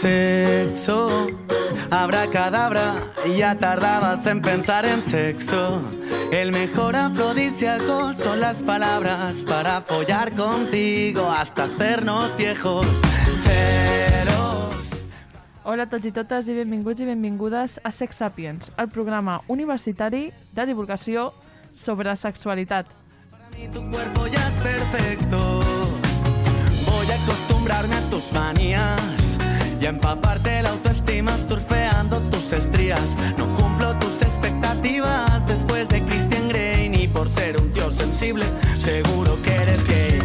Sexo, 0.00 1.26
abracadabra, 1.90 2.94
ya 3.36 3.56
tardabas 3.56 4.24
en 4.28 4.40
pensar 4.40 4.84
en 4.84 5.02
sexo. 5.02 5.82
El 6.30 6.52
mejor 6.52 6.94
afrodisíaco 6.94 8.14
son 8.14 8.38
las 8.38 8.62
palabras 8.62 9.44
para 9.44 9.80
follar 9.80 10.36
contigo 10.36 11.28
hasta 11.28 11.64
hacernos 11.64 12.36
viejos. 12.36 12.86
Celos. 13.42 15.02
Hola 15.64 15.90
tots 15.90 16.06
i 16.06 16.12
totes 16.14 16.46
i 16.46 16.54
benvinguts 16.54 17.02
i 17.02 17.10
benvingudes 17.10 17.80
a 17.82 17.90
Sex 17.90 18.22
Sapiens, 18.22 18.70
el 18.78 18.94
programa 18.94 19.40
universitari 19.48 20.30
de 20.54 20.66
divulgació 20.70 21.32
sobre 21.74 22.14
sexualitat. 22.14 22.86
Para 23.32 23.50
mí 23.50 23.66
tu 23.66 23.82
cuerpo 23.90 24.28
ya 24.28 24.46
es 24.46 24.62
perfecto. 24.62 25.60
Voy 26.86 27.10
a 27.10 27.16
acostumbrarme 27.24 27.96
a 27.96 28.10
tus 28.10 28.32
manías 28.32 29.17
y 29.80 29.86
empaparte 29.86 30.62
la 30.62 30.70
autoestima 30.70 31.36
surfeando 31.48 32.20
tus 32.30 32.52
estrías. 32.52 33.00
No 33.36 33.46
cumplo 33.54 33.94
tus 33.98 34.22
expectativas 34.22 35.46
después 35.46 35.88
de 35.88 36.02
Christian 36.02 36.48
Grey 36.48 36.88
ni 36.88 37.06
por 37.06 37.28
ser 37.28 37.60
un 37.60 37.72
tío 37.72 37.92
sensible. 37.92 38.46
Seguro 38.78 39.40
que 39.42 39.54
eres 39.54 39.84
gay. 39.84 40.20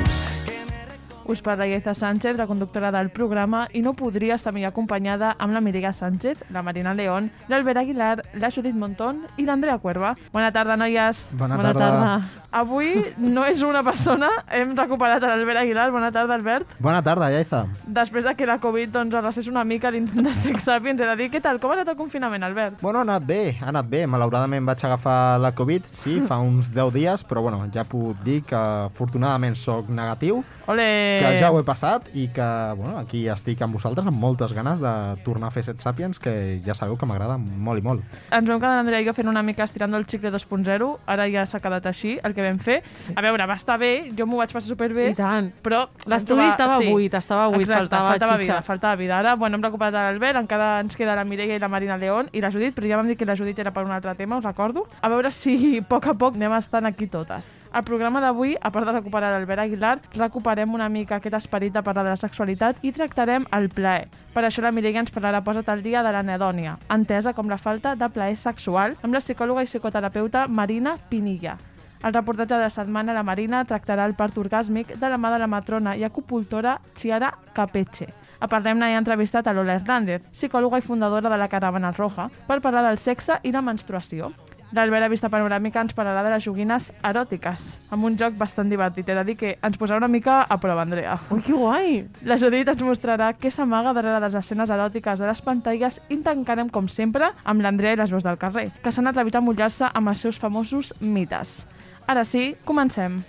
Us 1.26 1.42
parla 1.42 1.68
Iaiza 1.68 1.94
Sánchez, 1.94 2.38
la 2.38 2.48
conductora 2.48 2.92
del 2.92 3.10
programa, 3.10 3.68
i 3.72 3.82
no 3.82 3.94
podria 3.96 4.36
estar 4.36 4.52
millor 4.54 4.74
acompanyada 4.74 5.34
amb 5.40 5.54
la 5.56 5.62
Miriga 5.62 5.94
Sánchez, 5.94 6.50
la 6.52 6.62
Marina 6.62 6.94
León, 6.94 7.30
l'Albert 7.48 7.80
Aguilar, 7.80 8.24
la 8.36 8.50
Judit 8.52 8.76
Montón 8.76 9.22
i 9.38 9.46
l'Andrea 9.46 9.78
Cuerva. 9.80 10.14
Bona 10.34 10.52
tarda, 10.52 10.76
noies. 10.76 11.30
Bona 11.40 11.60
tarda. 11.62 12.18
Avui 12.52 12.92
no 13.18 13.46
és 13.48 13.64
una 13.64 13.84
persona, 13.84 14.30
hem 14.52 14.76
recuperat 14.76 15.24
a 15.24 15.32
l'Albert 15.32 15.64
Aguilar. 15.64 15.90
Bona 15.92 16.12
tarda, 16.12 16.36
Albert. 16.36 16.76
Bona 16.84 17.02
tarda, 17.02 17.32
Iaiza. 17.32 17.64
Després 17.88 18.28
de 18.28 18.36
que 18.36 18.50
la 18.50 18.60
Covid 18.60 18.92
doncs, 18.94 19.16
arrasés 19.16 19.48
una 19.48 19.64
mica 19.64 19.92
dins 19.96 20.12
de 20.14 20.36
Sex 20.36 20.68
Sapiens, 20.68 21.00
he 21.00 21.08
de 21.08 21.16
dir, 21.24 21.30
què 21.32 21.42
tal? 21.42 21.62
Com 21.64 21.72
ha 21.72 21.80
anat 21.80 21.94
el 21.94 22.00
confinament, 22.00 22.44
Albert? 22.44 22.82
Bueno, 22.82 23.00
ha 23.00 23.08
anat 23.08 23.24
bé, 23.26 23.42
ha 23.62 23.72
anat 23.72 23.88
bé. 23.88 24.04
Malauradament 24.12 24.68
vaig 24.68 24.84
agafar 24.84 25.40
la 25.40 25.54
Covid, 25.56 25.88
sí, 25.92 26.20
fa 26.28 26.42
uns 26.44 26.74
10 26.76 26.92
dies, 27.00 27.24
però 27.24 27.48
bueno, 27.48 27.64
ja 27.74 27.88
puc 27.88 28.20
dir 28.26 28.42
que 28.44 28.60
afortunadament 28.60 29.56
sóc 29.56 29.88
negatiu, 29.88 30.44
Ole! 30.68 31.13
Que 31.20 31.40
ja 31.40 31.52
ho 31.52 31.60
he 31.60 31.64
passat 31.68 32.08
i 32.14 32.28
que 32.34 32.48
bueno, 32.78 32.98
aquí 33.00 33.26
estic 33.30 33.62
amb 33.62 33.76
vosaltres 33.78 34.08
amb 34.08 34.18
moltes 34.20 34.54
ganes 34.54 34.80
de 34.82 34.94
tornar 35.26 35.48
a 35.48 35.52
fer 35.52 35.64
Set 35.64 35.82
Sapiens, 35.82 36.20
que 36.20 36.60
ja 36.66 36.74
sabeu 36.74 36.98
que 36.98 37.06
m'agrada 37.10 37.38
molt 37.38 37.80
i 37.80 37.86
molt. 37.86 38.04
Ens 38.32 38.48
vam 38.48 38.60
quedar 38.60 38.76
l'Andrea 38.78 39.02
i 39.04 39.08
jo 39.08 39.14
fent 39.14 39.30
una 39.30 39.44
mica 39.44 39.64
estirant 39.68 39.94
el 39.98 40.06
xicle 40.10 40.32
2.0, 40.34 40.90
ara 41.08 41.28
ja 41.32 41.46
s'ha 41.46 41.60
quedat 41.64 41.86
així, 41.92 42.18
el 42.24 42.34
que 42.34 42.46
vam 42.46 42.60
fer. 42.60 42.82
Sí. 42.96 43.14
A 43.16 43.22
veure, 43.26 43.46
va 43.50 43.56
estar 43.60 43.78
bé, 43.80 44.12
jo 44.18 44.26
m'ho 44.30 44.38
vaig 44.42 44.54
passar 44.54 44.70
superbé, 44.74 45.10
I 45.12 45.16
tant. 45.16 45.52
però... 45.64 45.86
L'estudi 46.06 46.46
estava 46.48 46.80
buit, 46.84 47.14
estava 47.14 47.48
buit, 47.50 47.68
Exacte, 47.68 47.90
faltava 47.90 48.10
faltava 48.10 48.38
xitxa. 48.38 48.54
vida, 48.54 48.62
faltava 48.68 48.96
vida. 49.00 49.18
Ara, 49.20 49.36
bueno, 49.36 49.58
hem 49.58 49.64
recuperat 49.64 49.94
l'Albert, 49.94 50.42
encara 50.44 50.80
ens 50.84 50.96
queda 51.00 51.16
la 51.16 51.24
Mireia 51.24 51.56
i 51.56 51.60
la 51.60 51.70
Marina 51.72 51.98
León 51.98 52.30
i 52.34 52.42
la 52.44 52.52
Judit, 52.52 52.76
però 52.76 52.90
ja 52.90 52.98
vam 53.00 53.08
dir 53.08 53.18
que 53.18 53.26
la 53.26 53.36
Judit 53.40 53.60
era 53.60 53.72
per 53.72 53.86
un 53.86 53.92
altre 53.92 54.16
tema, 54.16 54.38
us 54.38 54.44
recordo. 54.46 54.88
A 55.02 55.10
veure 55.10 55.32
si 55.32 55.78
a 55.80 55.84
poc 55.88 56.08
a 56.08 56.14
poc 56.14 56.36
anem 56.36 56.54
estant 56.58 56.86
aquí 56.90 57.08
totes. 57.08 57.46
Al 57.74 57.82
programa 57.84 58.20
d'avui, 58.22 58.52
a 58.62 58.70
part 58.70 58.86
de 58.86 58.92
recuperar 58.94 59.32
l'Albert 59.34 59.64
Aguilar, 59.64 59.96
recuperem 60.14 60.76
una 60.78 60.92
mica 60.94 61.16
aquest 61.18 61.34
esperit 61.40 61.74
de 61.74 61.82
parlar 61.82 62.04
de 62.06 62.12
la 62.12 62.20
sexualitat 62.22 62.84
i 62.86 62.92
tractarem 62.94 63.48
el 63.58 63.66
plaer. 63.74 64.12
Per 64.36 64.44
això 64.46 64.62
la 64.62 64.70
Mireia 64.70 65.02
ens 65.02 65.10
parlarà 65.10 65.42
posa't 65.42 65.72
al 65.74 65.82
dia 65.82 66.04
de 66.06 66.12
l'anedònia, 66.14 66.76
entesa 66.94 67.34
com 67.34 67.50
la 67.50 67.58
falta 67.58 67.96
de 67.98 68.12
plaer 68.14 68.38
sexual, 68.38 68.94
amb 69.02 69.18
la 69.18 69.24
psicòloga 69.26 69.66
i 69.66 69.72
psicoterapeuta 69.72 70.46
Marina 70.48 71.00
Pinilla. 71.10 71.58
El 72.04 72.14
reportatge 72.14 72.54
de 72.54 72.62
la 72.62 72.70
setmana, 72.70 73.18
la 73.18 73.26
Marina 73.26 73.66
tractarà 73.66 74.06
el 74.06 74.14
part 74.14 74.38
orgàsmic 74.38 74.94
de 74.94 75.10
la 75.10 75.18
mà 75.18 75.34
de 75.34 75.42
la 75.42 75.50
matrona 75.50 75.98
i 75.98 76.06
acupuntora 76.06 76.78
Chiara 76.94 77.34
Capeche. 77.58 78.12
A 78.38 78.48
parlem-ne 78.52 78.94
ha 78.94 79.02
entrevistat 79.02 79.48
a 79.48 79.54
Lola 79.54 79.80
Hernández, 79.80 80.30
psicòloga 80.30 80.78
i 80.78 80.86
fundadora 80.86 81.30
de 81.32 81.42
la 81.42 81.50
Caravana 81.50 81.96
Roja, 81.98 82.30
per 82.46 82.62
parlar 82.62 82.86
del 82.86 83.02
sexe 83.02 83.42
i 83.42 83.56
la 83.56 83.66
menstruació. 83.66 84.30
L'Albert 84.74 85.06
a 85.06 85.10
Vista 85.12 85.30
Panoràmica 85.30 85.84
ens 85.86 85.94
parlarà 85.94 86.24
de 86.26 86.32
les 86.34 86.42
joguines 86.48 86.88
eròtiques, 87.06 87.66
amb 87.94 88.08
un 88.08 88.16
joc 88.18 88.34
bastant 88.40 88.72
divertit. 88.72 89.06
He 89.06 89.18
de 89.20 89.24
dir 89.28 89.36
que 89.38 89.52
ens 89.62 89.78
posarà 89.78 90.00
una 90.02 90.10
mica 90.10 90.40
a 90.42 90.58
prova, 90.58 90.82
Andrea. 90.82 91.20
Ui, 91.30 91.44
que 91.46 91.54
guai! 91.54 92.00
La 92.26 92.40
Judit 92.42 92.72
ens 92.74 92.82
mostrarà 92.82 93.30
què 93.38 93.52
s'amaga 93.54 93.94
darrere 93.94 94.24
les 94.24 94.34
escenes 94.42 94.74
eròtiques 94.74 95.22
de 95.22 95.30
les 95.30 95.44
pantalles 95.46 96.00
i 96.10 96.18
tancarem, 96.26 96.74
com 96.74 96.90
sempre, 96.90 97.30
amb 97.46 97.62
l'Andrea 97.62 97.94
i 97.94 98.02
les 98.02 98.16
veus 98.16 98.26
del 98.26 98.42
carrer, 98.42 98.72
que 98.82 98.92
s'han 98.92 99.14
atrevit 99.14 99.38
a 99.38 99.46
mullar-se 99.46 99.94
amb 99.94 100.10
els 100.10 100.26
seus 100.26 100.42
famosos 100.42 100.96
mites. 101.00 101.68
Ara 102.10 102.26
sí, 102.26 102.56
comencem. 102.66 103.22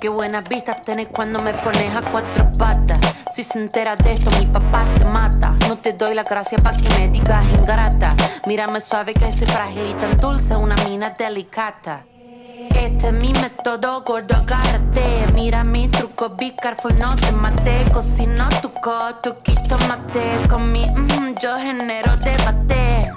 Qué 0.00 0.08
buenas 0.08 0.48
vistas 0.48 0.82
tenés 0.82 1.08
cuando 1.08 1.42
me 1.42 1.52
pones 1.52 1.94
a 1.94 2.00
cuatro 2.00 2.44
patas. 2.56 3.15
Si 3.36 3.44
se 3.44 3.58
entera 3.58 3.96
de 3.96 4.12
esto, 4.12 4.30
mi 4.38 4.46
papá 4.46 4.86
te 4.98 5.04
mata. 5.04 5.54
No 5.68 5.76
te 5.76 5.92
doy 5.92 6.14
la 6.14 6.22
gracia 6.22 6.56
pa' 6.56 6.74
que 6.74 6.88
me 6.96 7.08
digas 7.08 7.44
ingrata. 7.52 8.16
Mírame 8.46 8.80
suave 8.80 9.12
que 9.12 9.30
soy 9.30 9.46
frágil 9.46 9.88
y 9.90 9.92
tan 9.92 10.18
dulce, 10.18 10.56
una 10.56 10.74
mina 10.86 11.10
delicata. 11.10 12.06
Este 12.74 13.08
es 13.08 13.12
mi 13.12 13.34
método, 13.34 14.02
gordo, 14.04 14.36
agárrate. 14.36 15.26
Mira 15.34 15.64
mi 15.64 15.86
truco, 15.88 16.30
be 16.30 16.56
careful, 16.56 16.98
no 16.98 17.14
te 17.14 17.30
mate. 17.32 17.84
Cocino 17.92 18.48
tu 18.62 18.72
co, 18.72 19.16
truquito 19.16 19.76
mate. 19.86 20.24
Con 20.48 20.72
mi, 20.72 20.86
mm, 20.86 21.34
yo 21.38 21.58
genero 21.58 22.16
debate. 22.16 23.12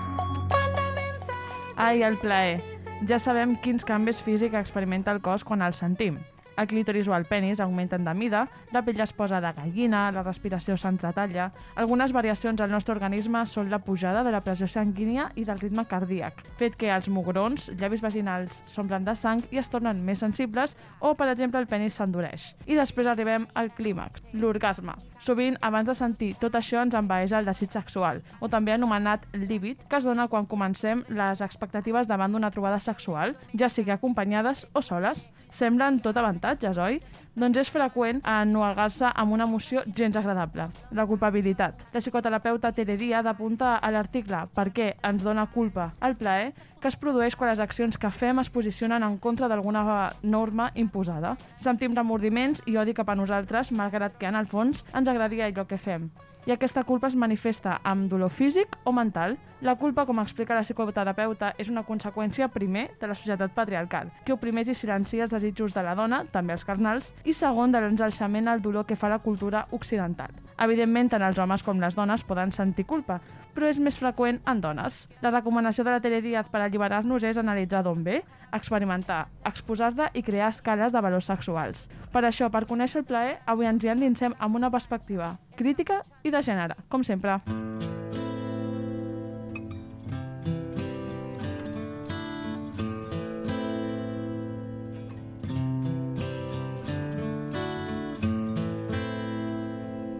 Ai, 1.78 2.04
el 2.04 2.18
plaer. 2.18 2.62
Ja 3.08 3.20
sabem 3.20 3.56
quins 3.56 3.86
canvis 3.86 4.20
físics 4.20 4.60
experimenta 4.60 5.12
el 5.12 5.22
cos 5.22 5.46
quan 5.46 5.62
el 5.62 5.74
sentim. 5.74 6.20
El 6.60 6.68
clítoris 6.68 7.08
o 7.08 7.16
el 7.16 7.24
penis 7.24 7.62
augmenten 7.64 8.04
de 8.04 8.14
mida, 8.14 8.42
la 8.76 8.82
pell 8.84 9.00
es 9.00 9.14
posa 9.16 9.40
de 9.40 9.54
gallina, 9.56 10.10
la 10.12 10.26
respiració 10.26 10.76
s'entretalla... 10.76 11.46
Algunes 11.80 12.12
variacions 12.12 12.60
al 12.60 12.74
nostre 12.74 12.92
organisme 12.98 13.46
són 13.48 13.70
la 13.72 13.80
pujada 13.80 14.26
de 14.28 14.34
la 14.36 14.42
pressió 14.44 14.68
sanguínia 14.68 15.30
i 15.40 15.46
del 15.48 15.62
ritme 15.62 15.86
cardíac, 15.88 16.44
fet 16.60 16.76
que 16.76 16.92
els 16.92 17.08
mugrons, 17.08 17.70
llavis 17.80 18.04
vaginals, 18.04 18.60
s'omplen 18.68 19.08
de 19.08 19.16
sang 19.16 19.46
i 19.56 19.62
es 19.64 19.72
tornen 19.72 20.04
més 20.04 20.20
sensibles 20.20 20.76
o, 21.00 21.14
per 21.16 21.30
exemple, 21.32 21.64
el 21.64 21.72
penis 21.72 21.96
s'endureix. 21.96 22.52
I 22.68 22.76
després 22.76 23.08
arribem 23.08 23.48
al 23.56 23.72
clímax, 23.80 24.28
l'orgasme. 24.36 24.98
Sovint, 25.20 25.58
abans 25.62 25.88
de 25.88 25.96
sentir 25.98 26.30
tot 26.40 26.56
això, 26.56 26.80
ens 26.86 26.96
envaeix 26.96 27.34
el 27.36 27.48
desig 27.48 27.74
sexual, 27.76 28.22
o 28.40 28.48
també 28.48 28.72
anomenat 28.72 29.26
líbid, 29.36 29.82
que 29.90 30.00
es 30.00 30.08
dona 30.08 30.30
quan 30.32 30.48
comencem 30.48 31.04
les 31.12 31.42
expectatives 31.44 32.08
davant 32.08 32.32
d'una 32.32 32.52
trobada 32.56 32.80
sexual, 32.80 33.36
ja 33.54 33.68
sigui 33.70 33.92
acompanyades 33.92 34.66
o 34.74 34.82
soles. 34.82 35.28
Semblen 35.52 36.00
tot 36.00 36.18
avantatges, 36.18 36.78
oi? 36.80 37.02
Doncs 37.38 37.60
és 37.62 37.70
freqüent 37.70 38.20
ennuegar-se 38.26 39.12
amb 39.14 39.36
una 39.36 39.46
emoció 39.46 39.84
gens 39.96 40.16
agradable, 40.18 40.66
la 40.92 41.06
culpabilitat. 41.06 41.84
La 41.94 42.02
psicoterapeuta 42.02 42.72
Tere 42.74 42.98
Díaz 42.98 43.30
apunta 43.30 43.76
a 43.78 43.92
l'article 43.94 44.42
Per 44.56 44.66
què 44.74 44.90
ens 45.06 45.24
dona 45.24 45.46
culpa 45.54 45.92
el 46.02 46.18
plaer 46.18 46.54
que 46.82 46.88
es 46.90 46.98
produeix 46.98 47.36
quan 47.36 47.52
les 47.52 47.60
accions 47.60 47.98
que 47.98 48.12
fem 48.12 48.40
es 48.40 48.50
posicionen 48.50 49.04
en 49.04 49.18
contra 49.18 49.48
d'alguna 49.48 49.84
norma 50.24 50.72
imposada. 50.76 51.36
Sentim 51.58 51.96
remordiments 51.96 52.64
i 52.66 52.78
odi 52.78 52.96
cap 52.96 53.10
a 53.10 53.16
nosaltres, 53.16 53.72
malgrat 53.72 54.18
que 54.18 54.28
en 54.28 54.36
el 54.40 54.48
fons 54.48 54.84
ens 54.94 55.08
agradaria 55.08 55.48
allò 55.48 55.68
que 55.68 55.78
fem. 55.78 56.10
I 56.50 56.52
aquesta 56.52 56.82
culpa 56.82 57.06
es 57.12 57.14
manifesta 57.14 57.76
amb 57.86 58.08
dolor 58.10 58.32
físic 58.34 58.72
o 58.90 58.92
mental. 58.92 59.36
La 59.62 59.76
culpa, 59.78 60.08
com 60.10 60.18
explica 60.18 60.56
la 60.58 60.64
psicoterapeuta, 60.66 61.52
és 61.62 61.70
una 61.70 61.84
conseqüència, 61.86 62.48
primer, 62.50 62.88
de 62.98 63.10
la 63.12 63.14
societat 63.14 63.54
patriarcal, 63.54 64.10
que 64.26 64.34
oprimeix 64.34 64.72
i 64.74 64.74
silencia 64.74 65.28
els 65.28 65.36
desitjos 65.36 65.76
de 65.78 65.84
la 65.86 65.94
dona, 65.94 66.24
també 66.34 66.56
els 66.58 66.66
carnals, 66.66 67.12
i 67.22 67.36
segon, 67.38 67.70
de 67.70 67.84
l'enjalçament 67.84 68.50
al 68.50 68.64
dolor 68.66 68.88
que 68.90 68.98
fa 68.98 69.12
la 69.14 69.20
cultura 69.22 69.68
occidental. 69.78 70.34
Evidentment, 70.58 71.14
tant 71.14 71.28
els 71.28 71.38
homes 71.38 71.62
com 71.62 71.78
les 71.78 71.94
dones 71.94 72.26
poden 72.26 72.50
sentir 72.52 72.88
culpa, 72.90 73.20
però 73.56 73.70
és 73.70 73.80
més 73.80 73.98
freqüent 74.00 74.42
en 74.48 74.62
dones. 74.62 75.06
La 75.24 75.32
recomanació 75.34 75.86
de 75.86 75.96
la 75.96 76.02
Tere 76.04 76.22
Díaz 76.22 76.50
per 76.52 76.62
alliberar-nos 76.64 77.26
és 77.28 77.38
analitzar 77.38 77.84
d'on 77.84 78.04
ve, 78.04 78.22
experimentar, 78.54 79.28
exposar-la 79.46 80.10
i 80.14 80.24
crear 80.26 80.50
escales 80.54 80.94
de 80.94 81.02
valors 81.02 81.30
sexuals. 81.30 81.88
Per 82.14 82.24
això, 82.26 82.50
per 82.50 82.66
conèixer 82.70 83.04
el 83.04 83.08
plaer, 83.10 83.38
avui 83.46 83.70
ens 83.70 83.84
hi 83.84 83.94
endinsem 83.94 84.36
amb 84.40 84.60
una 84.60 84.72
perspectiva 84.74 85.36
crítica 85.56 86.04
i 86.24 86.32
de 86.34 86.44
gènere, 86.46 86.80
com 86.90 87.04
sempre. 87.04 87.40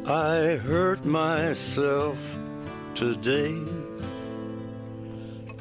I 0.10 0.58
hurt 0.66 1.06
myself 1.06 2.39
today 3.00 3.56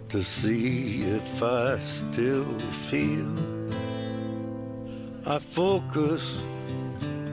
to 0.08 0.24
see 0.24 1.02
if 1.02 1.40
I 1.40 1.78
still 1.78 2.58
feel. 2.90 3.32
I 5.24 5.38
focus 5.38 6.36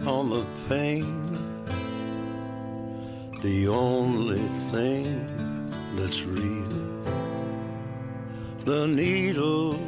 on 0.05 0.29
the 0.29 0.45
pain, 0.69 1.09
the 3.41 3.67
only 3.67 4.47
thing 4.69 5.07
that's 5.95 6.21
real. 6.21 7.03
The 8.63 8.85
needle 8.85 9.79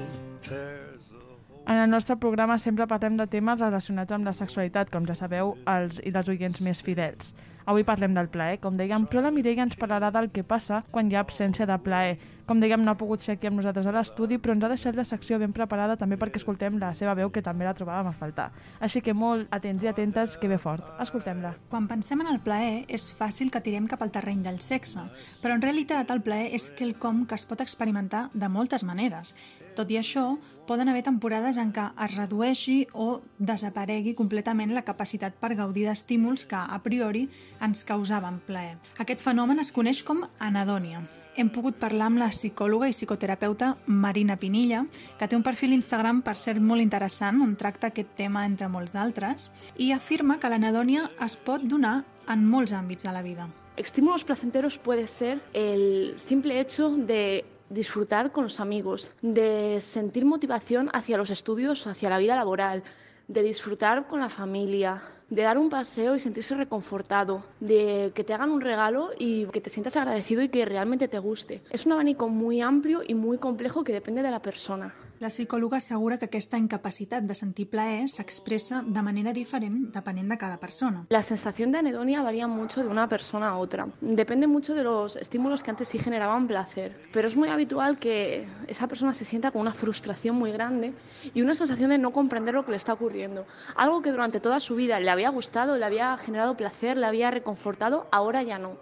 En 1.67 1.75
el 1.75 1.89
nostre 1.89 2.15
programa 2.15 2.55
sempre 2.63 2.85
parlem 2.87 3.17
de 3.19 3.25
temes 3.27 3.59
relacionats 3.59 4.15
amb 4.15 4.29
la 4.29 4.31
sexualitat, 4.37 4.87
com 4.87 5.03
ja 5.03 5.17
sabeu, 5.19 5.51
els 5.67 5.99
i 5.99 6.13
les 6.15 6.29
oients 6.31 6.61
més 6.63 6.79
fidels. 6.79 7.33
Avui 7.67 7.83
parlem 7.83 8.13
del 8.15 8.29
plaer, 8.31 8.61
com 8.63 8.77
dèiem, 8.79 9.03
però 9.11 9.19
la 9.25 9.33
Mireia 9.35 9.65
ens 9.65 9.75
parlarà 9.75 10.07
del 10.15 10.29
que 10.31 10.45
passa 10.47 10.85
quan 10.93 11.09
hi 11.11 11.17
ha 11.17 11.23
absència 11.25 11.65
de 11.67 11.75
plaer. 11.83 12.13
Com 12.47 12.61
dèiem, 12.63 12.79
no 12.79 12.93
ha 12.93 12.95
pogut 12.95 13.19
ser 13.25 13.33
aquí 13.35 13.49
amb 13.49 13.59
nosaltres 13.59 13.89
a 13.89 13.91
l'estudi, 13.91 14.37
però 14.39 14.53
ens 14.55 14.63
ha 14.63 14.69
deixat 14.71 14.95
la 14.95 15.03
secció 15.03 15.35
ben 15.41 15.51
preparada 15.51 15.97
també 15.99 16.15
perquè 16.15 16.39
escoltem 16.39 16.77
la 16.79 16.93
seva 16.95 17.17
veu, 17.19 17.27
que 17.27 17.43
també 17.43 17.67
la 17.67 17.73
trobàvem 17.75 18.07
a 18.07 18.15
faltar. 18.15 18.45
Així 18.79 19.01
que 19.03 19.11
molt 19.11 19.51
atents 19.51 19.83
i 19.83 19.91
atentes, 19.91 20.37
que 20.39 20.47
ve 20.47 20.55
fort. 20.63 20.87
Escoltem-la. 21.03 21.57
Quan 21.67 21.91
pensem 21.91 22.23
en 22.23 22.31
el 22.31 22.39
plaer, 22.39 22.85
és 22.87 23.09
fàcil 23.19 23.51
que 23.51 23.59
tirem 23.59 23.91
cap 23.91 23.99
al 23.99 24.15
terreny 24.15 24.47
del 24.47 24.63
sexe, 24.63 25.03
però 25.43 25.59
en 25.59 25.67
realitat 25.67 26.15
el 26.15 26.23
plaer 26.23 26.53
és 26.55 26.71
quelcom 26.71 27.25
que 27.27 27.35
es 27.35 27.43
pot 27.43 27.59
experimentar 27.59 28.29
de 28.31 28.47
moltes 28.47 28.87
maneres. 28.87 29.35
Tot 29.77 29.91
i 29.93 29.99
això, 29.99 30.23
poden 30.65 30.89
haver 30.89 31.03
temporades 31.05 31.59
en 31.61 31.69
què 31.69 31.83
es 32.01 32.15
redueixi 32.17 32.77
o 32.97 33.19
desaparegui 33.37 34.15
completament 34.17 34.71
la 34.73 34.81
capacitat 34.81 35.35
per 35.37 35.51
gaudir 35.53 35.83
d'estímuls 35.85 36.47
que, 36.49 36.57
a 36.57 36.79
priori, 36.81 37.27
ens 37.61 37.83
causaven 37.85 38.39
plaer. 38.47 38.79
Aquest 38.97 39.21
fenomen 39.21 39.61
es 39.61 39.69
coneix 39.75 39.99
com 40.07 40.23
anadònia. 40.41 41.03
Hem 41.37 41.51
pogut 41.53 41.77
parlar 41.77 42.07
amb 42.09 42.17
la 42.17 42.31
psicòloga 42.33 42.89
i 42.89 42.95
psicoterapeuta 42.95 43.75
Marina 43.85 44.39
Pinilla, 44.41 44.79
que 45.19 45.27
té 45.29 45.37
un 45.37 45.45
perfil 45.45 45.75
Instagram, 45.77 46.23
per 46.25 46.33
cert, 46.41 46.57
molt 46.57 46.81
interessant, 46.81 47.37
on 47.45 47.53
tracta 47.53 47.91
aquest 47.91 48.15
tema 48.17 48.47
entre 48.49 48.71
molts 48.73 48.95
d'altres, 48.95 49.51
i 49.77 49.91
afirma 49.93 50.39
que 50.41 50.49
l'anadònia 50.49 51.05
es 51.21 51.37
pot 51.37 51.61
donar 51.61 51.99
en 52.25 52.49
molts 52.49 52.73
àmbits 52.73 53.05
de 53.05 53.13
la 53.13 53.21
vida. 53.21 53.45
Estímulos 53.77 54.23
placenteros 54.25 54.79
puede 54.79 55.05
ser 55.05 55.37
el 55.53 56.15
simple 56.17 56.59
hecho 56.59 56.89
de 56.97 57.45
disfrutar 57.69 58.31
con 58.31 58.43
los 58.43 58.59
amigos, 58.59 59.11
de 59.21 59.79
sentir 59.81 60.25
motivación 60.25 60.89
hacia 60.93 61.17
los 61.17 61.29
estudios 61.29 61.85
o 61.85 61.89
hacia 61.89 62.09
la 62.09 62.17
vida 62.17 62.35
laboral, 62.35 62.83
de 63.27 63.43
disfrutar 63.43 64.07
con 64.07 64.19
la 64.19 64.29
familia, 64.29 65.01
de 65.29 65.41
dar 65.41 65.57
un 65.57 65.69
paseo 65.69 66.15
y 66.15 66.19
sentirse 66.19 66.55
reconfortado, 66.55 67.43
de 67.59 68.11
que 68.15 68.23
te 68.23 68.33
hagan 68.33 68.51
un 68.51 68.61
regalo 68.61 69.09
y 69.17 69.45
que 69.47 69.61
te 69.61 69.69
sientas 69.69 69.97
agradecido 69.97 70.41
y 70.41 70.49
que 70.49 70.65
realmente 70.65 71.07
te 71.07 71.19
guste. 71.19 71.61
Es 71.69 71.85
un 71.85 71.93
abanico 71.93 72.29
muy 72.29 72.61
amplio 72.61 73.01
y 73.05 73.13
muy 73.13 73.37
complejo 73.37 73.83
que 73.83 73.93
depende 73.93 74.21
de 74.21 74.31
la 74.31 74.41
persona. 74.41 74.93
La 75.19 75.31
psicòloga 75.33 75.79
assegura 75.81 76.19
que 76.21 76.27
aquesta 76.29 76.59
incapacitat 76.61 77.25
de 77.25 77.33
sentir 77.33 77.63
plaer 77.71 78.03
s'expressa 78.13 78.83
de 78.85 79.01
manera 79.01 79.31
diferent 79.33 79.87
depenent 79.95 80.29
de 80.29 80.37
cada 80.37 80.59
persona. 80.61 81.07
La 81.09 81.23
sensación 81.23 81.71
de 81.71 81.79
anedonia 81.79 82.21
varía 82.21 82.45
mucho 82.45 82.83
de 82.83 82.87
una 82.87 83.07
persona 83.09 83.49
a 83.49 83.57
otra. 83.57 83.87
Depende 83.99 84.45
mucho 84.45 84.75
de 84.75 84.83
los 84.83 85.15
estímulos 85.15 85.63
que 85.63 85.71
antes 85.71 85.87
sí 85.87 85.97
generaban 85.97 86.45
placer. 86.45 86.95
Pero 87.13 87.27
es 87.27 87.35
muy 87.35 87.49
habitual 87.49 87.97
que 87.97 88.47
esa 88.67 88.87
persona 88.87 89.15
se 89.15 89.25
sienta 89.25 89.49
con 89.49 89.61
una 89.61 89.73
frustración 89.73 90.35
muy 90.35 90.51
grande 90.51 90.93
y 91.33 91.41
una 91.41 91.55
sensación 91.55 91.89
de 91.89 91.97
no 91.97 92.11
comprender 92.13 92.53
lo 92.53 92.63
que 92.63 92.71
le 92.71 92.77
está 92.77 92.93
ocurriendo. 92.93 93.47
Algo 93.75 94.03
que 94.03 94.11
durante 94.11 94.39
toda 94.39 94.59
su 94.59 94.75
vida 94.75 94.99
le 94.99 95.09
había 95.09 95.29
gustado, 95.29 95.77
le 95.77 95.85
había 95.85 96.15
generado 96.17 96.55
placer, 96.55 96.95
le 96.95 97.07
había 97.07 97.31
reconfortado, 97.31 98.05
ahora 98.11 98.43
ya 98.43 98.59
no. 98.59 98.77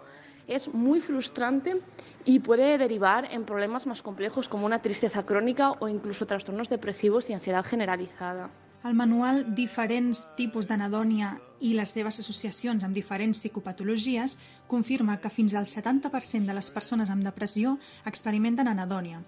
Es 0.48 0.72
muy 0.72 1.00
frustrante 1.00 1.80
y 2.24 2.38
puede 2.38 2.78
derivar 2.78 3.28
en 3.32 3.44
problemas 3.44 3.86
más 3.86 4.02
complejos 4.02 4.48
como 4.48 4.66
una 4.66 4.80
tristeza 4.80 5.24
crónica 5.24 5.72
o 5.80 5.88
incluso 5.88 6.26
trastornos 6.26 6.68
depresivos 6.68 7.28
y 7.30 7.32
ansiedad 7.32 7.64
generalizada. 7.64 8.50
El 8.86 8.94
manual 8.94 9.40
Diferents 9.58 10.36
tipus 10.38 10.68
d'anadònia 10.70 11.32
i 11.58 11.72
les 11.74 11.90
seves 11.90 12.20
associacions 12.22 12.84
amb 12.86 12.94
diferents 12.94 13.40
psicopatologies 13.40 14.36
confirma 14.70 15.16
que 15.18 15.32
fins 15.32 15.56
al 15.58 15.66
70% 15.66 16.46
de 16.46 16.54
les 16.54 16.70
persones 16.70 17.10
amb 17.10 17.26
depressió 17.26 17.72
experimenten 18.06 18.70
anadònia. 18.70 19.24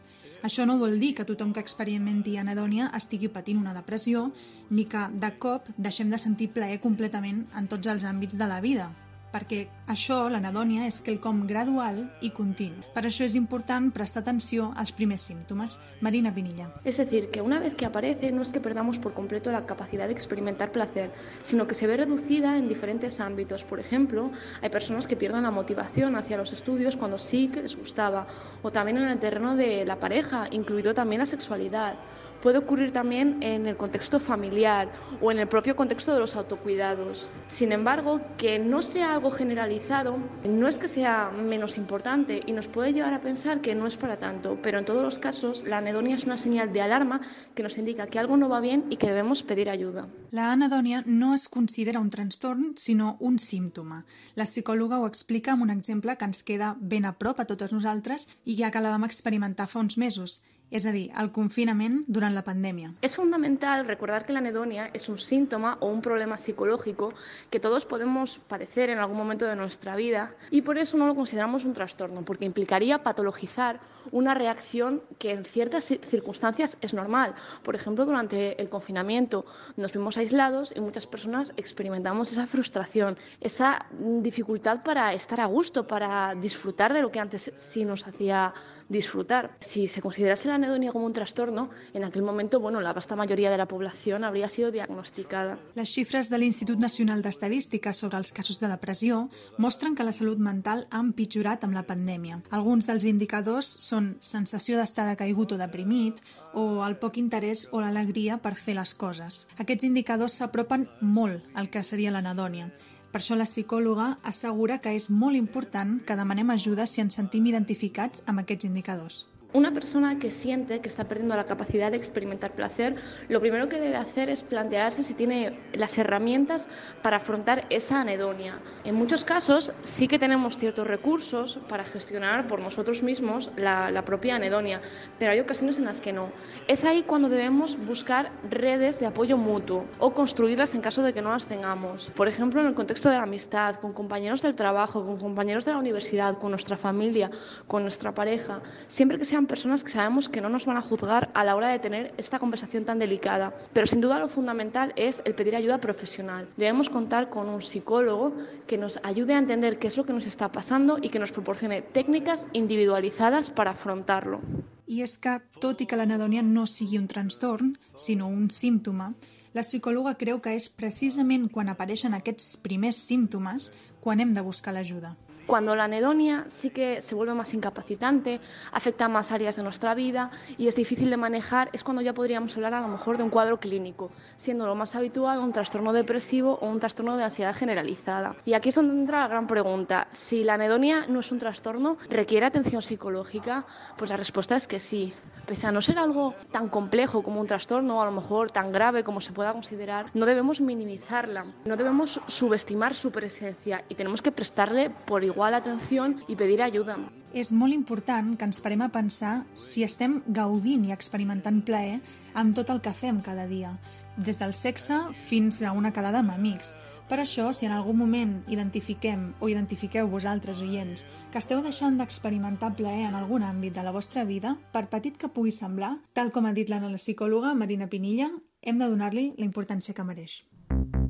Això 0.47 0.69
no 0.69 0.79
vol 0.79 1.01
dir 1.03 1.17
que 1.19 1.27
tothom 1.27 1.51
que 1.51 1.65
experimenti 1.65 2.37
anadònia 2.39 2.93
estigui 2.95 3.33
patint 3.35 3.59
una 3.59 3.75
depressió 3.75 4.29
ni 4.71 4.87
que, 4.87 5.09
de 5.11 5.33
cop, 5.43 5.67
deixem 5.77 6.15
de 6.15 6.23
sentir 6.23 6.53
plaer 6.55 6.79
completament 6.79 7.49
en 7.59 7.67
tots 7.67 7.91
els 7.91 8.07
àmbits 8.07 8.39
de 8.39 8.47
la 8.47 8.61
vida, 8.63 8.93
perquè 9.33 9.69
això, 9.89 10.29
l'anadònia, 10.31 10.87
és 10.87 11.01
quelcom 11.05 11.47
gradual 11.47 12.01
i 12.25 12.31
continu. 12.37 12.83
Per 12.95 13.05
això 13.07 13.25
és 13.25 13.37
important 13.39 13.91
prestar 13.95 14.23
atenció 14.25 14.73
als 14.77 14.93
primers 14.93 15.25
símptomes. 15.31 15.79
Marina 16.01 16.33
Pinilla. 16.35 16.69
Es 16.85 16.97
decir, 16.97 17.31
que 17.31 17.43
una 17.43 17.59
vez 17.59 17.75
que 17.75 17.87
aparece 17.87 18.33
no 18.33 18.43
es 18.43 18.51
que 18.51 18.61
perdamos 18.61 18.99
por 18.99 19.15
completo 19.15 19.53
la 19.53 19.67
capacidad 19.67 20.07
de 20.07 20.13
experimentar 20.13 20.73
placer, 20.73 21.11
sino 21.43 21.67
que 21.67 21.75
se 21.75 21.87
ve 21.87 21.97
reducida 21.97 22.57
en 22.57 22.69
diferentes 22.69 23.21
ámbitos. 23.21 23.65
Por 23.65 23.81
ejemplo, 23.81 24.31
hay 24.63 24.71
personas 24.71 25.07
que 25.07 25.17
pierden 25.17 25.43
la 25.43 25.51
motivación 25.51 26.17
hacia 26.17 26.37
los 26.37 26.53
estudios 26.53 26.97
cuando 26.97 27.19
sí 27.19 27.49
que 27.49 27.63
les 27.63 27.77
gustaba, 27.77 28.27
o 28.63 28.71
también 28.71 28.99
en 28.99 29.09
el 29.09 29.19
terreno 29.19 29.57
de 29.57 29.85
la 29.85 29.97
pareja, 29.97 30.49
incluido 30.51 30.95
también 30.95 31.21
la 31.21 31.27
sexualidad. 31.27 31.97
Puede 32.43 32.59
ocurrir 32.59 32.93
también 32.93 33.43
en 33.43 33.67
el 33.67 33.77
contexto 33.77 34.21
familiar 34.21 34.91
o 35.21 35.33
en 35.33 35.39
el 35.39 35.49
propio 35.49 35.75
contexto 35.75 36.13
de 36.15 36.21
los 36.21 36.37
autocuidados. 36.37 37.31
Sin 37.49 37.73
embargo, 37.73 38.21
que 38.37 38.59
no 38.59 38.81
sea 38.83 39.13
algo 39.13 39.31
generalizado 39.31 40.19
no 40.49 40.69
es 40.69 40.79
que 40.79 40.89
sea 40.89 41.31
menos 41.31 41.79
importante 41.79 42.41
y 42.47 42.53
nos 42.53 42.69
puede 42.69 42.93
llevar 42.93 43.15
a 43.15 43.21
pensar 43.21 43.61
que 43.61 43.75
no 43.75 43.87
es 43.87 43.97
para 43.97 44.19
tanto, 44.19 44.59
pero 44.63 44.79
en 44.79 44.85
todos 44.85 45.03
los 45.03 45.19
casos 45.19 45.65
la 45.65 45.79
anedonia 45.79 46.15
es 46.15 46.25
una 46.25 46.37
señal 46.37 46.73
de 46.73 46.81
alarma 46.81 47.21
que 47.55 47.63
nos 47.63 47.77
indica 47.79 48.07
que 48.07 48.19
algo 48.19 48.37
no 48.37 48.49
va 48.49 48.61
bien 48.61 48.85
y 48.91 48.97
que 48.97 49.09
debemos 49.09 49.43
pedir 49.43 49.69
ayuda. 49.69 50.09
La 50.31 50.53
anadònia 50.53 51.03
no 51.07 51.35
es 51.35 51.49
considera 51.49 52.01
un 52.01 52.11
trastorn, 52.11 52.75
sinó 52.77 53.17
un 53.21 53.39
símptoma. 53.39 54.05
La 54.35 54.45
psicòloga 54.45 55.01
ho 55.01 55.07
explica 55.07 55.53
amb 55.53 55.65
un 55.65 55.71
exemple 55.71 56.17
que 56.17 56.29
ens 56.29 56.43
queda 56.45 56.77
ben 56.79 57.09
a 57.09 57.17
prop 57.19 57.41
a 57.41 57.49
totes 57.49 57.73
nosaltres 57.73 58.29
i 58.45 58.57
ja 58.61 58.71
que 58.71 58.83
la 58.85 58.93
vam 58.95 59.09
experimentar 59.09 59.69
fa 59.69 59.81
uns 59.81 59.97
mesos, 59.99 60.43
és 60.71 60.85
a 60.87 60.93
dir, 60.93 61.11
el 61.19 61.31
confinament 61.33 62.05
la 62.35 62.43
pandèmia. 62.45 62.93
Es 63.01 63.17
fundamental 63.17 63.87
recordar 63.87 64.27
que 64.27 64.33
la 64.33 64.41
anedonia 64.41 64.91
es 64.93 65.09
un 65.09 65.19
síntoma 65.19 65.79
o 65.81 65.87
un 65.89 66.03
problema 66.03 66.37
psicológico 66.39 67.13
que 67.51 67.61
todos 67.61 67.87
podemos 67.87 68.39
padecer 68.39 68.91
en 68.91 68.99
algún 68.99 69.17
momento 69.17 69.47
de 69.47 69.57
nuestra 69.57 69.97
vida 69.97 70.35
y 70.51 70.63
por 70.63 70.77
eso 70.79 70.97
no 70.97 71.07
lo 71.07 71.15
consideramos 71.15 71.65
un 71.65 71.73
trastorno, 71.73 72.23
porque 72.25 72.45
implicaría 72.45 73.03
patologizar 73.03 73.81
una 74.11 74.33
reacción 74.35 75.03
que 75.19 75.33
en 75.33 75.45
ciertas 75.45 75.91
ci- 75.91 76.01
circunstancias 76.03 76.79
es 76.81 76.95
normal. 76.95 77.35
Por 77.63 77.75
ejemplo, 77.75 78.07
durante 78.07 78.61
el 78.61 78.69
confinamiento 78.69 79.45
nos 79.77 79.93
vimos 79.93 80.17
aislados 80.17 80.73
y 80.75 80.81
muchas 80.81 81.07
personas 81.07 81.53
experimentamos 81.57 82.33
esa 82.33 82.47
frustración, 82.47 83.19
esa 83.41 83.87
dificultad 84.23 84.83
para 84.83 85.13
estar 85.13 85.41
a 85.41 85.47
gusto, 85.47 85.87
para 85.87 86.35
disfrutar 86.35 86.93
de 86.95 87.03
lo 87.03 87.11
que 87.11 87.21
antes 87.21 87.53
sí 87.57 87.85
nos 87.85 88.07
hacía 88.07 88.55
disfrutar. 88.89 89.57
Si 89.61 89.89
se 89.89 90.01
considerase 90.01 90.49
la 90.49 90.55
anedonia 90.55 90.93
como 90.93 91.07
un 91.07 91.13
trastorno, 91.13 91.71
en 91.93 92.05
aquel 92.05 92.23
momento, 92.23 92.61
bueno, 92.61 92.81
la 92.81 92.93
vasta 92.93 93.17
mayoría 93.17 93.51
de 93.51 93.59
la 93.59 93.67
población 93.67 94.25
habría 94.25 94.49
sido 94.49 94.71
diagnosticada. 94.71 95.59
Les 95.75 95.89
xifres 95.93 96.31
de 96.31 96.39
l'Institut 96.39 96.79
Nacional 96.79 97.23
d'Estadística 97.23 97.93
sobre 97.93 98.19
els 98.19 98.33
casos 98.33 98.61
de 98.61 98.69
depressió 98.69 99.29
mostren 99.59 99.95
que 99.95 100.05
la 100.05 100.13
salut 100.13 100.39
mental 100.39 100.87
ha 100.91 101.01
empitjorat 101.01 101.65
amb 101.65 101.77
la 101.77 101.87
pandèmia. 101.87 102.43
Alguns 102.51 102.89
dels 102.89 103.05
indicadors 103.05 103.69
són 103.69 104.17
sensació 104.21 104.79
d'estar 104.79 105.09
decaigut 105.09 105.53
o 105.53 105.61
deprimit 105.61 106.23
o 106.55 106.85
el 106.87 106.97
poc 106.97 107.19
interès 107.19 107.69
o 107.73 107.83
l'alegria 107.83 108.39
per 108.43 108.55
fer 108.57 108.79
les 108.79 108.95
coses. 108.95 109.47
Aquests 109.59 109.85
indicadors 109.85 110.41
s'apropen 110.41 110.89
molt 111.01 111.45
al 111.55 111.69
que 111.71 111.85
seria 111.85 112.13
l'anadònia. 112.15 112.71
Per 113.13 113.23
això 113.23 113.37
la 113.39 113.47
psicòloga 113.49 114.11
assegura 114.31 114.77
que 114.85 114.93
és 114.93 115.09
molt 115.09 115.39
important 115.39 115.97
que 116.05 116.17
demanem 116.19 116.51
ajuda 116.53 116.85
si 116.87 117.01
ens 117.01 117.17
sentim 117.17 117.47
identificats 117.49 118.25
amb 118.27 118.43
aquests 118.43 118.69
indicadors. 118.69 119.23
Una 119.55 119.73
persona 119.73 120.19
que 120.19 120.31
siente 120.31 120.81
que 120.81 120.91
está 120.91 121.05
perdiendo 121.05 121.35
la 121.35 121.47
capacidad 121.47 121.91
de 121.91 121.97
experimentar 121.97 122.53
placer, 122.53 122.97
lo 123.31 123.41
primero 123.41 123.67
que 123.67 123.81
debe 123.81 123.97
hacer 123.97 124.29
es 124.29 124.43
plantearse 124.43 125.03
si 125.03 125.15
tiene 125.15 125.59
las 125.73 125.97
herramientas 125.97 126.69
para 127.03 127.17
afrontar 127.17 127.65
esa 127.71 128.03
anedonia. 128.03 128.59
En 128.85 128.95
muchos 128.95 129.25
casos 129.25 129.73
sí 129.81 130.07
que 130.07 130.19
tenemos 130.19 130.59
ciertos 130.59 130.87
recursos 130.87 131.61
para 131.67 131.85
gestionar 131.85 132.47
por 132.47 132.61
nosotros 132.61 133.03
mismos 133.03 133.51
la, 133.57 134.03
propia 134.05 134.37
anedonia, 134.37 134.83
pero 135.19 135.33
hay 135.33 135.41
ocasiones 135.41 135.79
en 135.79 135.87
las 135.87 136.03
que 136.03 136.13
no. 136.13 136.31
Es 136.67 136.85
ahí 136.85 137.05
cuando 137.05 137.31
debemos 137.31 137.79
buscar 137.87 138.31
redes 138.51 139.01
de 139.01 139.07
apoyo 139.07 139.39
mutuo 139.39 139.87
o 139.99 140.13
construirlas 140.13 140.75
en 140.75 140.83
caso 140.83 141.03
de 141.03 141.15
que 141.15 141.23
no 141.23 141.31
las 141.31 141.47
tengamos. 141.47 142.11
Por 142.15 142.29
ejemplo, 142.29 142.61
en 142.61 142.67
el 142.67 142.75
contexto 142.75 143.09
de 143.09 143.17
la 143.17 143.23
amistad, 143.23 143.77
con 143.77 143.95
compañeros 143.95 144.43
del 144.43 144.55
trabajo, 144.55 145.07
con 145.07 145.19
compañeros 145.19 145.65
de 145.65 145.73
la 145.73 145.79
universidad, 145.79 146.37
con 146.37 146.51
nuestra 146.51 146.77
familia, 146.77 147.31
con 147.67 147.81
nuestra 147.81 148.13
pareja, 148.13 148.61
siempre 148.89 149.17
que 149.17 149.25
sean 149.39 149.47
personas 149.47 149.85
que 149.85 149.93
sabemos 149.93 150.29
que 150.29 150.41
no 150.41 150.49
nos 150.49 150.67
van 150.67 150.79
a 150.79 150.83
juzgar 150.83 151.31
a 151.33 151.45
la 151.45 151.55
hora 151.55 151.69
de 151.69 151.79
tener 151.79 152.13
esta 152.17 152.41
conversación 152.41 152.85
tan 152.85 152.99
delicada. 152.99 153.55
Pero 153.73 153.87
sin 153.87 154.01
duda 154.01 154.19
lo 154.19 154.29
fundamental 154.29 154.93
es 154.97 155.23
el 155.25 155.37
pedir 155.37 155.55
ayuda 155.55 155.79
profesional. 155.79 156.49
Debemos 156.57 156.91
contar 156.91 157.31
con 157.31 157.49
un 157.49 157.63
psicólogo 157.63 158.33
que 158.67 158.79
nos 158.79 158.99
ayude 159.05 159.35
a 159.35 159.39
entender 159.39 159.79
qué 159.79 159.87
es 159.87 159.97
lo 159.97 160.05
que 160.05 160.13
nos 160.13 160.27
está 160.27 160.51
pasando 160.51 160.99
y 161.01 161.11
que 161.11 161.21
nos 161.21 161.31
proporcione 161.31 161.83
técnicas 161.83 162.49
individualizadas 162.53 163.51
para 163.51 163.71
afrontarlo. 163.71 164.41
I 164.89 165.03
és 165.05 165.19
que, 165.21 165.37
tot 165.61 165.83
i 165.85 165.87
que 165.87 165.99
l'anedònia 166.01 166.41
no 166.43 166.65
sigui 166.67 166.97
un 166.99 167.07
trastorn, 167.07 167.75
sinó 167.95 168.27
un 168.27 168.49
símptoma, 168.51 169.13
la 169.53 169.63
psicòloga 169.63 170.17
creu 170.17 170.41
que 170.41 170.57
és 170.57 170.67
precisament 170.73 171.47
quan 171.53 171.69
apareixen 171.69 172.17
aquests 172.17 172.57
primers 172.65 172.97
símptomes 172.97 173.71
quan 174.01 174.25
hem 174.25 174.33
de 174.33 174.43
buscar 174.43 174.73
l'ajuda. 174.73 175.13
Cuando 175.49 175.75
la 175.75 175.85
anedonia 175.85 176.45
sí 176.49 176.69
que 176.69 177.01
se 177.01 177.15
vuelve 177.15 177.33
más 177.33 177.55
incapacitante, 177.55 178.39
afecta 178.71 179.09
más 179.09 179.33
áreas 179.33 179.57
de 179.57 179.63
nuestra 179.63 179.95
vida 179.95 180.31
y 180.59 180.69
es 180.69 180.77
difícil 180.77 181.09
de 181.09 181.17
manejar, 181.17 181.71
es 181.73 181.83
cuando 181.83 182.03
ya 182.03 182.13
podríamos 182.13 182.55
hablar 182.55 182.75
a 182.75 182.83
lo 182.83 182.89
mejor 182.89 183.17
de 183.17 183.23
un 183.23 183.31
cuadro 183.31 183.59
clínico, 183.59 184.11
siendo 184.37 184.67
lo 184.67 184.75
más 184.75 184.95
habitual 184.95 185.39
un 185.39 185.55
trastorno 185.55 185.95
depresivo 185.95 186.59
o 186.61 186.69
un 186.69 186.81
trastorno 186.81 187.17
de 187.17 187.25
ansiedad 187.25 187.57
generalizada. 187.57 188.37
Y 188.45 188.53
aquí 188.53 188.69
es 188.69 188.75
donde 188.75 188.93
entra 188.93 189.21
la 189.21 189.29
gran 189.29 189.47
pregunta. 189.47 190.07
Si 190.11 190.45
la 190.45 190.53
anedonia 190.53 191.07
no 191.09 191.21
es 191.21 191.33
un 191.33 191.39
trastorno, 191.39 191.97
¿requiere 192.11 192.45
atención 192.45 192.83
psicológica? 192.83 193.65
Pues 193.97 194.11
la 194.11 194.19
respuesta 194.19 194.55
es 194.55 194.69
que 194.69 194.79
sí. 194.79 195.15
Pese 195.49 195.67
a 195.67 195.73
no 195.73 195.81
ser 195.81 195.99
algo 195.99 196.35
tan 196.53 196.69
complejo 196.69 197.23
como 197.23 197.41
un 197.41 197.47
trastorno, 197.47 198.03
a 198.03 198.05
lo 198.05 198.13
mejor 198.13 198.51
tan 198.51 198.71
grave 198.71 199.03
como 199.03 199.19
se 199.23 199.33
pueda 199.33 199.55
considerar, 199.55 200.11
no 200.13 200.27
debemos 200.27 200.61
minimizarla, 200.61 201.47
no 201.65 201.75
debemos 201.75 202.21
subestimar 202.27 202.95
su 202.95 203.11
presencia 203.11 203.83
y 203.89 203.95
tenemos 203.95 204.21
que 204.21 204.31
prestarle 204.31 204.91
por 204.91 205.25
igual 205.25 205.55
atención 205.55 206.23
i 206.29 206.37
pedir 206.37 206.61
ayuda. 206.61 206.99
És 207.33 207.49
molt 207.53 207.73
important 207.73 208.37
que 208.37 208.45
ens 208.45 208.61
parem 208.61 208.85
a 208.85 208.93
pensar 208.93 209.47
si 209.57 209.87
estem 209.89 210.21
gaudint 210.27 210.85
i 210.85 210.93
experimentant 210.93 211.63
plaer 211.65 212.03
amb 212.37 212.53
tot 212.53 212.69
el 212.69 212.85
que 212.85 212.93
fem 212.93 213.25
cada 213.25 213.49
dia, 213.49 213.73
des 214.21 214.37
del 214.37 214.53
sexe 214.53 215.01
fins 215.17 215.63
a 215.65 215.73
una 215.73 215.97
quedada 215.97 216.21
amb 216.21 216.37
amics. 216.37 216.77
Per 217.09 217.17
això, 217.23 217.47
si 217.57 217.65
en 217.65 217.73
algun 217.73 217.97
moment 217.97 218.33
identifiquem 218.53 219.31
o 219.41 219.49
identifiqueu 219.49 220.11
vosaltres, 220.13 220.61
oients, 220.61 221.07
que 221.33 221.41
esteu 221.41 221.63
deixant 221.65 221.97
d'experimentar 221.97 222.75
plaer 222.77 223.07
en 223.09 223.17
algun 223.17 223.47
àmbit 223.49 223.73
de 223.79 223.85
la 223.87 223.95
vostra 223.97 224.27
vida, 224.29 224.59
per 224.77 224.91
petit 224.93 225.17
que 225.17 225.33
pugui 225.33 225.55
semblar, 225.57 225.95
tal 226.13 226.29
com 226.31 226.45
ha 226.45 226.53
dit 226.53 226.69
la 226.69 226.83
psicòloga 226.85 227.55
Marina 227.55 227.89
Pinilla, 227.89 228.29
hem 228.61 228.77
de 228.77 228.91
donar-li 228.93 229.33
la 229.39 229.49
importància 229.49 229.95
que 229.95 230.05
mereix. 230.05 230.43
No 230.69 231.08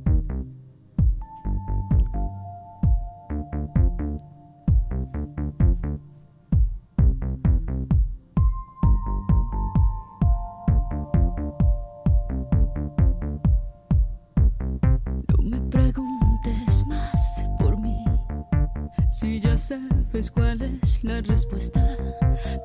sabes 19.68 20.30
cuál 20.30 20.62
es 20.62 21.04
la 21.04 21.20
respuesta 21.20 21.84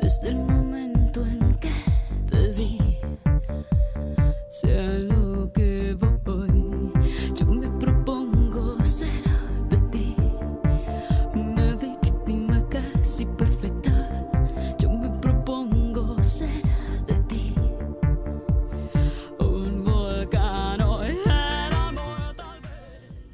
desde 0.02 0.30
el 0.30 0.38
momento 0.38 1.26
en 1.26 1.54
que 1.56 1.70
te 2.32 2.54
vi. 2.54 2.80
Sea 4.50 5.00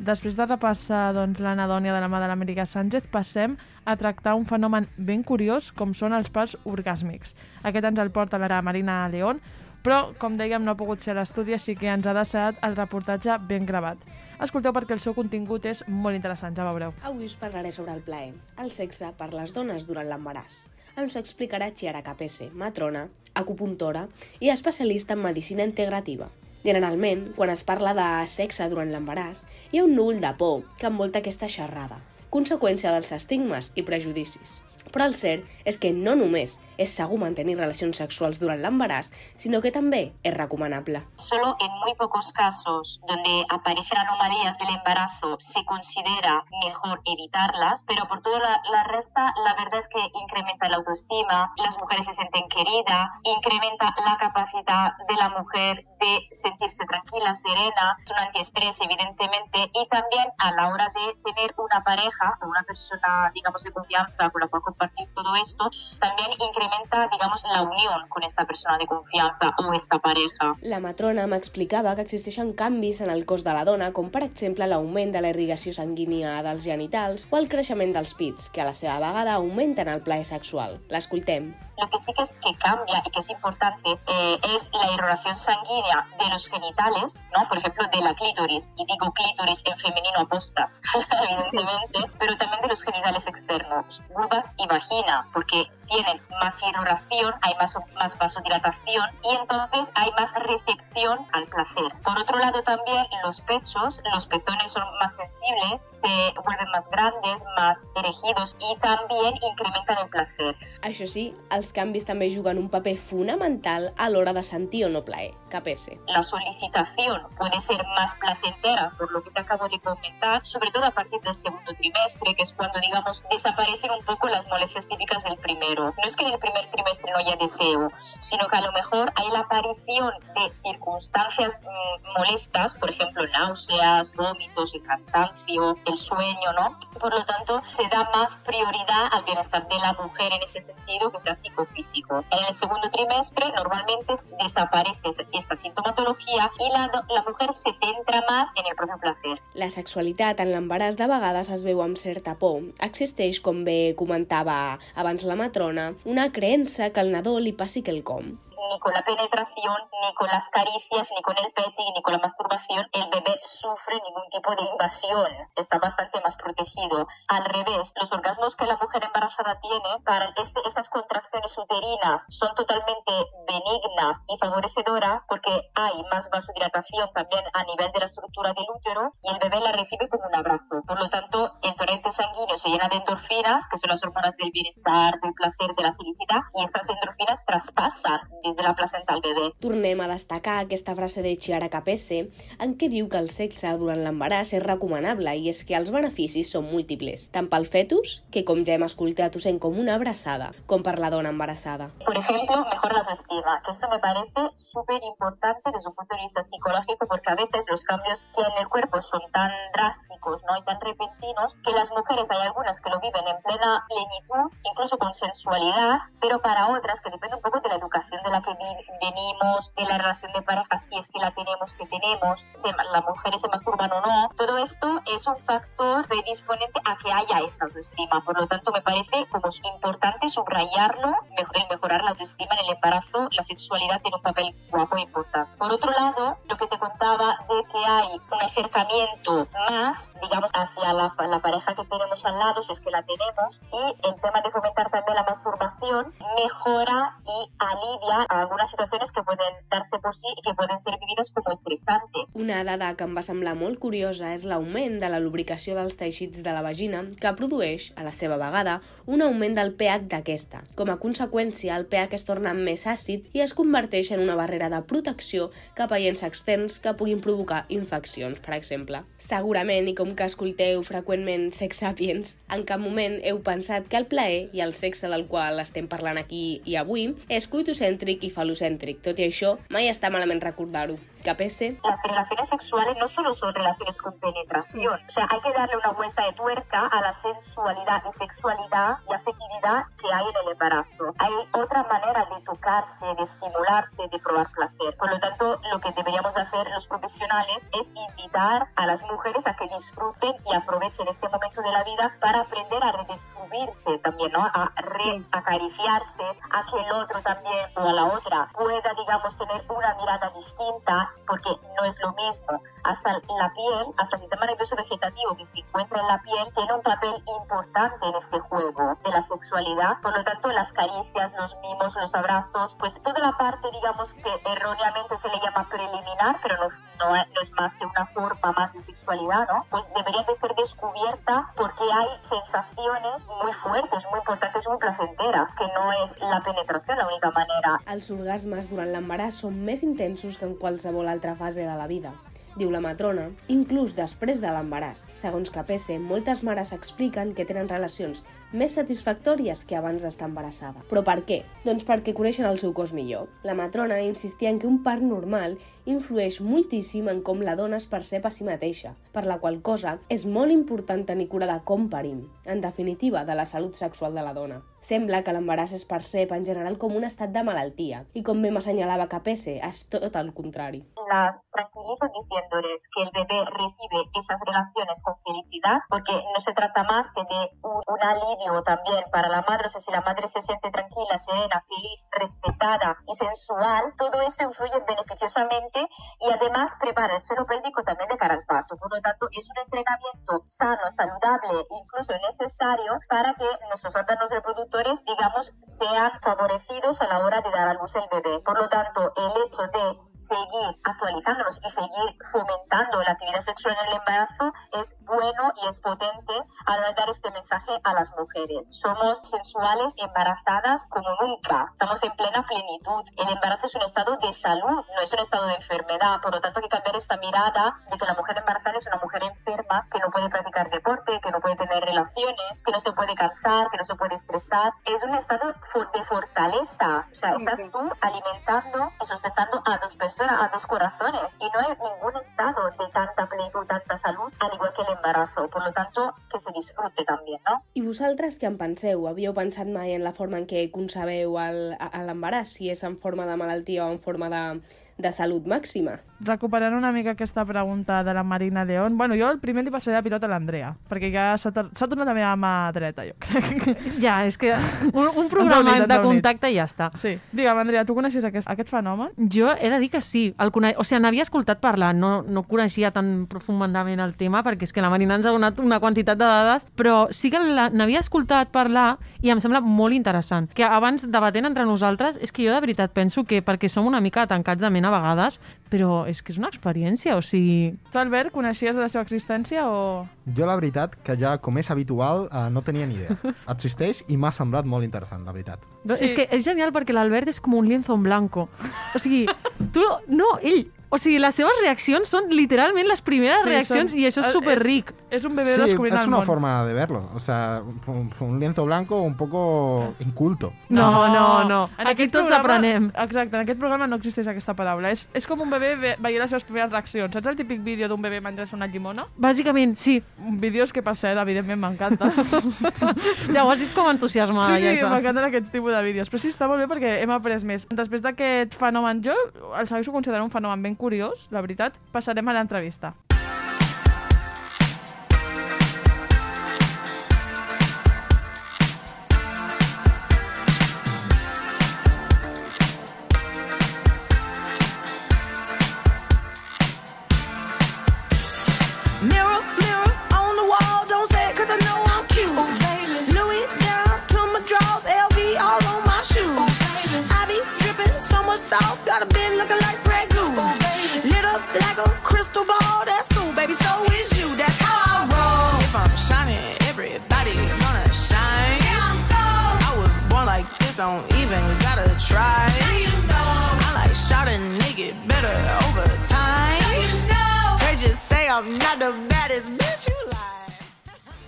Després 0.09 0.33
de 0.33 0.45
repassar 0.47 1.11
doncs, 1.13 1.37
l'anadònia 1.43 1.93
de 1.93 1.99
la 2.01 2.07
mà 2.09 2.17
de 2.23 2.27
l'Amèrica 2.31 2.63
Sánchez, 2.65 3.05
passem 3.13 3.59
a 3.85 3.93
tractar 3.99 4.33
un 4.39 4.47
fenomen 4.49 4.87
ben 4.97 5.21
curiós 5.21 5.67
com 5.69 5.91
són 5.93 6.15
els 6.17 6.31
parts 6.33 6.55
orgàsmics. 6.65 7.35
Aquest 7.61 7.85
ens 7.91 8.01
el 8.01 8.09
porta 8.15 8.39
la 8.41 8.61
Marina 8.65 9.03
León, 9.13 9.37
però, 9.85 9.99
com 10.17 10.33
dèiem, 10.39 10.65
no 10.65 10.73
ha 10.73 10.79
pogut 10.79 11.05
ser 11.05 11.13
a 11.13 11.19
l'estudi, 11.19 11.53
així 11.53 11.75
que 11.77 11.91
ens 11.93 12.09
ha 12.09 12.15
deixat 12.17 12.57
el 12.65 12.75
reportatge 12.79 13.37
ben 13.51 13.69
gravat. 13.69 14.01
Escolteu 14.41 14.73
perquè 14.73 14.97
el 14.97 15.03
seu 15.03 15.13
contingut 15.13 15.69
és 15.69 15.85
molt 15.87 16.17
interessant, 16.17 16.57
ja 16.57 16.65
veureu. 16.65 16.97
Avui 17.05 17.29
us 17.29 17.37
parlaré 17.37 17.71
sobre 17.71 17.93
el 17.93 18.01
plaer, 18.01 18.33
el 18.57 18.73
sexe 18.73 19.13
per 19.13 19.29
les 19.35 19.53
dones 19.53 19.85
durant 19.85 20.09
l'embaràs. 20.09 20.63
Ens 20.97 21.15
ho 21.15 21.21
explicarà 21.21 21.69
Chiara 21.69 22.01
Capese, 22.01 22.49
matrona, 22.49 23.05
acupuntora 23.35 24.07
i 24.39 24.49
especialista 24.49 25.13
en 25.13 25.27
medicina 25.29 25.69
integrativa. 25.69 26.33
Generalment, 26.63 27.29
quan 27.37 27.51
es 27.53 27.63
parla 27.63 27.93
de 27.95 28.07
sexe 28.27 28.65
durant 28.71 28.89
l'embaràs, 28.91 29.45
hi 29.71 29.79
ha 29.79 29.85
un 29.87 29.93
núvol 29.95 30.19
de 30.19 30.31
por 30.39 30.65
que 30.79 30.89
envolta 30.89 31.21
aquesta 31.23 31.47
xerrada, 31.47 32.01
conseqüència 32.29 32.91
dels 32.91 33.13
estigmes 33.15 33.71
i 33.79 33.85
prejudicis. 33.87 34.59
Però 34.91 35.07
el 35.07 35.15
cert 35.15 35.47
és 35.69 35.79
que 35.79 35.93
no 35.95 36.17
només 36.19 36.57
és 36.79 36.95
segur 36.95 37.19
mantenir 37.19 37.57
relacions 37.59 37.99
sexuals 37.99 38.39
durant 38.39 38.61
l'embaràs, 38.63 39.11
sinó 39.43 39.59
que 39.63 39.73
també 39.75 40.01
és 40.23 40.33
recomanable. 40.35 41.03
Solo 41.19 41.55
en 41.59 41.71
muy 41.83 41.93
pocos 41.99 42.31
casos 42.31 43.01
donde 43.07 43.43
aparecen 43.49 43.97
anomalías 43.97 44.57
del 44.57 44.69
embarazo 44.75 45.35
se 45.39 45.65
considera 45.65 46.45
mejor 46.63 47.01
evitarlas, 47.03 47.83
pero 47.85 48.07
por 48.07 48.21
toda 48.21 48.39
la, 48.39 48.61
la 48.71 48.83
resta 48.85 49.33
la 49.43 49.53
verdad 49.55 49.79
es 49.79 49.89
que 49.89 49.99
incrementa 50.23 50.69
la 50.69 50.77
autoestima, 50.77 51.51
las 51.57 51.77
mujeres 51.77 52.05
se 52.05 52.13
sienten 52.13 52.47
queridas, 52.47 53.11
incrementa 53.23 53.93
la 54.05 54.17
capacidad 54.17 54.95
de 55.07 55.15
la 55.15 55.29
mujer 55.29 55.83
de 55.99 56.27
sentirse 56.31 56.85
tranquila, 56.85 57.35
serena, 57.35 57.97
es 58.05 58.11
un 58.11 58.17
antiestrés 58.19 58.79
evidentemente 58.79 59.69
y 59.73 59.87
también 59.89 60.31
a 60.37 60.51
la 60.51 60.69
hora 60.69 60.87
de 60.95 61.33
tener 61.33 61.53
una 61.57 61.83
pareja 61.83 62.37
o 62.41 62.47
una 62.47 62.63
persona 62.63 63.31
digamos 63.33 63.61
de 63.63 63.71
confianza 63.71 64.29
con 64.29 64.41
la 64.41 64.47
cual 64.47 64.61
compartir 64.61 65.09
todo 65.13 65.35
esto, 65.35 65.69
también 65.99 66.31
incrementa 66.39 66.68
digamos 67.11 67.43
la 67.43 67.61
unión 67.63 68.07
con 68.09 68.23
esta 68.23 68.45
persona 68.45 68.77
de 68.77 68.87
confianza 68.87 69.53
o 69.57 69.73
esta 69.73 69.99
pareja. 69.99 70.55
La 70.61 70.79
matrona 70.79 71.27
m'explicava 71.27 71.95
que 71.95 72.05
existeixen 72.05 72.53
canvis 72.53 73.01
en 73.01 73.09
el 73.09 73.25
cos 73.25 73.43
de 73.43 73.53
la 73.53 73.65
dona, 73.65 73.91
com 73.93 74.09
per 74.09 74.23
exemple 74.23 74.67
l'augment 74.67 75.13
de 75.13 75.21
la 75.21 75.31
irrigació 75.33 75.73
sanguínia 75.73 76.39
dels 76.45 76.65
genitals 76.65 77.27
o 77.31 77.37
el 77.37 77.49
creixement 77.49 77.93
dels 77.95 78.15
pits, 78.15 78.49
que 78.49 78.61
a 78.61 78.69
la 78.69 78.75
seva 78.77 78.99
vegada 78.99 79.37
augmenten 79.39 79.89
el 79.89 80.03
plaer 80.03 80.25
sexual. 80.25 80.79
L'escoltem. 80.89 81.53
Lo 81.79 81.87
que 81.87 81.99
sí 81.99 82.11
que 82.13 82.23
es 82.23 82.33
que 82.33 82.53
cambia 82.59 83.01
y 83.05 83.09
que 83.09 83.19
es 83.19 83.29
importante 83.29 83.89
eh, 84.07 84.37
es 84.43 84.69
la 84.73 84.91
irroración 84.91 85.35
sanguínea 85.35 86.07
de 86.19 86.29
los 86.29 86.47
genitales, 86.47 87.19
¿no? 87.35 87.47
Por 87.47 87.57
ejemplo, 87.57 87.87
de 87.87 88.01
la 88.01 88.13
clítoris, 88.15 88.73
y 88.75 88.85
digo 88.85 89.11
clítoris 89.13 89.61
en 89.65 89.77
femenino 89.77 90.19
aposta, 90.19 90.69
evidentemente, 91.23 92.17
pero 92.19 92.37
también 92.37 92.61
de 92.63 92.67
los 92.67 92.83
genitales 92.83 93.27
externos, 93.27 94.01
vulvas 94.13 94.51
y 94.57 94.67
vagina, 94.67 95.25
porque 95.33 95.67
tienen 95.87 96.21
más 96.41 96.58
irroración, 96.67 97.33
hay 97.41 97.53
más, 97.55 97.77
más 97.95 98.17
vasodilatación 98.17 99.05
y 99.23 99.35
entonces 99.35 99.91
hay 99.95 100.11
más 100.11 100.33
recepción 100.33 101.19
al 101.33 101.45
placer. 101.45 101.91
Por 102.03 102.17
otro 102.17 102.37
lado, 102.39 102.61
también 102.63 103.05
los 103.23 103.41
pechos, 103.41 104.01
los 104.13 104.27
pezones 104.27 104.71
son 104.71 104.83
más 104.99 105.15
sensibles, 105.15 105.85
se 105.89 106.07
vuelven 106.43 106.69
más 106.71 106.89
grandes, 106.89 107.43
más 107.55 107.85
erigidos 107.95 108.55
y 108.59 108.77
también 108.79 109.35
incrementan 109.41 109.97
el 110.03 110.09
placer. 110.09 110.55
Això 110.83 111.07
sí, 111.09 111.29
els 111.51 111.71
canvis 111.75 112.05
també 112.07 112.29
juguen 112.33 112.57
un 112.57 112.69
paper 112.71 112.95
fonamental 112.97 113.91
a 113.97 114.09
l'hora 114.09 114.33
de 114.33 114.43
sentir 114.43 114.85
o 114.85 114.89
no 114.89 115.03
plaer. 115.05 115.33
Capese. 115.49 115.99
La 116.07 116.21
solicitación 116.21 117.27
puede 117.37 117.59
ser 117.59 117.83
más 117.95 118.15
placentera, 118.15 118.91
por 118.97 119.11
lo 119.11 119.21
que 119.23 119.31
te 119.31 119.41
acabo 119.41 119.67
de 119.67 119.79
comentar, 119.79 120.45
sobre 120.45 120.71
todo 120.71 120.85
a 120.85 120.91
partir 120.91 121.19
del 121.21 121.35
segundo 121.35 121.73
trimestre, 121.73 122.35
que 122.35 122.43
es 122.43 122.53
cuando, 122.53 122.79
digamos, 122.79 123.23
desaparecen 123.31 123.91
un 123.91 124.03
poco 124.05 124.27
las 124.27 124.45
molestias 124.47 124.87
típicas 124.87 125.23
del 125.23 125.37
primero. 125.37 125.85
No 125.85 126.03
es 126.05 126.15
que 126.15 126.23
en 126.23 126.33
el 126.33 126.39
primer 126.51 126.71
trimestre 126.71 127.11
no 127.11 127.17
haya 127.19 127.35
deseo, 127.35 127.91
sino 128.19 128.47
que 128.47 128.55
a 128.57 128.61
lo 128.61 128.71
mejor 128.71 129.11
hay 129.15 129.29
la 129.31 129.39
aparición 129.39 130.13
de 130.35 130.51
circunstancias 130.63 131.61
mmm, 131.61 132.17
molestas, 132.17 132.73
por 132.75 132.89
ejemplo, 132.89 133.25
náuseas, 133.27 134.13
vómitos, 134.15 134.73
el 134.73 134.83
cansancio, 134.83 135.77
el 135.85 135.97
sueño, 135.97 136.53
¿no? 136.55 136.77
Por 136.99 137.13
lo 137.13 137.25
tanto, 137.25 137.61
se 137.71 137.83
da 137.89 138.09
más 138.11 138.37
prioridad 138.45 139.07
al 139.11 139.23
bienestar 139.25 139.67
de 139.67 139.77
la 139.79 139.93
mujer 139.93 140.31
en 140.33 140.43
ese 140.43 140.59
sentido, 140.59 141.11
que 141.11 141.19
sea 141.19 141.33
psicofísico. 141.33 142.23
En 142.31 142.45
el 142.47 142.53
segundo 142.53 142.89
trimestre, 142.89 143.45
normalmente 143.55 144.13
desaparece 144.41 145.27
esta 145.33 145.55
sintomatología 145.55 146.51
y 146.59 146.71
la, 146.71 146.87
la 147.09 147.23
mujer 147.23 147.53
se 147.53 147.71
centra 147.73 148.23
más 148.29 148.49
en 148.55 148.65
el 148.65 148.75
propio 148.75 148.97
placer. 148.97 149.41
La 149.53 149.69
sexualitat 149.69 150.39
en 150.39 150.51
l'embaràs 150.53 150.97
de 150.97 151.07
vegades 151.09 151.49
es 151.53 151.63
veu 151.65 151.81
amb 151.83 151.97
certa 151.99 152.35
por. 152.39 152.61
Existeix, 152.85 153.41
com 153.43 153.63
bé 153.65 153.93
comentava 153.99 154.77
abans 154.95 155.25
la 155.27 155.35
matrona, 155.39 155.89
una 156.05 156.28
creença 156.35 156.89
que 156.93 157.01
al 157.03 157.11
nadó 157.15 157.37
li 157.39 157.53
passi 157.53 157.83
quelcom. 157.85 158.35
Ni 158.69 158.79
con 158.79 158.93
la 158.93 159.03
penetración, 159.03 159.77
ni 160.01 160.13
con 160.13 160.27
las 160.27 160.47
caricias, 160.49 161.09
ni 161.15 161.21
con 161.21 161.37
el 161.37 161.51
petting, 161.53 161.93
ni 161.93 162.01
con 162.01 162.13
la 162.13 162.19
masturbación, 162.19 162.87
el 162.91 163.09
bebé 163.09 163.39
sufre 163.43 163.95
ningún 164.03 164.29
tipo 164.29 164.55
de 164.55 164.63
invasión. 164.63 165.27
Está 165.55 165.79
bastante 165.79 166.19
más 166.21 166.35
protegido. 166.35 167.07
Al 167.27 167.45
revés, 167.45 167.93
los 167.95 168.11
orgasmos 168.11 168.55
que 168.55 168.65
la 168.65 168.77
mujer 168.77 169.03
embarazada 169.03 169.59
tiene, 169.61 169.89
para 170.03 170.33
este, 170.35 170.59
esas 170.65 170.89
contracciones 170.89 171.57
uterinas 171.57 172.25
son 172.29 172.53
totalmente 172.55 173.13
benignas 173.47 174.25
y 174.27 174.37
favorecedoras 174.37 175.25
porque 175.27 175.71
hay 175.75 176.03
más 176.11 176.29
vasodilatación 176.29 177.11
también 177.13 177.43
a 177.53 177.63
nivel 177.63 177.91
de 177.91 177.99
la 177.99 178.05
estructura 178.05 178.53
del 178.53 178.65
útero 178.75 179.13
y 179.23 179.29
el 179.31 179.39
bebé 179.39 179.59
la 179.59 179.71
recibe 179.71 180.09
como 180.09 180.25
un 180.27 180.35
abrazo. 180.35 180.81
Por 180.85 180.99
lo 180.99 181.09
tanto, 181.09 181.53
el 181.61 181.75
torrente 181.75 182.11
sanguíneo 182.11 182.57
se 182.57 182.69
llena 182.69 182.89
de 182.89 182.97
endorfinas, 182.97 183.67
que 183.69 183.77
son 183.77 183.89
las 183.89 184.03
hormonas 184.03 184.35
del 184.37 184.51
bienestar, 184.51 185.19
del 185.21 185.33
placer, 185.33 185.73
de 185.75 185.83
la 185.83 185.93
felicidad, 185.93 186.41
y 186.53 186.63
estas 186.63 186.89
endorfinas 186.89 187.45
traspasan 187.45 188.21
de 188.43 188.48
de 188.55 188.63
la 188.65 188.75
placenta 188.75 189.13
al 189.13 189.21
bebè. 189.25 189.49
Tornem 189.59 190.01
a 190.01 190.09
destacar 190.11 190.59
aquesta 190.63 190.95
frase 190.95 191.23
de 191.25 191.35
Chiara 191.37 191.69
Capese 191.69 192.25
en 192.59 192.75
què 192.79 192.89
diu 192.91 193.09
que 193.09 193.21
el 193.21 193.29
sexe 193.33 193.75
durant 193.81 194.01
l'embaràs 194.03 194.53
és 194.57 194.63
recomanable 194.63 195.35
i 195.37 195.49
és 195.51 195.63
que 195.67 195.77
els 195.77 195.91
beneficis 195.95 196.51
són 196.53 196.67
múltiples, 196.69 197.27
tant 197.33 197.49
pel 197.51 197.67
fetus, 197.67 198.19
que 198.33 198.45
com 198.47 198.63
ja 198.65 198.75
hem 198.77 198.87
escoltat 198.87 199.35
ho 199.35 199.43
sent 199.43 199.59
com 199.63 199.77
una 199.79 199.95
abraçada, 199.99 200.51
com 200.67 200.83
per 200.85 200.97
la 200.99 201.11
dona 201.13 201.33
embarassada. 201.33 201.89
Por 202.05 202.17
ejemplo, 202.17 202.63
mejor 202.65 202.93
la 202.93 202.99
autoestima, 202.99 203.61
que 203.65 203.71
esto 203.71 203.89
me 203.89 203.99
parece 203.99 204.41
súper 204.55 205.01
importante 205.03 205.71
desde 205.71 205.89
un 205.89 205.95
punto 205.95 206.15
de 206.15 206.21
vista 206.21 206.43
psicológico 206.43 207.07
porque 207.07 207.31
a 207.31 207.35
veces 207.35 207.65
los 207.67 207.83
cambios 207.83 208.23
que 208.35 208.41
en 208.41 208.57
el 208.59 208.67
cuerpo 208.67 209.01
son 209.01 209.21
tan 209.31 209.51
drásticos 209.73 210.43
¿no? 210.47 210.57
y 210.57 210.63
tan 210.63 210.79
repentinos 210.81 211.55
que 211.63 211.71
las 211.71 211.89
mujeres 211.91 212.29
hay 212.31 212.47
algunas 212.47 212.79
que 212.81 212.89
lo 212.89 212.99
viven 212.99 213.27
en 213.27 213.41
plena 213.43 213.85
plenitud, 213.87 214.57
incluso 214.63 214.97
con 214.97 215.13
sensualidad, 215.13 215.99
pero 216.21 216.41
para 216.41 216.67
otras 216.69 216.99
que 217.01 217.09
depende 217.09 217.35
un 217.35 217.41
poco 217.41 217.59
de 217.59 217.69
la 217.69 217.75
educación 217.75 218.21
de 218.23 218.29
la 218.29 218.38
que 218.41 218.55
venimos, 219.01 219.73
de 219.75 219.83
la 219.83 219.97
relación 219.97 220.31
de 220.33 220.41
pareja, 220.41 220.79
si 220.79 220.97
es 220.97 221.07
que 221.07 221.19
la 221.19 221.31
tenemos, 221.31 221.73
que 221.73 221.85
tenemos, 221.85 222.45
se, 222.51 222.69
las 222.71 223.03
mujeres 223.05 223.41
se 223.41 223.47
masturban 223.47 223.91
o 223.91 224.01
no, 224.01 224.29
todo 224.37 224.57
esto 224.57 225.01
es 225.13 225.25
un 225.27 225.37
factor 225.37 226.07
predisponente 226.07 226.79
a 226.85 226.97
que 226.97 227.11
haya 227.11 227.39
esta 227.45 227.65
autoestima. 227.65 228.21
Por 228.23 228.39
lo 228.39 228.47
tanto, 228.47 228.71
me 228.71 228.81
parece 228.81 229.25
como 229.31 229.49
importante 229.63 230.27
subrayarlo, 230.27 231.13
el 231.37 231.67
mejorar 231.69 232.03
la 232.03 232.11
autoestima 232.11 232.55
en 232.55 232.65
el 232.65 232.75
embarazo, 232.75 233.27
la 233.31 233.43
sexualidad 233.43 234.01
tiene 234.01 234.17
un 234.17 234.23
papel 234.23 234.55
guapo 234.69 234.97
e 234.97 235.01
importante. 235.01 235.57
Por 235.57 235.71
otro 235.71 235.91
lado, 235.91 236.37
lo 236.47 236.57
que 236.57 236.67
te 236.67 236.79
contaba 236.79 237.37
de 237.47 237.63
que 237.71 237.85
hay 237.85 238.07
un 238.31 238.41
acercamiento 238.41 239.47
más, 239.69 240.11
digamos, 240.21 240.51
hacia 240.53 240.93
la, 240.93 241.13
la 241.17 241.39
pareja 241.39 241.75
que 241.75 241.85
tenemos 241.85 242.25
al 242.25 242.37
lado, 242.37 242.61
si 242.61 242.71
es 242.71 242.81
que 242.81 242.91
la 242.91 243.03
tenemos, 243.03 243.61
y 243.71 244.07
el 244.07 244.21
tema 244.21 244.41
de 244.41 244.51
fomentar 244.51 244.89
también 244.89 245.15
la 245.15 245.23
masturbación 245.23 246.13
mejora 246.35 247.17
y 247.25 247.51
alivia 247.59 248.25
algunas 248.29 248.69
situaciones 248.69 249.11
que 249.11 249.23
pueden 249.23 249.53
darse 249.69 249.97
por 249.99 250.15
sí 250.15 250.27
y 250.37 250.41
que 250.41 250.53
pueden 250.53 250.79
ser 250.79 250.93
vividas 250.99 251.31
como 251.33 251.51
estresantes. 251.51 252.35
Una 252.35 252.63
dada 252.63 252.93
que 252.95 253.03
em 253.03 253.15
va 253.17 253.23
semblar 253.25 253.55
molt 253.57 253.79
curiosa 253.81 254.33
és 254.35 254.45
l'augment 254.45 254.99
de 255.01 255.09
la 255.09 255.19
lubricació 255.23 255.73
dels 255.75 255.97
teixits 255.97 256.43
de 256.45 256.53
la 256.53 256.61
vagina 256.61 257.01
que 257.19 257.33
produeix, 257.33 257.89
a 257.97 258.05
la 258.05 258.13
seva 258.13 258.37
vegada, 258.37 258.79
un 259.09 259.23
augment 259.25 259.57
del 259.57 259.73
pH 259.73 260.05
d'aquesta. 260.11 260.61
Com 260.77 260.91
a 260.93 260.99
conseqüència, 261.01 261.75
el 261.75 261.87
pH 261.89 262.19
es 262.19 262.27
torna 262.27 262.53
més 262.53 262.85
àcid 262.85 263.25
i 263.33 263.41
es 263.41 263.55
converteix 263.57 264.11
en 264.13 264.21
una 264.21 264.37
barrera 264.37 264.69
de 264.69 264.81
protecció 264.85 265.49
cap 265.73 265.91
a 265.91 265.99
llenç 265.99 266.23
externs 266.27 266.77
que 266.79 266.93
puguin 266.93 267.23
provocar 267.25 267.65
infeccions, 267.73 268.39
per 268.45 268.53
exemple. 268.59 269.01
Segurament, 269.17 269.89
i 269.89 269.95
com 269.97 270.13
que 270.13 270.29
escolteu 270.29 270.83
freqüentment 270.85 271.49
Sex 271.57 271.81
Sapiens, 271.81 272.37
en 272.53 272.65
cap 272.69 272.81
moment 272.83 273.17
heu 273.25 273.41
pensat 273.41 273.89
que 273.89 273.97
el 273.97 274.05
plaer 274.11 274.49
i 274.53 274.61
el 274.61 274.75
sexe 274.77 275.09
del 275.09 275.25
qual 275.31 275.59
estem 275.63 275.89
parlant 275.89 276.21
aquí 276.21 276.61
i 276.69 276.77
avui 276.77 277.09
és 277.27 277.49
coitocèntric 277.49 278.18
i 278.23 278.31
falocèntric. 278.33 279.01
Tot 279.05 279.19
i 279.19 279.27
això, 279.27 279.55
mai 279.73 279.89
està 279.91 280.11
malament 280.13 280.41
recordar-ho. 280.43 280.97
Capese? 281.23 281.79
Las 281.83 282.01
relaciones 282.03 282.49
sexuales 282.49 282.95
no 282.97 283.07
solo 283.07 283.33
son 283.33 283.53
relaciones 283.53 283.97
con 283.97 284.17
penetración, 284.19 284.99
o 285.07 285.11
sea, 285.11 285.27
hay 285.29 285.41
que 285.41 285.51
darle 285.51 285.75
una 285.77 285.91
vuelta 285.91 286.25
de 286.25 286.33
tuerca 286.33 286.87
a 286.87 287.01
la 287.01 287.13
sensualidad 287.13 288.03
y 288.07 288.11
sexualidad 288.11 288.99
y 289.09 289.13
afectividad 289.13 289.83
que 290.01 290.13
hay 290.13 290.25
en 290.25 290.35
el 290.45 290.51
embarazo. 290.53 291.13
Hay 291.17 291.31
otra 291.51 291.83
manera 291.83 292.25
de 292.25 292.41
tocarse, 292.45 293.05
de 293.17 293.23
estimularse, 293.23 294.07
de 294.07 294.19
probar 294.19 294.49
placer. 294.51 294.95
Por 294.97 295.09
lo 295.11 295.19
tanto, 295.19 295.59
lo 295.71 295.79
que 295.79 295.91
deberíamos 295.91 296.33
de 296.33 296.41
hacer 296.41 296.67
los 296.71 296.87
profesionales 296.87 297.69
es 297.79 297.91
invitar 297.93 298.67
a 298.75 298.85
las 298.85 299.01
mujeres 299.03 299.45
a 299.47 299.55
que 299.55 299.67
disfruten 299.67 300.35
y 300.45 300.55
aprovechen 300.55 301.07
este 301.07 301.27
momento 301.27 301.61
de 301.61 301.71
la 301.71 301.83
vida 301.83 302.13
para 302.21 302.41
aprender 302.41 302.83
a 302.83 302.91
redescubrirse 302.91 303.97
también, 304.03 304.31
¿no? 304.31 304.45
A 304.45 304.71
reacariciarse, 304.77 306.23
a 306.51 306.65
que 306.65 306.81
el 306.81 306.91
otro 306.93 307.21
también 307.21 307.65
o 307.75 307.81
a 307.81 307.93
la 307.93 308.05
otra 308.05 308.47
pueda, 308.53 308.93
digamos, 308.97 309.37
tener 309.37 309.63
una 309.69 309.95
mirada 309.95 310.31
distinta, 310.35 311.08
porque 311.27 311.49
no 311.77 311.85
es 311.85 311.99
lo 312.01 312.13
mismo. 312.13 312.61
Hasta 312.83 313.13
la 313.13 313.53
piel, 313.53 313.93
hasta 313.97 314.15
el 314.15 314.21
sistema 314.21 314.45
nervioso 314.45 314.75
vegetativo 314.75 315.35
que 315.35 315.45
se 315.45 315.59
encuentra 315.59 316.01
en 316.01 316.07
la 316.07 316.21
piel, 316.21 316.53
tiene 316.55 316.73
un 316.73 316.81
papel 316.81 317.13
importante 317.39 318.05
en 318.07 318.15
este 318.15 318.39
juego 318.39 318.97
de 319.03 319.09
la 319.09 319.21
sexualidad. 319.21 320.01
Por 320.01 320.17
lo 320.17 320.23
tanto, 320.23 320.49
las 320.49 320.71
caricias, 320.73 321.33
los 321.37 321.57
mimos, 321.61 321.95
los 321.95 322.15
abrazos, 322.15 322.75
pues 322.79 323.01
toda 323.01 323.19
la 323.19 323.37
parte, 323.37 323.67
digamos, 323.71 324.13
que 324.13 324.31
erróneamente 324.45 325.17
se 325.17 325.27
le 325.29 325.39
llama 325.39 325.67
preliminar, 325.69 326.39
pero 326.41 326.55
no, 326.57 326.69
no, 326.99 327.15
no 327.15 327.41
es 327.41 327.51
más 327.53 327.73
que 327.75 327.85
una 327.85 328.05
forma 328.07 328.51
más 328.53 328.73
de 328.73 328.81
sexualidad, 328.81 329.47
¿no? 329.47 329.65
Pues 329.69 329.87
debería 329.95 330.23
de 330.23 330.35
ser 330.35 330.55
descubierta 330.55 331.51
porque 331.55 331.83
hay 331.83 332.07
sensaciones 332.21 333.25
muy 333.43 333.53
fuertes, 333.53 334.05
muy 334.09 334.19
importantes, 334.19 334.67
muy 334.67 334.77
placenteras, 334.77 335.53
que 335.53 335.65
no 335.67 335.91
es 336.03 336.19
la 336.19 336.41
penetración 336.41 336.97
la 336.97 337.07
única 337.07 337.31
manera. 337.31 337.79
Els 337.89 338.09
orgasmes 338.13 338.69
durant 338.71 338.91
l'embaràs 338.93 339.39
són 339.43 339.55
més 339.65 339.83
intensos 339.85 340.37
que 340.39 340.47
en 340.47 340.55
qualsevol 340.59 341.07
altra 341.07 341.35
fase 341.39 341.65
de 341.65 341.75
la 341.75 341.87
vida. 341.87 342.13
Diu 342.57 342.71
la 342.73 342.81
matrona, 342.81 343.27
inclús 343.53 343.93
després 343.97 344.41
de 344.41 344.49
l'embaràs. 344.53 345.05
Segons 345.13 345.51
Capese, 345.53 345.99
moltes 346.01 346.41
mares 346.43 346.73
expliquen 346.73 347.35
que 347.37 347.45
tenen 347.45 347.69
relacions 347.69 348.23
més 348.51 348.75
satisfactòries 348.77 349.65
que 349.65 349.77
abans 349.77 350.03
d'estar 350.03 350.29
embarassada. 350.29 350.83
Però 350.89 351.03
per 351.05 351.19
què? 351.29 351.43
Doncs 351.65 351.85
perquè 351.87 352.15
coneixen 352.17 352.47
el 352.49 352.57
seu 352.61 352.73
cos 352.73 352.93
millor. 352.97 353.29
La 353.43 353.57
matrona 353.57 353.99
insistia 354.01 354.49
en 354.49 354.59
que 354.59 354.69
un 354.69 354.81
part 354.83 355.05
normal 355.05 355.57
influeix 355.89 356.39
moltíssim 356.45 357.07
en 357.09 357.21
com 357.25 357.41
la 357.45 357.55
dona 357.57 357.79
es 357.81 357.87
percep 357.89 358.25
a 358.25 358.31
si 358.33 358.45
mateixa, 358.47 358.93
per 359.13 359.25
la 359.25 359.39
qual 359.41 359.61
cosa 359.65 359.97
és 360.09 360.25
molt 360.25 360.53
important 360.53 361.05
tenir 361.05 361.29
cura 361.31 361.47
de 361.49 361.57
com 361.65 361.87
parim, 361.89 362.27
en 362.45 362.61
definitiva, 362.61 363.25
de 363.25 363.37
la 363.37 363.47
salut 363.49 363.73
sexual 363.79 364.13
de 364.13 364.25
la 364.25 364.35
dona. 364.37 364.59
Sembla 364.89 365.19
que 365.25 365.33
l'embaràs 365.35 365.73
es 365.75 365.83
percep 365.85 366.31
en 366.31 366.45
general 366.47 366.77
com 366.81 366.95
un 366.95 367.03
estat 367.07 367.33
de 367.33 367.43
malaltia, 367.43 368.03
i 368.15 368.23
com 368.23 368.39
bé 368.41 368.51
m'assenyalava 368.53 369.09
Capese, 369.11 369.57
és 369.59 369.81
tot 369.91 370.15
el 370.21 370.31
contrari. 370.37 370.79
Las 371.09 371.41
tranquilizan 371.51 372.13
diciéndoles 372.15 372.85
que 372.93 373.03
el 373.03 373.11
bebé 373.17 373.39
recibe 373.49 374.05
esas 374.21 374.39
relaciones 374.45 375.01
con 375.03 375.17
felicidad, 375.25 375.83
porque 375.89 376.13
no 376.13 376.39
se 376.39 376.53
trata 376.53 376.83
más 376.83 377.07
que 377.15 377.25
de 377.33 377.41
un, 377.63 377.81
un 377.95 378.01
alivio 378.39 378.63
también 378.63 379.03
para 379.11 379.29
la 379.29 379.41
madre, 379.41 379.67
o 379.67 379.69
sea, 379.69 379.81
si 379.81 379.91
la 379.91 380.01
madre 380.01 380.27
se 380.27 380.41
siente 380.41 380.71
tranquila, 380.71 381.17
serena, 381.17 381.63
feliz, 381.67 382.01
respetada 382.11 382.97
y 383.07 383.15
sensual, 383.15 383.93
todo 383.97 384.21
esto 384.21 384.43
influye 384.43 384.79
beneficiosamente 384.87 385.87
y 386.19 386.31
además 386.31 386.71
prepara 386.79 387.17
el 387.17 387.23
suelo 387.23 387.45
pélvico 387.45 387.83
también 387.83 388.09
de 388.09 388.17
cara 388.17 388.35
al 388.35 388.45
parto. 388.45 388.77
Por 388.77 388.93
lo 388.93 389.01
tanto, 389.01 389.27
es 389.31 389.49
un 389.49 389.57
entrenamiento 389.57 390.43
sano, 390.45 390.89
saludable, 390.91 391.65
incluso 391.69 392.13
necesario 392.29 392.97
para 393.09 393.33
que 393.33 393.45
nuestros 393.67 393.95
órganos 393.95 394.29
reproductores, 394.29 395.03
digamos, 395.05 395.53
sean 395.61 396.11
favorecidos 396.21 397.01
a 397.01 397.07
la 397.07 397.19
hora 397.19 397.41
de 397.41 397.51
dar 397.51 397.69
a 397.69 397.73
luz 397.73 397.95
el 397.95 398.07
bebé. 398.11 398.39
Por 398.39 398.59
lo 398.59 398.69
tanto, 398.69 399.13
el 399.15 399.43
hecho 399.45 399.63
de 399.63 400.09
seguir 400.15 400.79
actualizándonos 400.83 401.57
y 401.57 401.69
seguir 401.69 402.17
fomentando 402.31 403.01
la 403.01 403.11
actividad 403.11 403.41
sexual 403.41 403.75
en 403.81 403.87
el 403.87 403.97
embarazo 403.97 404.53
es 404.73 404.95
bueno 405.01 405.51
y 405.63 405.67
es 405.67 405.79
potente 405.79 406.33
a 406.65 406.71
la 406.71 406.79
hora 406.79 406.89
de 406.89 406.95
dar 406.95 407.09
este 407.09 407.31
mensaje 407.31 407.79
a 407.83 407.93
las 407.93 408.09
mujeres. 408.11 408.28
Somos 408.71 409.19
sensuales 409.29 409.93
y 409.97 410.03
embarazadas 410.03 410.85
como 410.89 411.09
nunca. 411.21 411.67
Estamos 411.71 412.01
en 412.03 412.11
plena 412.15 412.43
plenitud. 412.47 413.03
El 413.17 413.29
embarazo 413.29 413.67
es 413.67 413.75
un 413.75 413.81
estado 413.83 414.17
de 414.17 414.33
salud, 414.33 414.85
no 414.95 415.01
es 415.01 415.11
un 415.13 415.19
estado 415.19 415.45
de 415.47 415.55
enfermedad. 415.55 416.21
Por 416.21 416.33
lo 416.33 416.41
tanto, 416.41 416.59
hay 416.59 416.63
que 416.63 416.69
cambiar 416.69 416.95
esta 416.95 417.17
mirada 417.17 417.79
de 417.89 417.97
que 417.97 418.05
la 418.05 418.13
mujer 418.13 418.37
embarazada 418.37 418.77
es 418.77 418.87
una 418.87 418.97
mujer 418.97 419.23
enferma 419.23 419.87
que 419.91 419.99
no 419.99 420.09
puede 420.11 420.29
practicar 420.29 420.69
deporte, 420.69 421.19
que 421.21 421.31
no 421.31 421.39
puede 421.39 421.55
tener 421.55 421.83
relaciones, 421.83 422.61
que 422.65 422.71
no 422.71 422.79
se 422.79 422.91
puede 422.93 423.15
cansar, 423.15 423.69
que 423.71 423.77
no 423.77 423.83
se 423.83 423.95
puede 423.95 424.15
estresar. 424.15 424.71
Es 424.85 425.03
un 425.03 425.15
estado 425.15 425.53
for- 425.71 425.91
de 425.91 426.03
fortaleza. 426.05 427.07
O 427.11 427.15
sea, 427.15 427.31
estás 427.39 427.59
tú 427.71 427.89
alimentando 428.01 428.91
y 429.01 429.05
sustentando 429.05 429.61
a 429.65 429.77
dos 429.77 429.95
personas, 429.95 430.41
a 430.41 430.47
dos 430.49 430.65
corazones. 430.65 431.35
Y 431.39 431.45
no 431.49 431.59
hay 431.59 431.69
ningún 431.77 432.15
estado 432.17 432.69
de 432.71 432.87
tanta 432.91 433.27
plenitud, 433.27 433.65
tanta 433.65 433.97
salud, 433.97 434.31
al 434.39 434.53
igual 434.53 434.73
que 434.73 434.81
el 434.83 434.89
embarazo. 434.89 435.47
Por 435.49 435.63
lo 435.63 435.71
tanto, 435.73 436.13
que 436.31 436.39
se 436.39 436.51
disfrute 436.51 437.03
también, 437.05 437.41
¿no? 437.49 437.63
I 437.73 437.81
vosaltres 438.19 438.41
què 438.41 438.47
en 438.51 438.57
penseu? 438.59 439.05
Havíeu 439.07 439.31
pensat 439.31 439.69
mai 439.71 439.93
en 439.95 440.03
la 440.03 440.11
forma 440.11 440.35
en 440.41 440.45
què 440.45 440.65
concebeu 440.75 441.37
l'embaràs? 441.39 442.51
Si 442.57 442.67
és 442.67 442.83
en 442.83 442.97
forma 442.99 443.23
de 443.25 443.37
malaltia 443.39 443.85
o 443.85 443.93
en 443.93 443.99
forma 444.03 444.27
de, 444.27 444.59
de 444.99 445.11
salut 445.15 445.45
màxima? 445.47 445.99
Recuperant 446.19 446.73
una 446.75 446.91
mica 446.91 447.13
aquesta 447.15 447.45
pregunta 447.47 448.03
de 448.03 448.13
la 448.13 448.23
Marina 448.23 448.65
León, 448.65 448.97
bueno, 448.97 449.15
jo 449.15 449.29
el 449.31 449.39
primer 449.39 449.63
li 449.63 449.71
passaré 449.71 449.95
la 449.95 450.01
pilota 450.03 450.25
a 450.27 450.29
l'Andrea, 450.33 450.73
perquè 450.91 451.07
ja 451.13 451.29
s'ha 451.39 451.53
tor- 451.55 451.69
s'ha 451.73 451.87
tornat 451.87 452.09
a 452.11 452.13
meva 452.17 452.33
mà 452.35 452.71
dreta, 452.75 453.05
jo 453.07 453.13
crec. 453.17 453.77
Ja, 454.03 454.25
és 454.27 454.35
que 454.37 454.51
un, 454.91 455.07
un 455.15 455.29
programa 455.31 455.61
unit, 455.77 455.87
de 455.87 455.99
contacte 456.03 456.49
i 456.51 456.57
ja 456.57 456.65
està. 456.67 456.89
Sí. 456.99 457.13
Digue'm, 457.31 457.61
Andrea, 457.63 457.85
tu 457.87 457.95
coneixies 457.95 458.25
aquest, 458.27 458.49
aquest 458.51 458.67
fenomen? 458.69 459.13
Jo 459.31 459.53
he 459.55 459.69
de 459.71 459.79
dir 459.79 459.89
que 459.93 460.01
sí. 460.01 460.33
El 460.37 460.51
cone... 460.51 460.73
O 460.77 460.83
sigui, 460.83 460.99
n'havia 461.05 461.23
escoltat 461.23 461.61
parlar, 461.63 461.93
no, 461.95 462.21
no 462.27 462.43
coneixia 462.43 462.91
tan 462.91 463.25
profundament 463.31 464.03
el 464.03 464.17
tema, 464.19 464.43
perquè 464.43 464.67
és 464.67 464.75
que 464.75 464.83
la 464.83 464.91
Marina 464.91 465.15
ens 465.15 465.25
ha 465.25 465.31
donat 465.31 465.57
una 465.63 465.79
quantitat 465.79 466.19
de 466.19 466.27
dades, 466.27 466.67
però 466.75 467.07
sí 467.15 467.31
que 467.31 467.39
la- 467.39 467.69
n'havia 467.71 468.03
escoltat 468.03 468.51
parlar 468.51 468.97
i 469.23 469.31
em 469.31 469.39
sembla 469.39 469.61
molt 469.63 469.95
interessant. 469.95 470.51
Que 470.51 470.67
abans, 470.67 471.07
debatent 471.07 471.47
entre 471.47 471.63
nosaltres, 471.63 472.19
és 472.19 472.31
que 472.35 472.43
jo 472.43 472.51
de 472.53 472.59
veritat 472.67 472.91
penso 472.91 473.23
que 473.23 473.39
perquè 473.41 473.71
som 473.71 473.87
una 473.87 474.03
mica 474.03 474.27
tancats 474.27 474.59
de 474.59 474.69
ment 474.69 474.88
a 474.89 474.93
vegades, 474.97 475.39
però 475.69 476.03
és 476.09 476.23
que 476.25 476.33
és 476.33 476.39
una 476.41 476.49
experiència, 476.49 477.15
o 477.17 477.23
sigui... 477.25 477.71
Tu, 477.93 477.99
Albert, 478.01 478.33
coneixies 478.33 478.75
de 478.75 478.81
la 478.81 478.89
seva 478.91 479.05
existència 479.05 479.67
o...? 479.69 480.07
Jo, 480.25 480.47
la 480.49 480.57
veritat, 480.59 480.97
que 481.05 481.15
ja 481.19 481.35
com 481.41 481.61
és 481.61 481.69
habitual, 481.71 482.27
eh, 482.27 482.47
no 482.53 482.65
tenia 482.65 482.89
ni 482.89 482.99
idea. 482.99 483.17
Existeix 483.53 484.01
i 484.09 484.17
m'ha 484.17 484.33
semblat 484.35 484.67
molt 484.69 484.87
interessant, 484.87 485.23
la 485.27 485.35
veritat. 485.35 485.63
Sí. 485.85 486.01
És 486.09 486.17
que 486.17 486.27
és 486.27 486.43
genial 486.45 486.73
perquè 486.75 486.95
l'Albert 486.95 487.31
és 487.31 487.39
com 487.43 487.55
un 487.59 487.69
lienzo 487.69 487.95
en 487.95 488.03
blanco. 488.05 488.49
O 488.95 489.01
sigui, 489.01 489.25
tu... 489.73 489.85
No, 490.09 490.35
ell... 490.41 490.67
O 490.91 490.97
sigui, 490.97 491.19
les 491.21 491.35
seves 491.37 491.53
reaccions 491.61 492.09
són 492.09 492.31
literalment 492.33 492.87
les 492.89 493.01
primeres 493.05 493.43
Sí, 493.43 493.49
reaccions 493.49 493.91
són- 493.93 493.99
i 493.99 494.05
això 494.07 494.23
és 494.25 494.31
superric. 494.33 494.93
És 495.11 495.23
un 495.25 495.35
bebè 495.35 495.53
sí, 495.55 495.61
descobrint 495.61 495.95
es 495.95 496.01
el 496.03 496.07
una 496.07 496.21
forma 496.23 496.65
de 496.65 496.73
verlo. 496.73 497.09
O 497.13 497.19
sea, 497.19 497.61
un, 497.87 498.09
un 498.19 498.39
lienzo 498.39 498.65
blanco 498.65 499.01
un 499.01 499.15
poco 499.15 499.93
inculto. 499.99 500.51
No, 500.69 501.07
no, 501.07 501.43
no. 501.47 501.69
En 501.77 501.87
Aquí 501.87 502.03
aquest 502.03 502.13
tots 502.13 502.29
programa- 502.31 502.55
aprenem. 502.57 502.91
Exacte, 502.95 503.35
en 503.35 503.41
aquest 503.43 503.59
programa 503.59 503.85
no 503.87 503.95
existeix 503.97 504.27
aquesta 504.27 504.53
paraula. 504.55 504.89
És, 504.91 505.07
és 505.13 505.27
com 505.27 505.39
un 505.41 505.49
bebè 505.51 505.75
ve- 505.79 505.95
veient 505.99 506.21
les 506.21 506.29
seves 506.29 506.43
primeres 506.43 506.71
reaccions. 506.71 507.13
Saps 507.13 507.27
el 507.27 507.35
típic 507.35 507.61
vídeo 507.63 507.87
d'un 507.87 508.01
bebè 508.01 508.19
menjant 508.21 508.49
una 508.53 508.65
llimona? 508.67 509.05
Bàsicament, 509.17 509.75
sí. 509.77 510.01
Vídeos 510.17 510.73
que, 510.73 510.81
per 510.81 510.95
cert, 510.97 511.17
evidentment 511.21 511.59
m'encanta. 511.61 512.11
Ja 513.33 513.43
ho 513.45 513.51
has 513.51 513.59
dit 513.59 513.71
com 513.75 513.89
entusiasmada. 513.89 514.57
Sí, 514.57 514.63
sí, 514.63 514.77
ja, 514.79 514.89
m'encanten 514.89 515.25
aquests 515.29 515.51
tipus 515.53 515.71
de 515.73 515.81
vídeos. 515.83 516.09
Però 516.09 516.19
sí, 516.21 516.29
està 516.33 516.47
molt 516.49 516.61
bé 516.63 516.67
perquè 516.71 516.95
hem 517.03 517.11
après 517.13 517.43
més. 517.45 517.65
Després 517.69 518.01
d'aquest 518.01 518.55
fenomen, 518.57 519.01
jo 519.05 519.13
el 519.59 519.67
segueixo 519.69 519.91
considerant 519.93 520.25
un 520.25 520.31
fenomen 520.33 520.61
ben 520.63 520.75
curiós, 520.79 521.27
la 521.35 521.43
veritat. 521.43 521.77
Passarem 521.91 522.31
a 522.31 522.39
l'entrevista. 522.39 522.95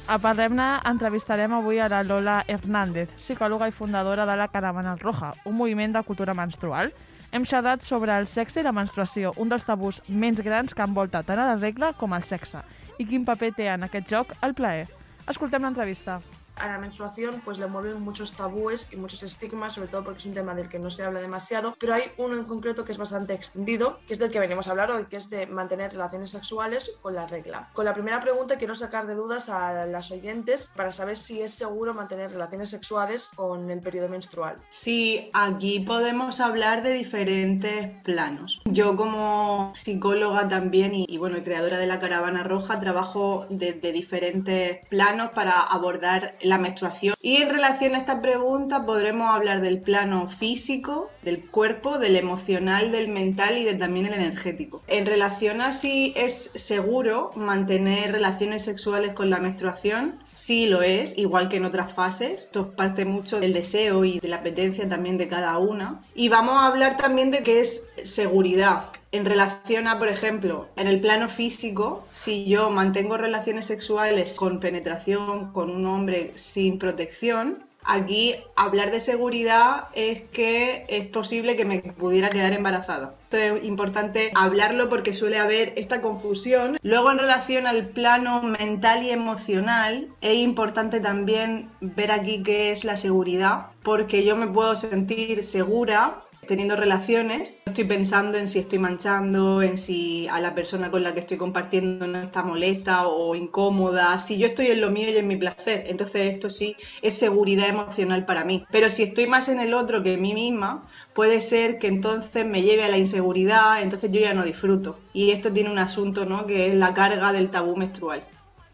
A 0.07 0.17
Parlem-ne 0.19 0.67
entrevistarem 0.87 1.51
avui 1.53 1.79
a 1.79 1.89
la 1.91 2.03
Lola 2.07 2.37
Hernández, 2.47 3.09
psicòloga 3.17 3.67
i 3.67 3.75
fundadora 3.75 4.25
de 4.25 4.35
la 4.39 4.47
Caravana 4.47 4.95
Roja, 4.95 5.33
un 5.43 5.57
moviment 5.59 5.91
de 5.91 6.03
cultura 6.07 6.33
menstrual. 6.33 6.93
Hem 7.31 7.43
xerrat 7.43 7.83
sobre 7.83 8.15
el 8.15 8.27
sexe 8.31 8.61
i 8.61 8.63
la 8.63 8.71
menstruació, 8.71 9.33
un 9.35 9.51
dels 9.51 9.67
tabús 9.67 9.99
més 10.07 10.39
grans 10.39 10.71
que 10.71 10.87
envolta 10.87 11.23
tant 11.27 11.39
a 11.39 11.49
la 11.51 11.59
regla 11.59 11.91
com 11.99 12.15
al 12.15 12.23
sexe, 12.23 12.63
i 12.97 13.07
quin 13.07 13.27
paper 13.27 13.51
té 13.59 13.67
en 13.73 13.83
aquest 13.87 14.07
joc 14.07 14.31
el 14.41 14.55
plaer. 14.55 14.87
Escoltem 15.27 15.67
l'entrevista. 15.67 16.21
A 16.61 16.67
la 16.67 16.77
menstruación 16.77 17.41
pues 17.43 17.57
le 17.57 17.67
mueven 17.67 18.01
muchos 18.01 18.33
tabúes 18.33 18.91
y 18.93 18.95
muchos 18.95 19.23
estigmas, 19.23 19.73
sobre 19.73 19.87
todo 19.87 20.03
porque 20.03 20.19
es 20.19 20.25
un 20.25 20.33
tema 20.33 20.55
del 20.55 20.69
que 20.69 20.79
no 20.79 20.89
se 20.89 21.03
habla 21.03 21.19
demasiado, 21.19 21.75
pero 21.79 21.93
hay 21.93 22.03
uno 22.17 22.37
en 22.37 22.45
concreto 22.45 22.85
que 22.85 22.91
es 22.91 22.97
bastante 22.97 23.33
extendido, 23.33 23.97
que 24.07 24.13
es 24.13 24.19
del 24.19 24.31
que 24.31 24.39
venimos 24.39 24.67
a 24.67 24.71
hablar 24.71 24.91
hoy, 24.91 25.05
que 25.05 25.17
es 25.17 25.29
de 25.29 25.47
mantener 25.47 25.91
relaciones 25.91 26.31
sexuales 26.31 26.97
con 27.01 27.15
la 27.15 27.25
regla. 27.25 27.69
Con 27.73 27.85
la 27.85 27.93
primera 27.93 28.19
pregunta 28.19 28.57
quiero 28.57 28.75
sacar 28.75 29.07
de 29.07 29.15
dudas 29.15 29.49
a 29.49 29.85
las 29.85 30.11
oyentes 30.11 30.71
para 30.75 30.91
saber 30.91 31.17
si 31.17 31.41
es 31.41 31.53
seguro 31.53 31.93
mantener 31.93 32.31
relaciones 32.31 32.69
sexuales 32.69 33.31
con 33.35 33.69
el 33.69 33.81
periodo 33.81 34.09
menstrual. 34.09 34.57
Sí, 34.69 35.29
aquí 35.33 35.79
podemos 35.79 36.39
hablar 36.39 36.83
de 36.83 36.93
diferentes 36.93 38.01
planos. 38.03 38.61
Yo 38.65 38.95
como 38.95 39.73
psicóloga 39.75 40.47
también 40.47 40.91
y, 40.93 41.17
bueno, 41.17 41.43
creadora 41.43 41.77
de 41.77 41.87
la 41.87 41.99
Caravana 41.99 42.43
Roja 42.43 42.79
trabajo 42.79 43.45
desde 43.49 43.91
diferentes 43.91 44.85
planos 44.89 45.31
para 45.31 45.59
abordar 45.59 46.35
la 46.51 46.57
menstruación. 46.57 47.15
Y 47.21 47.37
en 47.37 47.49
relación 47.49 47.95
a 47.95 47.99
esta 47.99 48.21
pregunta 48.21 48.85
podremos 48.85 49.33
hablar 49.33 49.61
del 49.61 49.79
plano 49.79 50.27
físico, 50.27 51.09
del 51.23 51.45
cuerpo, 51.45 51.97
del 51.97 52.15
emocional, 52.17 52.91
del 52.91 53.07
mental 53.07 53.57
y 53.57 53.63
de 53.63 53.75
también 53.75 54.05
el 54.07 54.13
energético. 54.13 54.83
En 54.87 55.05
relación 55.05 55.61
a 55.61 55.71
si 55.71 56.13
es 56.15 56.51
seguro 56.55 57.31
mantener 57.35 58.11
relaciones 58.11 58.63
sexuales 58.63 59.13
con 59.13 59.29
la 59.29 59.39
menstruación, 59.39 60.19
sí 60.35 60.67
lo 60.67 60.81
es, 60.81 61.17
igual 61.17 61.47
que 61.47 61.57
en 61.57 61.65
otras 61.65 61.93
fases. 61.93 62.43
Esto 62.43 62.71
parte 62.71 63.05
mucho 63.05 63.39
del 63.39 63.53
deseo 63.53 64.03
y 64.03 64.19
de 64.19 64.27
la 64.27 64.37
apetencia 64.37 64.87
también 64.89 65.17
de 65.17 65.29
cada 65.29 65.57
una. 65.57 66.01
Y 66.13 66.27
vamos 66.27 66.55
a 66.55 66.67
hablar 66.67 66.97
también 66.97 67.31
de 67.31 67.43
qué 67.43 67.61
es 67.61 67.83
seguridad. 68.03 68.85
En 69.11 69.25
relación 69.25 69.87
a, 69.87 69.99
por 69.99 70.07
ejemplo, 70.07 70.67
en 70.77 70.87
el 70.87 71.01
plano 71.01 71.27
físico, 71.27 72.07
si 72.13 72.45
yo 72.45 72.69
mantengo 72.69 73.17
relaciones 73.17 73.65
sexuales 73.65 74.35
con 74.35 74.61
penetración 74.61 75.51
con 75.51 75.69
un 75.69 75.85
hombre 75.85 76.31
sin 76.35 76.79
protección, 76.79 77.65
aquí 77.83 78.35
hablar 78.55 78.89
de 78.91 79.01
seguridad 79.01 79.87
es 79.93 80.21
que 80.31 80.85
es 80.87 81.07
posible 81.07 81.57
que 81.57 81.65
me 81.65 81.81
pudiera 81.81 82.29
quedar 82.29 82.53
embarazada. 82.53 83.15
Esto 83.23 83.37
es 83.37 83.63
importante 83.65 84.31
hablarlo 84.33 84.87
porque 84.87 85.13
suele 85.13 85.39
haber 85.39 85.73
esta 85.75 86.01
confusión. 86.01 86.77
Luego 86.81 87.11
en 87.11 87.19
relación 87.19 87.67
al 87.67 87.87
plano 87.87 88.41
mental 88.43 89.03
y 89.03 89.11
emocional, 89.11 90.07
es 90.21 90.37
importante 90.37 91.01
también 91.01 91.69
ver 91.81 92.11
aquí 92.11 92.43
qué 92.43 92.71
es 92.71 92.85
la 92.85 92.95
seguridad, 92.95 93.67
porque 93.83 94.23
yo 94.23 94.37
me 94.37 94.47
puedo 94.47 94.75
sentir 94.77 95.43
segura 95.43 96.21
teniendo 96.51 96.75
relaciones, 96.75 97.57
estoy 97.65 97.85
pensando 97.85 98.37
en 98.37 98.49
si 98.49 98.59
estoy 98.59 98.77
manchando, 98.77 99.61
en 99.61 99.77
si 99.77 100.27
a 100.27 100.41
la 100.41 100.53
persona 100.53 100.91
con 100.91 101.01
la 101.01 101.13
que 101.13 101.21
estoy 101.21 101.37
compartiendo 101.37 102.05
no 102.07 102.21
está 102.21 102.43
molesta 102.43 103.07
o 103.07 103.35
incómoda, 103.35 104.19
si 104.19 104.37
yo 104.37 104.47
estoy 104.47 104.67
en 104.67 104.81
lo 104.81 104.91
mío 104.91 105.07
y 105.09 105.15
en 105.15 105.29
mi 105.29 105.37
placer, 105.37 105.85
entonces 105.87 106.33
esto 106.33 106.49
sí 106.49 106.75
es 107.01 107.17
seguridad 107.17 107.69
emocional 107.69 108.25
para 108.25 108.43
mí. 108.43 108.65
Pero 108.69 108.89
si 108.89 109.03
estoy 109.03 109.27
más 109.27 109.47
en 109.47 109.61
el 109.61 109.73
otro 109.73 110.03
que 110.03 110.15
en 110.15 110.21
mí 110.21 110.33
misma, 110.33 110.89
puede 111.13 111.39
ser 111.39 111.79
que 111.79 111.87
entonces 111.87 112.45
me 112.45 112.63
lleve 112.63 112.83
a 112.83 112.89
la 112.89 112.97
inseguridad, 112.97 113.81
entonces 113.81 114.11
yo 114.11 114.19
ya 114.19 114.33
no 114.33 114.43
disfruto. 114.43 114.99
Y 115.13 115.31
esto 115.31 115.53
tiene 115.53 115.71
un 115.71 115.79
asunto, 115.79 116.25
¿no? 116.25 116.47
Que 116.47 116.67
es 116.67 116.75
la 116.75 116.93
carga 116.93 117.31
del 117.31 117.49
tabú 117.49 117.77
menstrual. 117.77 118.23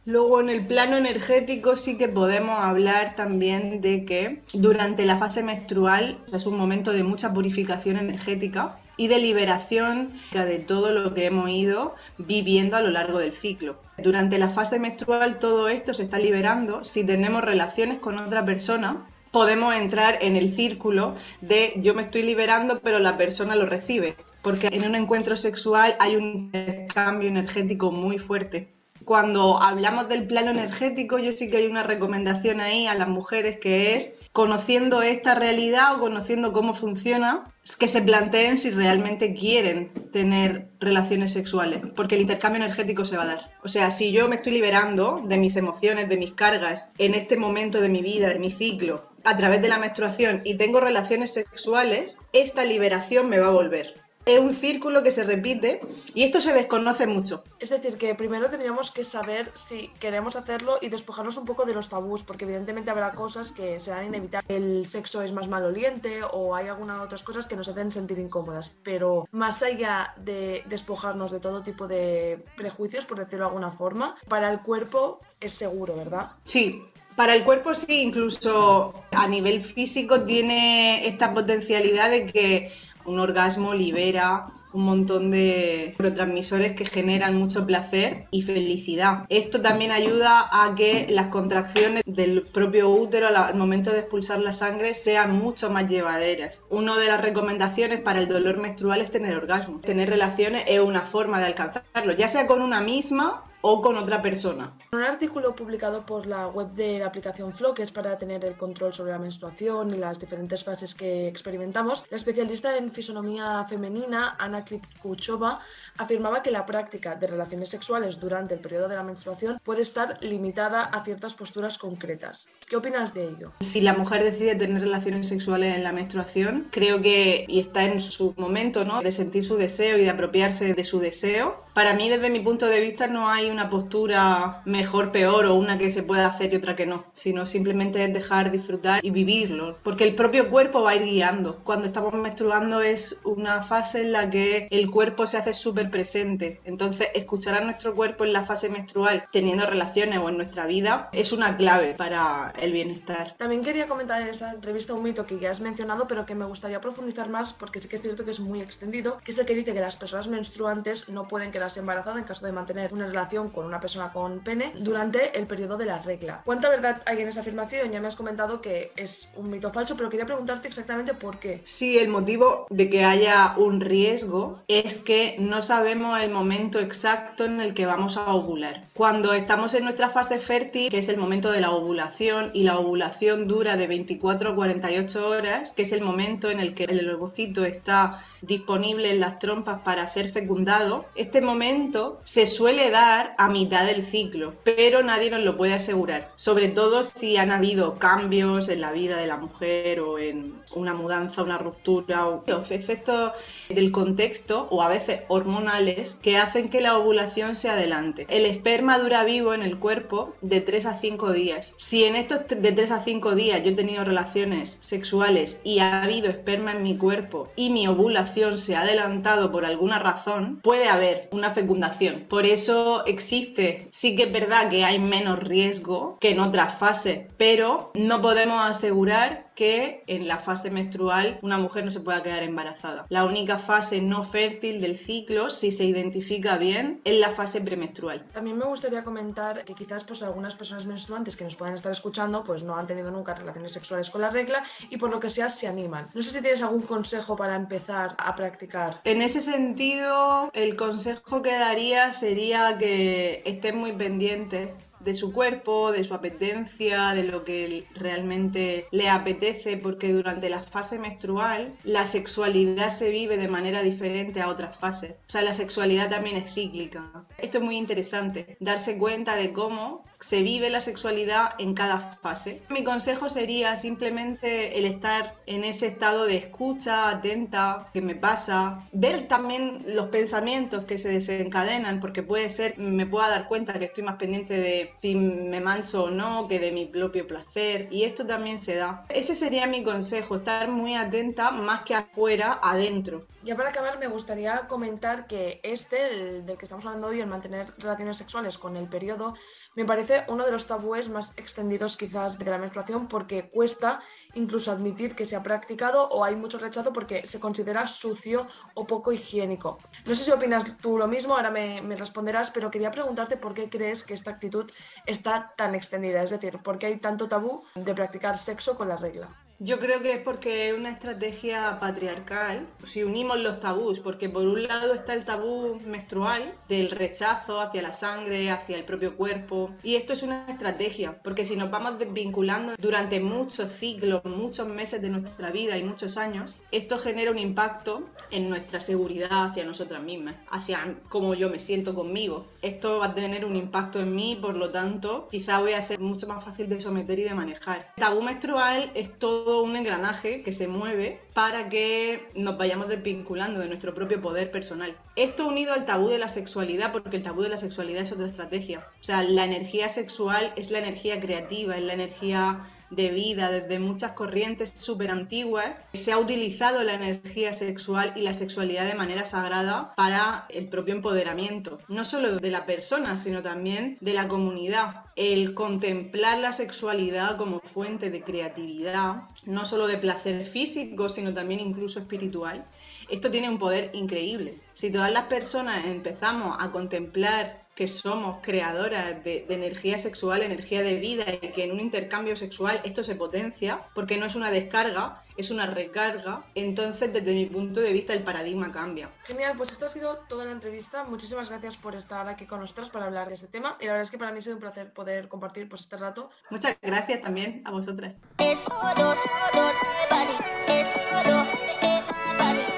Luego 0.08 0.40
en 0.40 0.48
el 0.48 0.66
plano 0.66 0.96
energético 0.96 1.76
sí 1.76 1.98
que 1.98 2.08
podemos 2.08 2.58
hablar 2.64 3.16
también 3.18 3.82
de 3.82 4.06
que 4.06 4.42
durante 4.54 5.04
la 5.04 5.18
fase 5.18 5.44
menstrual 5.44 6.18
es 6.32 6.46
un 6.46 6.58
momento 6.58 6.94
de 6.94 7.04
mucha 7.04 7.34
purificación 7.34 7.98
energética 7.98 8.78
y 8.96 9.10
de 9.10 9.18
liberación 9.18 10.14
de 10.32 10.60
todo 10.60 10.94
lo 10.94 11.14
que 11.14 11.26
hemos 11.26 11.50
ido 11.50 11.94
viviendo 12.18 12.78
a 12.78 12.82
lo 12.82 12.90
largo 12.90 13.20
del 13.20 13.34
ciclo. 13.34 13.82
Durante 13.98 14.38
la 14.38 14.48
fase 14.48 14.80
menstrual 14.80 15.40
todo 15.40 15.68
esto 15.68 15.94
se 15.94 16.04
está 16.04 16.20
liberando. 16.20 16.86
Si 16.86 17.04
tenemos 17.04 17.44
relaciones 17.44 18.00
con 18.00 18.18
otra 18.18 18.46
persona, 18.46 19.06
podemos 19.32 19.76
entrar 19.76 20.20
en 20.22 20.38
el 20.38 20.56
círculo 20.56 21.16
de 21.42 21.74
yo 21.82 21.94
me 21.94 22.04
estoy 22.04 22.24
liberando 22.24 22.80
pero 22.80 23.00
la 23.00 23.18
persona 23.18 23.58
lo 23.58 23.66
recibe. 23.66 24.16
Porque 24.42 24.70
en 24.72 24.88
un 24.88 24.96
encuentro 24.96 25.36
sexual 25.36 25.98
hay 26.00 26.16
un 26.16 26.24
intercambio 26.24 27.28
energético 27.28 27.92
muy 27.92 28.20
fuerte 28.20 28.77
cuando 29.08 29.64
hablamos 29.64 30.10
del 30.10 30.28
plano 30.28 30.52
energético, 30.52 31.18
yo 31.18 31.32
sí 31.32 31.50
que 31.50 31.56
hay 31.56 31.68
una 31.68 31.82
recomendación 31.82 32.60
ahí 32.60 32.88
a 32.88 32.94
las 32.94 33.08
mujeres 33.08 33.58
que 33.58 33.94
es 33.94 34.14
conociendo 34.34 35.02
esta 35.02 35.34
realidad 35.34 35.96
o 35.96 36.00
conociendo 36.00 36.52
cómo 36.52 36.74
funciona, 36.74 37.46
que 37.80 37.88
se 37.88 38.02
planteen 38.02 38.58
si 38.58 38.70
realmente 38.70 39.34
quieren 39.34 39.94
tener 40.12 40.68
relaciones 40.82 41.32
sexuales, 41.32 41.80
porque 41.96 42.16
el 42.16 42.22
intercambio 42.22 42.62
energético 42.62 43.06
se 43.06 43.16
va 43.16 43.24
a 43.24 43.28
dar. 43.28 43.52
O 43.64 43.70
sea, 43.70 43.92
si 43.92 44.12
yo 44.12 44.28
me 44.28 44.36
estoy 44.36 44.52
liberando 44.52 45.24
de 45.26 45.38
mis 45.38 45.56
emociones, 45.56 46.10
de 46.10 46.18
mis 46.18 46.34
cargas, 46.34 46.90
en 46.98 47.14
este 47.14 47.38
momento 47.38 47.80
de 47.80 47.88
mi 47.88 48.02
vida, 48.02 48.28
de 48.28 48.40
mi 48.40 48.52
ciclo, 48.52 49.08
a 49.24 49.38
través 49.38 49.62
de 49.62 49.70
la 49.70 49.78
menstruación 49.78 50.42
y 50.44 50.56
tengo 50.56 50.82
relaciones 50.82 51.34
sexuales, 51.34 52.18
esta 52.34 52.66
liberación 52.66 53.30
me 53.30 53.40
va 53.40 53.48
a 53.48 53.52
volver 53.52 54.07
es 54.28 54.40
un 54.40 54.56
círculo 54.56 55.04
que 55.04 55.12
se 55.12 55.24
repite 55.24 55.82
y 56.14 56.24
esto 56.24 56.42
se 56.42 56.54
desconoce 56.54 57.08
mucho. 57.08 57.44
Es 57.60 57.70
decir, 57.70 57.98
que 57.98 58.14
primero 58.16 58.50
tendríamos 58.50 58.92
que 58.92 59.04
saber 59.04 59.52
si 59.56 59.90
queremos 60.00 60.36
hacerlo 60.36 60.78
y 60.82 60.90
despojarnos 60.90 61.38
un 61.38 61.46
poco 61.46 61.66
de 61.66 61.74
los 61.74 61.90
tabús, 61.90 62.24
porque 62.24 62.46
evidentemente 62.46 62.92
habrá 62.92 63.12
cosas 63.14 63.52
que 63.52 63.80
serán 63.80 64.06
inevitables. 64.06 64.50
El 64.50 64.86
sexo 64.86 65.22
es 65.22 65.34
más 65.34 65.48
maloliente 65.48 66.22
o 66.32 66.56
hay 66.56 66.68
algunas 66.68 67.02
otras 67.02 67.24
cosas 67.24 67.48
que 67.48 67.56
nos 67.56 67.70
hacen 67.70 67.92
sentir 67.92 68.20
incómodas, 68.20 68.76
pero 68.84 69.28
más 69.32 69.64
allá 69.64 70.14
de 70.18 70.64
despojarnos 70.68 71.32
de 71.32 71.40
todo 71.40 71.64
tipo 71.64 71.88
de 71.88 72.44
prejuicios, 72.56 73.06
por 73.06 73.20
decirlo 73.20 73.46
de 73.46 73.50
alguna 73.50 73.72
forma, 73.72 74.16
para 74.28 74.52
el 74.52 74.62
cuerpo 74.62 75.20
es 75.40 75.54
seguro, 75.54 75.96
¿verdad? 75.96 76.32
Sí, 76.44 76.82
para 77.18 77.34
el 77.34 77.44
cuerpo 77.44 77.74
sí, 77.74 78.04
incluso 78.04 78.94
a 79.12 79.28
nivel 79.28 79.64
físico 79.64 80.22
tiene 80.22 81.08
esta 81.08 81.34
potencialidad 81.34 82.12
de 82.12 82.28
que 82.28 82.74
un 83.08 83.20
orgasmo 83.20 83.74
libera 83.74 84.48
un 84.74 84.84
montón 84.84 85.32
de 85.32 85.96
neurotransmisores 85.98 86.76
que 86.76 86.86
generan 86.86 87.36
mucho 87.36 87.66
placer 87.66 88.28
y 88.32 88.44
felicidad. 88.44 89.26
Esto 89.30 89.62
también 89.62 89.92
ayuda 89.92 90.48
a 90.52 90.76
que 90.76 91.08
las 91.10 91.28
contracciones 91.28 92.04
del 92.06 92.44
propio 92.44 92.90
útero 92.90 93.28
al 93.28 93.56
momento 93.56 93.92
de 93.92 94.00
expulsar 94.00 94.40
la 94.40 94.54
sangre 94.54 94.94
sean 94.94 95.32
mucho 95.32 95.72
más 95.72 95.90
llevaderas. 95.90 96.62
Una 96.70 96.98
de 96.98 97.08
las 97.08 97.22
recomendaciones 97.22 98.02
para 98.02 98.20
el 98.20 98.28
dolor 98.28 98.58
menstrual 98.58 99.02
es 99.02 99.10
tener 99.10 99.36
orgasmo. 99.36 99.80
Tener 99.80 100.10
relaciones 100.10 100.66
es 100.68 100.80
una 100.80 101.02
forma 101.02 101.40
de 101.40 101.48
alcanzarlo, 101.48 102.14
ya 102.14 102.28
sea 102.28 102.46
con 102.46 102.62
una 102.62 102.82
misma 102.82 103.44
o 103.62 103.82
con 103.82 103.98
otra 103.98 104.22
persona. 104.22 104.74
En 104.92 105.00
un 105.00 105.06
artículo 105.06 105.56
publicado 105.56 106.06
por 106.06 106.26
la 106.26 106.48
web 106.48 106.72
de 106.72 107.00
la 107.00 107.08
aplicación 107.08 107.54
Flow, 107.54 107.74
que 107.74 107.84
es 107.84 107.92
para 107.92 108.18
tener 108.18 108.44
el 108.46 108.56
control 108.56 108.94
sobre 108.94 109.12
la 109.12 109.20
menstruación 109.20 109.94
y 109.94 109.98
las 109.98 110.20
diferentes 110.20 110.64
fases 110.64 110.96
que 110.96 111.28
experimentamos, 111.28 112.06
la 112.10 112.18
especialista 112.18 112.78
en 112.78 112.92
fisonomía 112.92 113.66
femenina, 113.68 114.36
Ana 114.40 114.64
Klipkuchova, 114.64 115.60
afirmaba 115.98 116.44
que 116.44 116.52
la 116.52 116.66
práctica 116.66 117.16
de 117.16 117.28
relaciones 117.28 117.70
sexuales 117.70 118.20
durante 118.20 118.54
el 118.54 118.60
periodo 118.60 118.88
de 118.88 118.96
la 118.96 119.04
menstruación 119.04 119.60
puede 119.64 119.82
estar 119.82 120.18
limitada 120.22 120.84
a 120.84 121.04
ciertas 121.04 121.34
posturas 121.34 121.78
concretas. 121.78 122.52
¿Qué 122.68 122.76
opinas 122.76 123.14
de 123.14 123.24
ello? 123.30 123.52
Si 123.62 123.82
la 123.82 123.94
mujer 123.94 124.24
decide 124.24 124.56
tener 124.56 124.82
relaciones 124.82 125.28
sexuales 125.28 125.76
en 125.76 125.84
la 125.84 125.92
menstruación, 125.92 126.68
creo 126.72 127.02
que, 127.02 127.46
y 127.48 127.60
está 127.60 127.86
en 127.86 128.02
su 128.02 128.34
momento, 128.38 128.86
¿no? 128.86 129.02
De 129.02 129.12
sentir 129.12 129.46
su 129.46 129.58
deseo 129.58 129.98
y 129.98 130.04
de 130.04 130.10
apropiarse 130.10 130.74
de 130.74 130.84
su 130.84 131.00
deseo, 131.00 131.64
para 131.78 131.94
mí, 131.94 132.10
desde 132.10 132.32
mi 132.32 132.40
punto 132.40 132.66
de 132.66 132.82
vista, 132.82 133.06
no 133.06 133.30
hay 133.30 133.52
una 133.52 133.70
postura 133.70 134.64
mejor, 134.66 135.12
peor 135.12 135.46
o 135.46 135.54
una 135.54 135.78
que 135.78 135.92
se 135.92 136.02
pueda 136.02 136.26
hacer 136.26 136.52
y 136.52 136.56
otra 136.56 136.76
que 136.76 136.88
no, 136.88 137.04
sino 137.14 137.46
simplemente 137.46 138.04
es 138.04 138.12
dejar 138.12 138.50
disfrutar 138.50 139.06
y 139.06 139.12
vivirlo, 139.12 139.78
porque 139.84 140.04
el 140.04 140.16
propio 140.16 140.50
cuerpo 140.50 140.82
va 140.82 140.90
a 140.90 140.96
ir 140.96 141.04
guiando. 141.04 141.60
Cuando 141.64 141.86
estamos 141.86 142.16
menstruando 142.16 142.82
es 142.82 143.22
una 143.26 143.62
fase 143.62 144.02
en 144.02 144.12
la 144.12 144.28
que 144.28 144.68
el 144.72 144.90
cuerpo 144.90 145.28
se 145.28 145.38
hace 145.38 145.54
súper 145.54 145.92
presente, 145.92 146.60
entonces 146.66 147.10
escuchar 147.14 147.54
a 147.54 147.64
nuestro 147.64 147.94
cuerpo 147.94 148.26
en 148.26 148.34
la 148.34 148.44
fase 148.44 148.70
menstrual, 148.70 149.26
teniendo 149.32 149.68
relaciones 149.68 150.18
o 150.18 150.30
en 150.30 150.38
nuestra 150.38 150.66
vida, 150.66 151.10
es 151.12 151.32
una 151.32 151.58
clave 151.58 151.94
para 151.94 152.56
el 152.60 152.72
bienestar. 152.72 153.36
También 153.38 153.64
quería 153.64 153.86
comentar 153.86 154.20
en 154.20 154.30
esta 154.30 154.52
entrevista 154.52 154.96
un 154.96 155.04
mito 155.04 155.28
que 155.28 155.38
ya 155.38 155.52
has 155.52 155.62
mencionado, 155.62 156.08
pero 156.08 156.26
que 156.26 156.34
me 156.34 156.46
gustaría 156.46 156.82
profundizar 156.82 157.30
más 157.30 157.54
porque 157.54 157.80
sí 157.80 157.88
que 157.88 157.98
es 157.98 158.02
cierto 158.02 158.26
que 158.26 158.32
es 158.32 158.40
muy 158.40 158.62
extendido, 158.62 159.20
que 159.24 159.30
es 159.30 159.38
el 159.38 159.46
que 159.46 159.54
dice 159.54 159.76
que 159.76 159.80
las 159.80 159.96
personas 159.96 160.28
menstruantes 160.28 161.08
no 161.10 161.28
pueden 161.28 161.52
quedarse 161.68 161.80
embarazadas 161.82 162.20
en 162.20 162.24
caso 162.24 162.46
de 162.46 162.54
mantener 162.54 162.94
una 162.94 163.08
relación 163.08 163.50
con 163.50 163.66
una 163.66 163.82
persona 163.82 164.10
con 164.14 164.40
pene 164.40 164.72
durante 164.80 165.38
el 165.38 165.48
periodo 165.48 165.76
de 165.76 165.86
la 165.86 165.98
regla. 165.98 166.42
¿Cuánta 166.46 166.70
verdad 166.70 167.02
hay 167.06 167.22
en 167.22 167.28
esa 167.28 167.42
afirmación? 167.42 167.92
Ya 167.92 168.00
me 168.00 168.08
has 168.08 168.16
comentado 168.16 168.62
que 168.62 168.94
es 168.96 169.34
un 169.36 169.50
mito 169.50 169.70
falso, 169.72 169.98
pero 169.98 170.10
quería 170.10 170.26
preguntarte 170.26 170.70
exactamente 170.70 171.14
por 171.14 171.40
qué. 171.40 171.62
Sí, 171.66 171.98
el 171.98 172.08
motivo 172.08 172.68
de 172.70 172.90
que 172.90 173.04
haya 173.04 173.56
un 173.58 173.82
riesgo 173.82 174.62
es 174.70 175.00
que 175.00 175.36
no 175.40 175.62
sabemos 175.62 176.22
el 176.22 176.32
momento 176.32 176.80
exacto 176.80 177.44
en 177.44 177.60
el 177.60 177.74
que 177.74 177.86
vamos 177.86 178.16
a 178.16 178.34
ovular. 178.34 178.86
Cuando 178.94 179.34
estamos 179.34 179.74
en 179.74 179.84
nuestra 179.84 180.10
fase 180.10 180.40
fértil, 180.40 180.90
que 180.90 181.00
es 181.00 181.10
el 181.10 181.18
momento 181.18 181.52
de 181.52 181.60
la 181.60 181.72
ovulación, 181.72 182.52
y 182.54 182.64
la 182.64 182.80
ovulación 182.80 183.50
dura 183.50 183.76
de 183.76 183.88
24 183.88 184.52
a 184.52 184.56
48 184.56 185.28
horas, 185.28 185.72
que 185.72 185.82
es 185.82 185.92
el 185.92 186.02
momento 186.02 186.50
en 186.50 186.62
el 186.62 186.74
que 186.74 186.86
el 186.86 187.10
ovocito 187.10 187.66
está 187.66 188.24
disponible 188.42 189.12
en 189.12 189.20
las 189.20 189.40
trompas 189.40 189.82
para 189.82 190.08
ser 190.08 190.32
fecundado, 190.32 191.06
este 191.16 191.42
momento 191.42 192.20
se 192.24 192.46
suele 192.46 192.90
dar 192.90 193.36
a 193.38 193.50
mitad 193.50 193.86
del 193.86 194.04
ciclo, 194.04 194.54
pero 194.64 195.04
nadie 195.04 195.32
nos 195.32 195.42
lo 195.42 195.58
puede 195.58 195.74
asegurar, 195.74 196.30
sobre 196.36 196.70
todo 196.70 197.04
si 197.04 197.38
han 197.38 197.52
habido 197.52 197.96
cambios 197.96 198.70
en 198.70 198.82
la 198.82 198.92
vida 198.92 199.18
de 199.18 199.28
la 199.28 199.38
mujer 199.38 200.00
o 200.00 200.20
en 200.20 200.56
una 200.76 200.94
mudanza, 200.94 201.44
una 201.44 201.58
ruptura 201.58 202.28
o 202.28 202.44
efectos 202.70 203.32
del 203.70 203.92
contexto 203.92 204.68
o 204.70 204.82
a 204.82 204.90
veces 204.90 205.22
hormonales 205.28 206.18
que 206.22 206.38
hacen 206.38 206.70
que 206.70 206.82
la 206.82 206.98
ovulación 206.98 207.56
se 207.56 207.70
adelante. 207.70 208.26
El 208.30 208.46
esperma 208.46 209.00
dura 209.00 209.24
vivo 209.24 209.54
en 209.54 209.64
el 209.64 209.78
cuerpo 209.78 210.36
de 210.42 210.62
3 210.62 210.86
a 210.86 210.94
5 210.94 211.32
días. 211.32 211.74
Si 211.78 212.04
en 212.04 212.16
estos 212.16 212.48
de 212.48 212.72
3 212.72 212.92
a 212.92 213.04
5 213.04 213.36
días 213.36 213.64
yo 213.64 213.72
he 213.72 213.76
tenido 213.76 214.04
relaciones 214.04 214.78
sexuales 214.82 215.60
y 215.64 215.80
ha 215.80 216.04
habido 216.04 216.30
esperma 216.30 216.72
en 216.72 216.84
mi 216.84 216.98
cuerpo 216.98 217.50
y 217.56 217.70
mi 217.70 217.88
ovulación 217.88 218.27
se 218.56 218.76
ha 218.76 218.82
adelantado 218.82 219.52
por 219.52 219.66
alguna 219.66 220.00
razón, 220.00 220.60
puede 220.62 220.88
haber 220.90 221.30
una 221.32 221.52
fecundación. 221.52 222.26
Por 222.30 222.46
eso 222.46 223.06
existe, 223.06 223.88
sí 223.92 224.16
que 224.16 224.24
es 224.24 224.32
verdad 224.32 224.70
que 224.70 224.86
hay 224.86 225.00
menos 225.00 225.40
riesgo 225.40 226.18
que 226.20 226.32
en 226.32 226.40
otras 226.40 226.78
fases, 226.78 227.26
pero 227.38 227.92
no 227.96 228.22
podemos 228.22 228.70
asegurar 228.70 229.47
que 229.58 230.04
en 230.06 230.28
la 230.28 230.38
fase 230.38 230.70
menstrual 230.70 231.40
una 231.42 231.58
mujer 231.58 231.84
no 231.84 231.90
se 231.90 232.02
pueda 232.02 232.22
quedar 232.22 232.44
embarazada. 232.44 233.08
La 233.10 233.26
única 233.26 233.58
fase 233.58 234.00
no 234.02 234.24
fértil 234.24 234.80
del 234.80 235.00
ciclo, 235.00 235.50
si 235.50 235.72
se 235.72 235.84
identifica 235.84 236.58
bien, 236.60 237.02
es 237.04 237.20
la 237.20 237.32
fase 237.32 237.60
premenstrual. 237.60 238.24
También 238.32 238.56
me 238.56 238.66
gustaría 238.66 239.04
comentar 239.04 239.66
que 239.66 239.74
quizás 239.74 240.04
pues 240.04 240.22
algunas 240.22 240.56
personas 240.56 240.86
menstruantes 240.86 241.36
que 241.36 241.44
nos 241.44 241.56
puedan 241.56 241.74
estar 241.74 241.92
escuchando 241.92 242.44
pues 242.44 242.64
no 242.64 242.76
han 242.78 242.86
tenido 242.86 243.10
nunca 243.10 243.34
relaciones 243.34 243.72
sexuales 243.72 244.12
con 244.12 244.22
la 244.22 244.30
regla 244.30 244.64
y 244.92 244.98
por 244.98 245.10
lo 245.10 245.20
que 245.20 245.32
sea 245.32 245.50
se 245.50 245.68
animan. 245.68 246.10
No 246.14 246.22
sé 246.22 246.36
si 246.36 246.42
tienes 246.42 246.62
algún 246.62 246.84
consejo 246.84 247.36
para 247.36 247.56
empezar 247.56 248.16
a 248.20 248.36
practicar. 248.36 249.02
En 249.06 249.24
ese 249.24 249.42
sentido, 249.42 250.52
el 250.54 250.76
consejo 250.76 251.42
que 251.42 251.54
daría 251.54 252.14
sería 252.14 252.78
que 252.78 253.42
estén 253.44 253.76
muy 253.76 253.94
pendientes 253.94 254.70
de 255.08 255.16
su 255.16 255.32
cuerpo, 255.32 255.94
de 255.94 256.04
su 256.04 256.14
apetencia, 256.14 257.14
de 257.14 257.24
lo 257.24 257.46
que 257.46 257.86
realmente 257.96 258.88
le 258.92 259.08
apetece, 259.08 259.78
porque 259.78 260.12
durante 260.12 260.50
la 260.50 260.64
fase 260.64 261.00
menstrual 261.00 261.74
la 261.86 262.06
sexualidad 262.06 262.90
se 262.90 263.10
vive 263.10 263.38
de 263.38 263.48
manera 263.48 263.82
diferente 263.84 264.42
a 264.42 264.50
otras 264.50 264.78
fases. 264.78 265.12
O 265.12 265.32
sea, 265.32 265.44
la 265.44 265.54
sexualidad 265.54 266.10
también 266.10 266.36
es 266.36 266.54
cíclica. 266.54 267.26
Esto 267.38 267.60
es 267.60 267.64
muy 267.64 267.78
interesante, 267.78 268.58
darse 268.60 268.98
cuenta 268.98 269.38
de 269.38 269.54
cómo 269.54 270.04
se 270.20 270.42
vive 270.42 270.70
la 270.70 270.82
sexualidad 270.82 271.52
en 271.60 271.74
cada 271.74 272.00
fase. 272.22 272.62
Mi 272.70 272.84
consejo 272.84 273.30
sería 273.30 273.78
simplemente 273.78 274.78
el 274.78 274.86
estar 274.86 275.36
en 275.46 275.64
ese 275.64 275.88
estado 275.88 276.26
de 276.26 276.38
escucha 276.38 277.10
atenta, 277.10 277.90
que 277.94 278.02
me 278.02 278.16
pasa, 278.16 278.84
ver 278.92 279.28
también 279.28 279.84
los 279.88 280.10
pensamientos 280.10 280.86
que 280.86 280.98
se 280.98 281.10
desencadenan, 281.10 282.00
porque 282.00 282.24
puede 282.24 282.50
ser, 282.50 282.78
me 282.78 283.06
pueda 283.06 283.30
dar 283.30 283.48
cuenta 283.48 283.80
que 283.80 283.86
estoy 283.86 284.04
más 284.04 284.18
pendiente 284.18 284.56
de 284.56 284.94
si 284.98 285.16
me 285.16 285.62
mancho 285.62 286.06
o 286.06 286.10
no, 286.10 286.48
que 286.48 286.60
de 286.60 286.72
mi 286.72 286.86
propio 286.86 287.28
placer, 287.28 287.88
y 287.92 288.04
esto 288.04 288.26
también 288.26 288.58
se 288.58 288.76
da. 288.76 289.06
Ese 289.10 289.36
sería 289.36 289.68
mi 289.68 289.84
consejo, 289.84 290.38
estar 290.38 290.70
muy 290.70 290.96
atenta 290.96 291.52
más 291.52 291.82
que 291.82 291.96
afuera, 291.96 292.60
adentro. 292.62 293.26
Ya 293.48 293.56
para 293.56 293.70
acabar 293.70 293.98
me 293.98 294.08
gustaría 294.08 294.68
comentar 294.68 295.26
que 295.26 295.62
este, 295.64 296.10
el 296.10 296.46
del 296.46 296.58
que 296.58 296.66
estamos 296.66 296.86
hablando 296.86 297.08
hoy, 297.08 297.22
el 297.22 297.28
mantener 297.28 297.74
relaciones 297.78 298.18
sexuales 298.18 298.58
con 298.58 298.76
el 298.76 298.90
periodo, 298.90 299.36
me 299.74 299.86
parece 299.86 300.26
uno 300.28 300.44
de 300.44 300.52
los 300.52 300.68
tabúes 300.68 301.08
más 301.08 301.32
extendidos 301.38 301.96
quizás 301.96 302.38
de 302.40 302.44
la 302.52 302.58
menstruación 302.58 303.08
porque 303.08 303.50
cuesta 303.50 304.02
incluso 304.34 304.70
admitir 304.70 305.16
que 305.16 305.26
se 305.26 305.38
ha 305.38 305.44
practicado 305.44 306.10
o 306.10 306.26
hay 306.26 306.36
mucho 306.36 306.58
rechazo 306.58 306.92
porque 306.92 307.26
se 307.26 307.40
considera 307.40 307.88
sucio 307.88 308.48
o 308.74 308.86
poco 308.86 309.14
higiénico. 309.14 309.80
No 310.06 310.14
sé 310.14 310.26
si 310.26 310.32
opinas 310.32 310.66
tú 310.82 310.98
lo 310.98 311.08
mismo, 311.08 311.38
ahora 311.38 311.50
me, 311.50 311.82
me 311.82 311.96
responderás, 311.96 312.52
pero 312.52 312.70
quería 312.70 312.92
preguntarte 312.92 313.38
por 313.38 313.54
qué 313.54 313.70
crees 313.70 314.04
que 314.04 314.14
esta 314.14 314.32
actitud 314.32 314.70
está 315.06 315.54
tan 315.56 315.74
extendida, 315.74 316.22
es 316.22 316.32
decir, 316.32 316.60
por 316.60 316.78
qué 316.80 316.88
hay 316.88 316.98
tanto 316.98 317.30
tabú 317.30 317.64
de 317.76 317.96
practicar 317.96 318.38
sexo 318.38 318.76
con 318.76 318.90
la 318.90 318.98
regla. 318.98 319.47
Yo 319.60 319.80
creo 319.80 320.04
que 320.04 320.12
es 320.12 320.22
porque 320.22 320.70
es 320.70 320.76
una 320.76 320.92
estrategia 320.92 321.80
patriarcal. 321.80 322.68
Si 322.86 323.04
unimos 323.04 323.40
los 323.40 323.60
tabús, 323.60 324.00
porque 324.00 324.30
por 324.30 324.46
un 324.46 324.62
lado 324.68 324.94
está 324.94 325.16
el 325.16 325.26
tabú 325.26 325.82
menstrual 325.84 326.54
del 326.70 326.92
rechazo 326.92 327.60
hacia 327.60 327.82
la 327.82 327.92
sangre, 327.92 328.52
hacia 328.52 328.78
el 328.78 328.84
propio 328.84 329.18
cuerpo, 329.18 329.72
y 329.82 329.96
esto 329.96 330.14
es 330.14 330.22
una 330.22 330.46
estrategia, 330.48 331.16
porque 331.24 331.44
si 331.44 331.56
nos 331.56 331.72
vamos 331.72 331.98
desvinculando 331.98 332.76
durante 332.78 333.20
muchos 333.20 333.72
ciclos, 333.72 334.24
muchos 334.26 334.68
meses 334.68 335.02
de 335.02 335.10
nuestra 335.10 335.50
vida 335.50 335.76
y 335.76 335.84
muchos 335.84 336.18
años, 336.18 336.56
esto 336.72 337.00
genera 337.00 337.32
un 337.32 337.40
impacto 337.40 338.04
en 338.30 338.50
nuestra 338.50 338.80
seguridad 338.80 339.46
hacia 339.48 339.66
nosotras 339.66 340.04
mismas, 340.04 340.36
hacia 340.52 340.98
cómo 341.10 341.34
yo 341.34 341.50
me 341.50 341.58
siento 341.58 341.96
conmigo. 341.96 342.46
Esto 342.62 343.00
va 343.00 343.08
a 343.08 343.16
tener 343.16 343.44
un 343.44 343.56
impacto 343.56 344.00
en 344.00 344.14
mí, 344.14 344.38
por 344.40 344.56
lo 344.56 344.70
tanto, 344.70 345.28
quizá 345.32 345.60
voy 345.60 345.74
a 345.74 345.82
ser 345.82 346.00
mucho 346.00 346.28
más 346.28 346.46
fácil 346.46 346.70
de 346.70 346.80
someter 346.80 347.18
y 347.18 347.24
de 347.24 347.34
manejar. 347.34 347.88
El 347.98 348.04
tabú 348.04 348.22
menstrual 348.22 348.92
es 348.94 349.18
todo 349.18 349.47
un 349.48 349.76
engranaje 349.76 350.44
que 350.44 350.52
se 350.52 350.68
mueve 350.68 351.20
para 351.34 351.70
que 351.70 352.30
nos 352.36 352.58
vayamos 352.58 352.88
desvinculando 352.88 353.60
de 353.60 353.68
nuestro 353.68 353.94
propio 353.94 354.22
poder 354.22 354.52
personal. 354.52 354.96
Esto 355.16 355.48
unido 355.48 355.74
al 355.74 355.86
tabú 355.86 356.10
de 356.10 356.18
la 356.18 356.30
sexualidad, 356.30 356.92
porque 356.92 357.18
el 357.18 357.24
tabú 357.24 357.42
de 357.42 357.50
la 357.50 357.58
sexualidad 357.58 358.04
es 358.04 358.12
otra 358.12 358.28
estrategia. 358.28 358.88
O 359.00 359.04
sea, 359.04 359.24
la 359.24 359.46
energía 359.46 359.90
sexual 359.90 360.54
es 360.56 360.72
la 360.72 360.80
energía 360.80 361.20
creativa, 361.20 361.78
es 361.78 361.84
la 361.84 361.94
energía 361.94 362.68
de 362.90 363.10
vida 363.10 363.52
desde 363.52 363.80
muchas 363.80 364.14
corrientes 364.14 364.74
súper 364.76 365.12
antiguas, 365.12 365.76
se 365.94 366.12
ha 366.12 366.18
utilizado 366.18 366.84
la 366.84 366.96
energía 366.96 367.54
sexual 367.54 368.14
y 368.16 368.22
la 368.22 368.34
sexualidad 368.34 368.86
de 368.86 368.96
manera 368.96 369.26
sagrada 369.26 369.94
para 369.96 370.46
el 370.50 370.70
propio 370.70 370.94
empoderamiento, 370.96 371.80
no 371.88 372.06
solo 372.06 372.38
de 372.38 372.52
la 372.52 372.66
persona, 372.66 373.18
sino 373.18 373.42
también 373.42 373.98
de 374.02 374.14
la 374.14 374.28
comunidad. 374.28 375.06
El 375.16 375.54
contemplar 375.54 376.40
la 376.40 376.54
sexualidad 376.54 377.38
como 377.38 377.60
fuente 377.60 378.10
de 378.10 378.22
creatividad, 378.22 379.24
no 379.46 379.66
solo 379.66 379.88
de 379.88 379.98
placer 379.98 380.46
físico, 380.46 381.10
sino 381.10 381.34
también 381.34 381.60
incluso 381.60 382.00
espiritual, 382.00 382.66
esto 383.10 383.32
tiene 383.32 383.50
un 383.50 383.58
poder 383.58 383.92
increíble. 383.94 384.60
Si 384.74 384.92
todas 384.92 385.12
las 385.12 385.26
personas 385.26 385.86
empezamos 385.86 386.58
a 386.60 386.72
contemplar 386.72 387.67
que 387.78 387.88
somos 387.88 388.40
creadoras 388.42 389.24
de, 389.24 389.46
de 389.48 389.54
energía 389.54 390.00
sexual, 390.00 390.42
energía 390.42 390.82
de 390.82 390.96
vida 390.96 391.26
y 391.32 391.38
que 391.38 391.64
en 391.64 391.72
un 391.72 391.80
intercambio 391.80 392.36
sexual 392.36 392.82
esto 392.84 393.04
se 393.04 393.14
potencia, 393.14 393.82
porque 393.94 394.18
no 394.18 394.26
es 394.26 394.34
una 394.34 394.50
descarga, 394.50 395.22
es 395.38 395.52
una 395.52 395.68
recarga, 395.68 396.44
entonces 396.56 397.14
desde 397.14 397.34
mi 397.34 397.46
punto 397.46 397.80
de 397.80 397.94
vista 397.94 398.14
el 398.14 398.24
paradigma 398.24 398.72
cambia. 398.72 399.12
Genial, 399.26 399.54
pues 399.56 399.72
esta 399.72 399.86
ha 399.86 399.90
sido 399.90 400.18
toda 400.28 400.46
la 400.46 400.52
entrevista. 400.54 401.04
Muchísimas 401.04 401.50
gracias 401.50 401.78
por 401.78 401.94
estar 401.94 402.28
aquí 402.28 402.48
con 402.48 402.62
nosotros 402.62 402.90
para 402.90 403.06
hablar 403.06 403.28
de 403.28 403.36
este 403.36 403.48
tema. 403.48 403.78
Y 403.80 403.86
la 403.86 403.92
verdad 403.92 404.04
es 404.06 404.12
que 404.12 404.18
para 404.18 404.32
mí 404.32 404.40
ha 404.40 404.42
sido 404.42 404.56
un 404.56 404.62
placer 404.62 404.92
poder 404.92 405.28
compartir 405.28 405.70
pues, 405.70 405.82
este 405.82 405.98
rato. 405.98 406.32
Muchas 406.50 406.76
gracias 406.82 407.22
también 407.22 407.62
a 407.64 407.72
vosotras. 407.72 408.16
Es 408.40 408.68
oro, 408.68 409.10
oro 409.10 409.68
de 409.68 410.16
body. 410.16 410.82
Es 410.82 410.98
oro 411.14 411.44
de 411.82 412.02
body. 412.40 412.77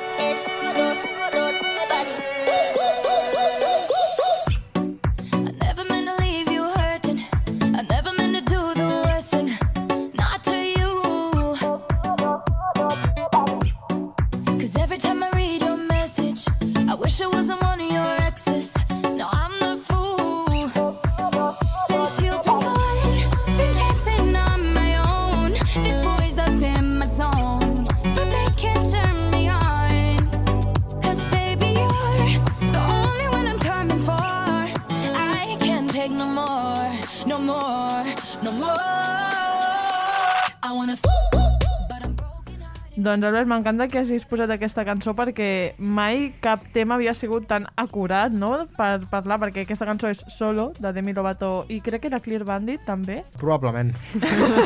Doncs 43.10 43.26
Albert, 43.26 43.48
m'encanta 43.50 43.88
que 43.90 44.04
hagis 44.04 44.22
posat 44.30 44.52
aquesta 44.54 44.84
cançó 44.86 45.16
perquè 45.18 45.74
mai 45.82 46.28
cap 46.44 46.68
tema 46.76 46.94
havia 46.94 47.16
sigut 47.18 47.48
tan 47.50 47.64
acurat, 47.82 48.30
no?, 48.30 48.52
per 48.78 49.00
parlar, 49.10 49.40
perquè 49.42 49.64
aquesta 49.66 49.88
cançó 49.90 50.12
és 50.14 50.22
Solo, 50.30 50.68
de 50.78 50.92
Demi 50.94 51.16
Lovato, 51.18 51.64
i 51.74 51.80
crec 51.82 52.04
que 52.04 52.12
era 52.12 52.20
Clear 52.22 52.46
Bandit, 52.46 52.84
també. 52.86 53.24
Probablement. 53.42 53.96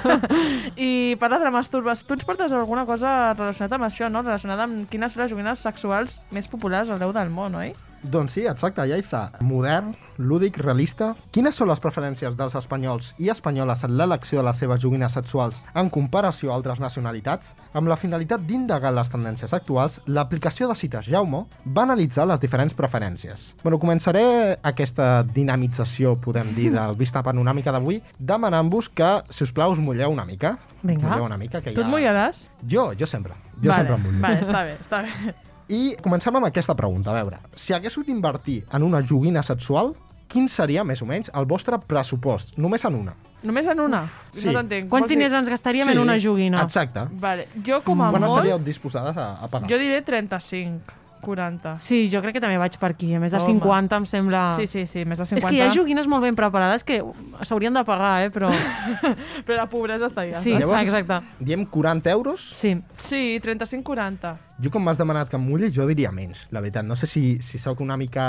I 0.89 1.15
parla 1.23 1.39
de 1.39 1.53
masturbes. 1.56 2.03
Tu 2.03 2.17
ens 2.17 2.27
portes 2.27 2.51
alguna 2.51 2.84
cosa 2.89 3.32
relacionada 3.32 3.79
amb 3.79 3.88
això, 3.88 4.12
no?, 4.12 4.25
relacionada 4.27 4.67
amb 4.67 4.91
quines 4.91 5.15
són 5.15 5.23
les 5.23 5.32
joguines 5.32 5.63
sexuals 5.63 6.19
més 6.36 6.51
populars 6.51 6.91
arreu 6.91 7.15
del 7.15 7.32
món, 7.32 7.56
oi? 7.63 7.71
Doncs 8.04 8.34
sí, 8.36 8.46
exacte, 8.46 8.84
Yaiza. 8.88 9.30
Modern, 9.39 9.94
lúdic, 10.18 10.58
realista. 10.60 11.13
Quines 11.32 11.56
són 11.56 11.70
les 11.72 11.80
preferències 11.80 12.36
dels 12.36 12.56
espanyols 12.60 13.13
i 13.24 13.30
espanyoles 13.32 13.84
en 13.88 13.96
l'elecció 13.98 14.42
de 14.42 14.48
les 14.50 14.60
seves 14.60 14.82
joguines 14.84 15.16
sexuals 15.16 15.62
en 15.74 15.89
comparació 15.94 16.52
a 16.52 16.58
altres 16.58 16.82
nacionalitats? 16.84 17.54
Amb 17.74 17.88
la 17.88 17.98
finalitat 17.98 18.44
d'indagar 18.44 18.92
les 18.94 19.10
tendències 19.10 19.54
actuals, 19.56 20.02
l'aplicació 20.08 20.68
de 20.68 20.76
cites 20.76 21.08
Jaume 21.08 21.46
va 21.63 21.86
analitzar 21.88 22.28
les 22.28 22.42
diferents 22.44 22.76
preferències. 22.76 23.54
Bueno, 23.63 23.80
començaré 23.80 24.26
aquesta 24.62 25.24
dinamització, 25.24 26.18
podem 26.20 26.52
dir, 26.58 26.74
del 26.78 27.00
Vista 27.00 27.24
Panoràmica 27.24 27.72
d'avui, 27.72 28.02
demanant-vos 28.20 28.92
que, 28.92 29.13
si 29.32 29.48
us 29.48 29.56
plau, 29.56 29.72
us 29.72 29.80
mulleu 29.80 30.12
una 30.12 30.28
mica. 30.28 30.58
Vinga. 30.84 31.08
Mulleu 31.08 31.32
una 31.32 31.39
mica, 31.39 31.63
que 31.63 31.72
Tu 31.72 31.80
ja... 31.80 31.88
et 31.88 31.94
mullaràs? 31.96 32.44
Jo, 32.68 32.92
jo 33.00 33.08
sempre. 33.08 33.39
Jo 33.62 33.72
vale, 33.72 33.80
sempre 33.80 33.96
em 33.96 34.06
mullo. 34.10 34.22
Vale, 34.28 34.44
està 34.44 34.68
bé, 34.68 34.78
està 34.84 35.04
bé. 35.08 35.34
I 35.69 35.95
comencem 36.02 36.36
amb 36.36 36.45
aquesta 36.49 36.76
pregunta. 36.76 37.12
A 37.12 37.13
veure, 37.21 37.39
si 37.56 37.73
haguéssiu 37.73 38.04
d'invertir 38.04 38.63
en 38.73 38.84
una 38.84 39.02
joguina 39.02 39.43
sexual, 39.43 39.93
quin 40.28 40.49
seria, 40.49 40.84
més 40.84 41.02
o 41.02 41.06
menys, 41.06 41.30
el 41.34 41.45
vostre 41.45 41.78
pressupost? 41.80 42.58
Només 42.58 42.84
en 42.86 42.95
una. 42.95 43.13
Només 43.43 43.67
en 43.67 43.80
una? 43.84 44.06
Sí. 44.34 44.47
No 44.47 44.54
t'entenc. 44.60 44.89
Quants 44.89 45.04
Vols 45.04 45.10
dir- 45.12 45.17
diners 45.17 45.34
ens 45.36 45.49
gastaríem 45.52 45.89
en 45.91 45.99
una 45.99 46.17
joguina? 46.19 46.62
Exacte. 46.63 47.06
Vale, 47.19 47.47
jo 47.65 47.82
com 47.84 48.02
a 48.02 48.10
Quan 48.10 48.21
molt... 48.23 48.32
estaríeu 48.34 48.60
disposades 48.63 49.17
a, 49.17 49.34
a 49.43 49.47
pagar? 49.52 49.69
Jo 49.69 49.78
diré 49.78 50.02
35, 50.02 50.93
40. 51.24 51.76
Sí, 51.84 52.04
jo 52.12 52.22
crec 52.24 52.38
que 52.38 52.44
també 52.44 52.60
vaig 52.62 52.78
per 52.80 52.92
aquí. 52.94 53.14
A 53.16 53.22
més 53.24 53.34
de 53.34 53.42
Home. 53.42 53.60
50 53.60 54.00
em 54.02 54.08
sembla... 54.10 54.44
Sí, 54.60 54.68
sí, 54.68 54.86
sí, 54.90 55.06
més 55.10 55.20
de 55.22 55.28
50. 55.32 55.42
És 55.42 55.50
que 55.50 55.58
hi 55.58 55.64
ha 55.66 55.72
joguines 55.74 56.08
molt 56.12 56.26
ben 56.28 56.38
preparades 56.38 56.86
que 56.88 57.02
s'haurien 57.42 57.74
de 57.74 57.86
pagar, 57.88 58.16
eh? 58.28 58.32
Però... 58.34 58.52
Però 59.46 59.58
la 59.58 59.68
pobresa 59.72 60.10
està 60.12 60.24
allà. 60.26 60.40
Sí, 60.44 60.56
saps? 60.60 60.80
exacte. 60.84 61.22
Diem 61.44 61.66
40 61.66 62.14
euros? 62.14 62.50
Sí. 62.56 62.76
Sí, 63.02 63.24
35-40. 63.44 64.36
Jo, 64.64 64.70
com 64.70 64.84
m'has 64.86 65.00
demanat 65.00 65.32
que 65.32 65.36
em 65.36 65.44
mulli, 65.44 65.72
jo 65.74 65.86
diria 65.90 66.12
menys, 66.14 66.46
la 66.54 66.62
veritat. 66.62 66.86
No 66.86 66.96
sé 66.96 67.08
si, 67.10 67.24
si 67.42 67.58
sóc 67.60 67.82
una 67.82 67.98
mica 67.98 68.26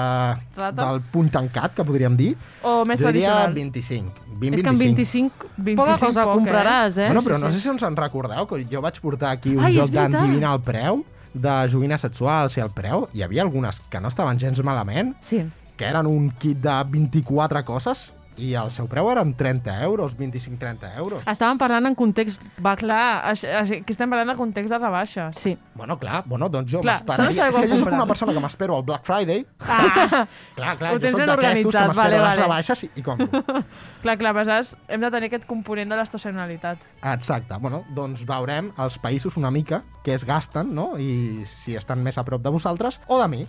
Rata? 0.57 0.87
del 0.87 1.03
punt 1.13 1.29
tancat, 1.31 1.75
que 1.77 1.85
podríem 1.85 2.17
dir. 2.17 2.33
O 2.65 2.81
més 2.89 2.99
jo 2.99 3.13
diria 3.13 3.35
tradicional. 3.45 3.55
25. 3.55 4.25
20, 4.41 4.57
És 4.57 4.65
que 4.65 4.73
amb 4.73 4.81
25, 4.83 5.51
25 5.59 5.77
poca 5.79 5.99
cosa 6.01 6.25
poc, 6.25 6.33
eh? 6.33 6.39
compraràs, 6.41 6.99
eh? 6.99 7.11
Bueno, 7.11 7.23
però 7.27 7.39
no 7.39 7.53
sé 7.53 7.61
si 7.61 7.71
us 7.71 7.85
en 7.87 7.99
recordeu, 7.99 8.49
que 8.51 8.65
jo 8.71 8.83
vaig 8.83 8.99
portar 9.05 9.35
aquí 9.37 9.55
un 9.55 9.69
Ai, 9.69 9.77
joc 9.77 9.93
d'endivinar 9.95 10.57
el 10.57 10.65
preu 10.65 11.05
de 11.35 11.69
joguines 11.71 12.01
sexuals 12.01 12.57
i 12.57 12.61
el 12.65 12.71
preu. 12.71 13.09
Hi 13.13 13.23
havia 13.27 13.43
algunes 13.43 13.81
que 13.91 14.01
no 14.01 14.09
estaven 14.09 14.39
gens 14.39 14.63
malament, 14.65 15.15
Sí. 15.21 15.45
que 15.77 15.85
eren 15.91 16.07
un 16.07 16.31
kit 16.39 16.59
de 16.63 16.75
24 16.89 17.65
coses, 17.65 18.13
i 18.37 18.55
el 18.59 18.71
seu 18.75 18.89
preu 18.91 19.09
eren 19.13 19.35
30 19.39 19.75
euros, 19.85 20.17
25-30 20.19 20.91
euros. 20.99 21.27
Estàvem 21.31 21.59
parlant 21.61 21.87
en 21.91 21.95
context... 21.99 22.43
Va, 22.65 22.75
Clar, 22.77 23.31
aquí 23.31 23.95
estem 23.95 24.11
parlant 24.11 24.33
de 24.33 24.37
context 24.39 24.73
de 24.73 24.79
rebaixes. 24.79 25.37
Sí. 25.41 25.55
Bueno, 25.75 25.99
clar, 25.99 26.25
bueno, 26.27 26.49
doncs 26.53 26.73
jo 26.73 26.83
m'esperaria... 26.85 27.49
És 27.49 27.57
que 27.57 27.69
jo 27.69 27.77
sóc 27.77 27.85
comprar. 27.87 28.01
una 28.01 28.07
persona 28.11 28.35
que 28.35 28.43
m'espero 28.43 28.77
al 28.77 28.83
Black 28.83 29.05
Friday. 29.07 29.45
Ah. 29.61 30.27
clar, 30.59 30.77
clar, 30.79 30.93
Ho 30.95 30.99
jo 30.99 31.01
ben 31.01 31.15
d'aquestos 31.15 31.25
que 31.25 31.39
organitzat, 31.39 31.89
m'espero 31.89 31.97
vale, 32.03 32.17
les 32.19 32.29
vale. 32.29 32.43
rebaixes 32.43 32.85
i, 32.85 32.91
i 32.97 33.07
compro. 33.07 33.45
Clar, 34.05 34.19
clar, 34.21 34.35
aleshores 34.37 34.75
hem 34.93 35.01
de 35.01 35.09
tenir 35.15 35.31
aquest 35.31 35.47
component 35.49 35.89
de 35.89 35.97
l'estacionalitat. 35.97 36.83
Exacte. 37.15 37.57
Bueno, 37.57 37.85
doncs 37.97 38.27
veurem 38.29 38.69
els 38.85 38.99
països 39.01 39.39
una 39.41 39.49
mica 39.51 39.81
que 40.05 40.13
es 40.13 40.27
gasten, 40.29 40.75
no? 40.77 40.91
I 41.01 41.47
si 41.49 41.73
estan 41.79 42.03
més 42.05 42.19
a 42.21 42.25
prop 42.27 42.43
de 42.45 42.53
vosaltres 42.53 43.01
o 43.09 43.17
de 43.23 43.29
mi. 43.33 43.47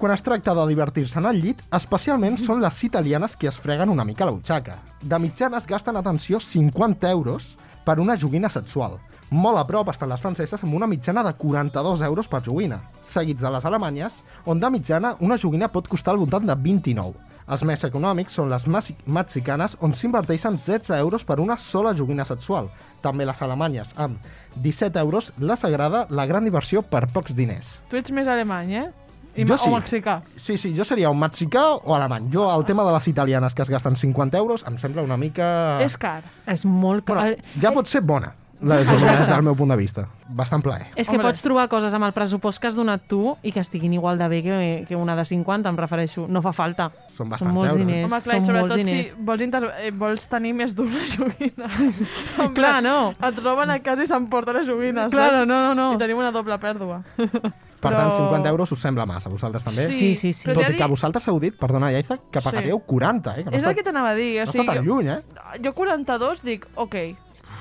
Quan 0.00 0.14
es 0.14 0.22
tracta 0.22 0.54
de 0.54 0.62
divertir-se 0.64 1.18
en 1.20 1.26
el 1.28 1.42
llit, 1.44 1.58
especialment 1.76 2.38
són 2.40 2.62
les 2.64 2.78
italianes 2.86 3.34
que 3.36 3.50
es 3.50 3.58
freguen 3.60 3.90
una 3.92 4.04
mica 4.08 4.24
la 4.24 4.32
butxaca. 4.32 4.78
De 5.02 5.18
mitjana 5.20 5.58
es 5.60 5.66
gasten, 5.68 5.98
atenció, 6.00 6.38
50 6.40 7.10
euros 7.10 7.50
per 7.84 7.98
una 8.00 8.16
joguina 8.16 8.48
sexual. 8.48 8.94
Molt 9.28 9.60
a 9.60 9.66
prop 9.68 9.90
estan 9.92 10.08
les 10.08 10.22
franceses 10.22 10.64
amb 10.64 10.78
una 10.78 10.88
mitjana 10.88 11.20
de 11.26 11.34
42 11.36 12.00
euros 12.06 12.30
per 12.32 12.40
joguina, 12.46 12.78
seguits 13.04 13.44
de 13.44 13.50
les 13.52 13.66
alemanyes, 13.68 14.16
on 14.46 14.62
de 14.62 14.70
mitjana 14.72 15.10
una 15.20 15.36
joguina 15.36 15.68
pot 15.68 15.92
costar 15.92 16.14
al 16.14 16.22
voltant 16.22 16.48
de 16.48 16.56
29. 16.56 17.20
Els 17.52 17.66
més 17.68 17.84
econòmics 17.84 18.40
són 18.40 18.48
les 18.48 18.64
mexicanes, 19.04 19.76
on 19.84 19.92
s'inverteixen 19.92 20.56
16 20.56 20.96
euros 20.96 21.28
per 21.28 21.36
una 21.44 21.58
sola 21.60 21.92
joguina 21.92 22.24
sexual. 22.24 22.72
També 23.04 23.28
les 23.28 23.44
alemanyes, 23.44 23.92
amb 24.00 24.16
17 24.64 24.96
euros, 25.04 25.34
la 25.36 25.60
sagrada, 25.60 26.06
la 26.08 26.24
gran 26.24 26.48
diversió 26.48 26.80
per 26.80 27.04
pocs 27.12 27.36
diners. 27.36 27.82
Tu 27.92 28.00
ets 28.00 28.16
més 28.16 28.32
alemany, 28.32 28.76
eh? 28.80 28.88
I 29.36 29.44
Jo 29.46 29.56
sí. 29.58 29.68
O 29.70 29.74
mexicà. 29.76 30.20
Sí, 30.36 30.56
sí, 30.58 30.72
jo 30.76 30.84
seria 30.84 31.10
un 31.10 31.18
mexicà 31.20 31.68
o 31.76 31.94
alemany. 31.94 32.30
Jo, 32.34 32.48
el 32.58 32.64
tema 32.66 32.84
de 32.84 32.92
les 32.92 33.06
italianes 33.08 33.54
que 33.54 33.62
es 33.62 33.70
gasten 33.70 33.96
50 33.96 34.36
euros 34.38 34.64
em 34.66 34.76
sembla 34.78 35.02
una 35.06 35.16
mica... 35.16 35.78
És 35.84 35.96
car. 35.96 36.22
És 36.46 36.64
molt 36.66 37.04
car. 37.06 37.16
Bueno, 37.22 37.36
ja 37.62 37.70
pot 37.72 37.86
ser 37.86 38.00
bona, 38.02 38.34
des 38.60 38.84
del 39.30 39.42
meu 39.46 39.54
punt 39.56 39.70
de 39.70 39.76
vista. 39.78 40.08
Bastant 40.28 40.60
plaer. 40.62 40.88
És 41.00 41.08
que 41.08 41.16
pots 41.18 41.40
trobar 41.40 41.68
coses 41.72 41.94
amb 41.96 42.04
el 42.04 42.12
pressupost 42.12 42.60
que 42.60 42.68
has 42.68 42.76
donat 42.76 43.06
tu 43.08 43.36
i 43.42 43.52
que 43.54 43.62
estiguin 43.62 43.94
igual 43.96 44.18
de 44.18 44.28
bé 44.28 44.42
que, 44.44 44.58
que 44.88 44.96
una 44.98 45.14
de 45.16 45.24
50, 45.24 45.68
em 45.72 45.78
refereixo. 45.78 46.26
No 46.28 46.42
fa 46.42 46.52
falta. 46.52 46.90
Són 47.08 47.16
Són 47.16 47.30
bastants 47.30 47.54
molts 47.54 47.72
euros. 47.72 47.80
diners. 47.86 48.04
Home, 48.12 48.20
clar, 48.26 48.36
són 48.42 48.54
molts 48.58 48.74
sobretot 48.74 48.76
diners. 48.82 49.14
si 49.14 49.24
vols, 49.30 49.46
inter... 49.46 49.62
eh, 49.80 49.90
vols 49.96 50.26
tenir 50.28 50.52
més 50.58 50.74
d'una 50.76 51.06
joguina. 51.14 51.70
Clar, 52.58 52.76
no. 52.84 52.98
Et 53.30 53.40
roben 53.42 53.70
a 53.70 53.78
casa 53.80 54.04
i 54.04 54.10
s'emporten 54.10 54.58
les 54.60 54.66
joguines, 54.68 55.08
Claro, 55.14 55.38
saps? 55.44 55.48
no, 55.48 55.62
no, 55.70 55.74
no. 55.74 55.88
I 55.94 56.02
tenim 56.04 56.18
una 56.20 56.30
doble 56.34 56.58
pèrdua. 56.60 57.00
Per 57.80 57.92
tant, 57.94 58.10
Però- 58.10 58.16
50 58.28 58.48
euros 58.50 58.72
us 58.72 58.78
sembla 58.80 59.06
massa, 59.06 59.28
a 59.28 59.32
vosaltres 59.32 59.64
també? 59.64 59.86
Sí, 59.88 59.96
Sí, 59.96 60.14
sí, 60.14 60.32
sí. 60.34 60.48
però 60.48 60.60
Tot 60.60 60.70
i 60.70 60.76
que 60.76 60.86
vosaltres 60.86 61.26
heu 61.28 61.40
dit, 61.40 61.54
perdona, 61.56 61.90
Iaiza, 61.90 62.18
que 62.30 62.40
pagaríeu 62.44 62.78
40, 62.80 63.38
eh? 63.38 63.44
Que 63.44 63.50
no 63.50 63.56
és 63.56 63.62
està, 63.62 63.70
el 63.70 63.76
que 63.76 63.82
t'anava 63.82 64.10
a 64.10 64.14
dir. 64.14 64.42
O 64.42 64.44
no 64.44 64.52
sigui, 64.52 64.64
està 64.66 64.74
tan 64.74 64.84
lluny, 64.84 65.08
eh? 65.08 65.22
Jo 65.64 65.72
42 65.72 66.42
dic, 66.44 66.66
ok. 66.74 66.96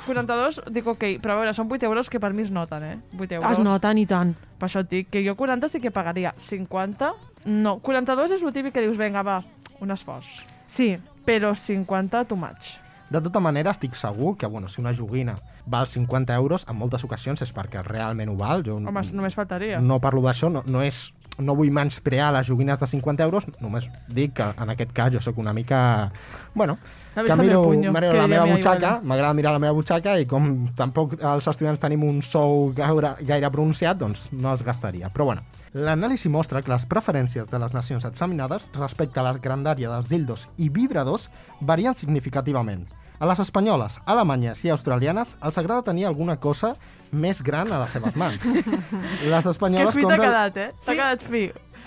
42 0.05 0.61
dic, 0.71 0.87
ok. 0.87 1.03
Però 1.21 1.31
a 1.35 1.39
veure, 1.39 1.53
són 1.53 1.69
8 1.71 1.85
euros 1.85 2.09
que 2.09 2.19
per 2.19 2.33
mi 2.33 2.41
es 2.43 2.51
noten, 2.51 2.83
eh? 2.83 2.97
8 3.17 3.35
euros. 3.35 3.51
Es 3.51 3.59
noten 3.63 3.97
i 3.97 4.05
tant. 4.05 4.35
Per 4.59 4.67
això 4.67 4.81
et 4.81 4.89
dic 4.89 5.09
que 5.09 5.23
jo 5.25 5.35
40 5.35 5.69
sí 5.69 5.79
que 5.79 5.91
pagaria. 5.91 6.33
50, 6.37 7.13
no. 7.45 7.77
42 7.79 8.31
és 8.31 8.43
el 8.43 8.51
típic 8.53 8.73
que 8.73 8.81
dius, 8.81 8.97
vinga, 8.97 9.23
va, 9.23 9.43
un 9.79 9.91
esforç. 9.91 10.27
Sí. 10.65 10.97
Però 11.25 11.55
50, 11.55 12.25
too 12.25 12.35
much. 12.35 12.75
De 13.09 13.21
tota 13.25 13.39
manera, 13.41 13.71
estic 13.71 13.95
segur 13.97 14.35
que, 14.37 14.45
bueno, 14.45 14.69
si 14.69 14.81
una 14.81 14.93
joguina 14.95 15.35
val 15.65 15.87
50 15.87 16.35
euros, 16.35 16.65
en 16.69 16.77
moltes 16.77 17.03
ocasions 17.03 17.41
és 17.41 17.53
perquè 17.53 17.81
realment 17.85 18.29
ho 18.29 18.35
val. 18.37 18.61
Jo 18.65 18.77
Home, 18.77 19.05
només 19.13 19.33
faltaria. 19.37 19.79
no 19.81 19.99
parlo 19.99 20.21
d'això, 20.21 20.51
no, 20.53 20.63
no 20.65 20.83
és 20.85 21.09
no 21.39 21.55
vull 21.55 21.71
menysprear 21.71 22.31
les 22.35 22.47
joguines 22.47 22.79
de 22.79 22.87
50 22.87 23.23
euros, 23.23 23.45
només 23.63 23.87
dic 24.07 24.33
que 24.39 24.47
en 24.59 24.73
aquest 24.75 24.91
cas 24.93 25.13
jo 25.13 25.21
sóc 25.23 25.37
una 25.39 25.53
mica... 25.53 26.11
Bueno, 26.53 26.77
que 27.15 27.35
miro, 27.35 27.63
puño, 27.63 27.93
miro 27.93 28.13
la 28.13 28.27
meva 28.27 28.45
butxaca, 28.45 28.99
m'agrada 29.03 29.33
mirar 29.33 29.53
la 29.55 29.61
meva 29.63 29.73
butxaca 29.73 30.17
i 30.19 30.27
com 30.29 30.67
tampoc 30.75 31.15
els 31.19 31.47
estudiants 31.47 31.81
tenim 31.81 32.03
un 32.03 32.21
sou 32.25 32.73
gaire, 32.75 33.15
gaire 33.25 33.51
pronunciat, 33.51 33.97
doncs 33.99 34.27
no 34.31 34.53
els 34.53 34.63
gastaria. 34.63 35.09
Però 35.13 35.31
bueno, 35.31 35.43
l'anàlisi 35.73 36.29
mostra 36.29 36.61
que 36.61 36.71
les 36.71 36.85
preferències 36.89 37.45
de 37.49 37.59
les 37.59 37.73
nacions 37.73 38.05
examinades 38.05 38.63
respecte 38.73 39.19
a 39.19 39.23
la 39.23 39.33
grandària 39.37 39.89
dels 39.91 40.09
dildos 40.09 40.47
i 40.57 40.69
vibradors 40.69 41.29
varien 41.61 41.93
significativament. 41.93 42.87
A 43.19 43.27
les 43.27 43.39
espanyoles, 43.43 43.97
alemanyes 44.07 44.61
i 44.63 44.69
australianes 44.71 45.35
els 45.43 45.57
agrada 45.59 45.83
tenir 45.83 46.05
alguna 46.07 46.37
cosa 46.39 46.75
més 47.11 47.41
gran 47.43 47.71
a 47.73 47.79
les 47.81 47.89
seves 47.91 48.15
mans. 48.15 48.43
Les 49.29 49.43
Que 49.43 49.49
espanyoles 49.51 49.95
fi 49.95 50.01
t'ha 50.05 50.07
compren- 50.07 50.29
quedat, 50.29 50.57
eh? 50.57 50.71
T'ha 50.85 50.93
quedat 50.95 51.23
fi. 51.27 51.41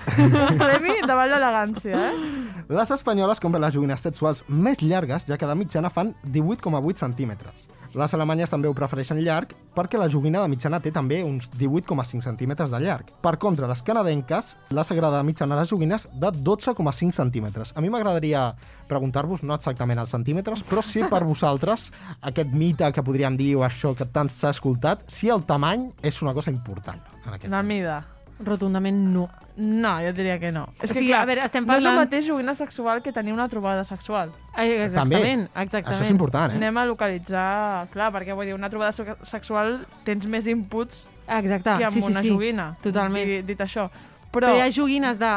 Premi 0.63 0.99
davant 1.07 1.31
l'elegància, 1.31 2.09
eh? 2.11 2.41
Les 2.73 2.91
espanyoles 2.95 3.41
compren 3.43 3.63
les 3.65 3.75
joguines 3.75 4.01
sexuals 4.01 4.45
més 4.49 4.83
llargues, 4.83 5.27
ja 5.29 5.39
que 5.39 5.49
de 5.49 5.57
mitjana 5.59 5.91
fan 5.93 6.15
18,8 6.25 7.03
centímetres. 7.03 7.69
Les 7.93 8.15
alemanyes 8.17 8.49
també 8.49 8.71
ho 8.71 8.73
prefereixen 8.73 9.19
llarg 9.21 9.51
perquè 9.77 9.99
la 10.01 10.09
joguina 10.09 10.41
de 10.41 10.49
mitjana 10.49 10.79
té 10.81 10.89
també 10.95 11.19
uns 11.27 11.51
18,5 11.61 12.25
centímetres 12.25 12.73
de 12.73 12.81
llarg. 12.81 13.11
Per 13.21 13.35
contra, 13.37 13.69
les 13.69 13.83
canadenques 13.85 14.55
les 14.73 14.93
agrada 14.95 15.21
de 15.21 15.29
mitjana 15.29 15.59
les 15.61 15.69
joguines 15.69 16.07
de 16.09 16.31
12,5 16.33 17.13
centímetres. 17.13 17.75
A 17.77 17.85
mi 17.85 17.93
m'agradaria 17.93 18.47
preguntar-vos, 18.89 19.45
no 19.45 19.59
exactament 19.61 20.01
els 20.01 20.13
centímetres, 20.17 20.65
però 20.65 20.85
sí 20.85 21.05
per 21.05 21.21
vosaltres, 21.29 21.91
aquest 22.33 22.57
mite 22.57 22.89
que 22.97 23.05
podríem 23.05 23.37
dir 23.37 23.53
o 23.61 23.67
això 23.69 23.93
que 23.97 24.09
tant 24.09 24.33
s'ha 24.33 24.55
escoltat, 24.57 25.05
si 25.13 25.29
el 25.29 25.45
tamany 25.45 25.91
és 26.01 26.23
una 26.25 26.33
cosa 26.33 26.53
important 26.53 27.01
en 27.27 27.37
aquest 27.37 27.53
La 27.53 27.63
mida. 27.63 28.01
Rotundament 28.45 28.99
no. 29.13 29.29
No, 29.57 29.93
jo 30.01 30.13
diria 30.17 30.39
que 30.41 30.51
no. 30.53 30.67
És 30.81 30.91
O 30.91 30.95
que, 30.95 31.01
sigui, 31.01 31.11
clar, 31.13 31.23
a 31.23 31.27
veure, 31.29 31.45
estem 31.45 31.65
No 31.67 31.73
és 31.75 31.77
parlant- 31.79 31.99
el 31.99 32.05
mateix 32.05 32.27
joguina 32.27 32.55
sexual 32.55 33.03
que 33.03 33.13
tenir 33.13 33.33
una 33.33 33.49
trobada 33.49 33.85
sexual. 33.85 34.33
Exactament, 34.57 35.49
exactament. 35.55 35.95
Això 35.97 36.03
és 36.07 36.11
important, 36.11 36.53
eh? 36.53 36.57
Anem 36.57 36.77
a 36.79 36.85
localitzar... 36.89 37.89
Clar, 37.93 38.11
perquè 38.15 38.35
vull 38.35 38.47
dir, 38.47 38.55
una 38.55 38.71
trobada 38.71 38.93
se- 38.93 39.17
sexual 39.29 39.87
tens 40.05 40.27
més 40.27 40.47
inputs 40.47 41.07
Exacte, 41.29 41.77
que 41.79 41.85
amb 41.85 41.95
sí, 41.95 42.01
sí, 42.03 42.11
una 42.11 42.21
sí. 42.23 42.31
joguina. 42.33 42.77
Totalment. 42.83 43.29
Dit, 43.29 43.47
dit 43.47 43.61
això. 43.61 43.89
Però... 44.33 44.47
Però, 44.49 44.55
hi 44.57 44.61
ha 44.65 44.71
joguines 44.73 45.19
de 45.21 45.33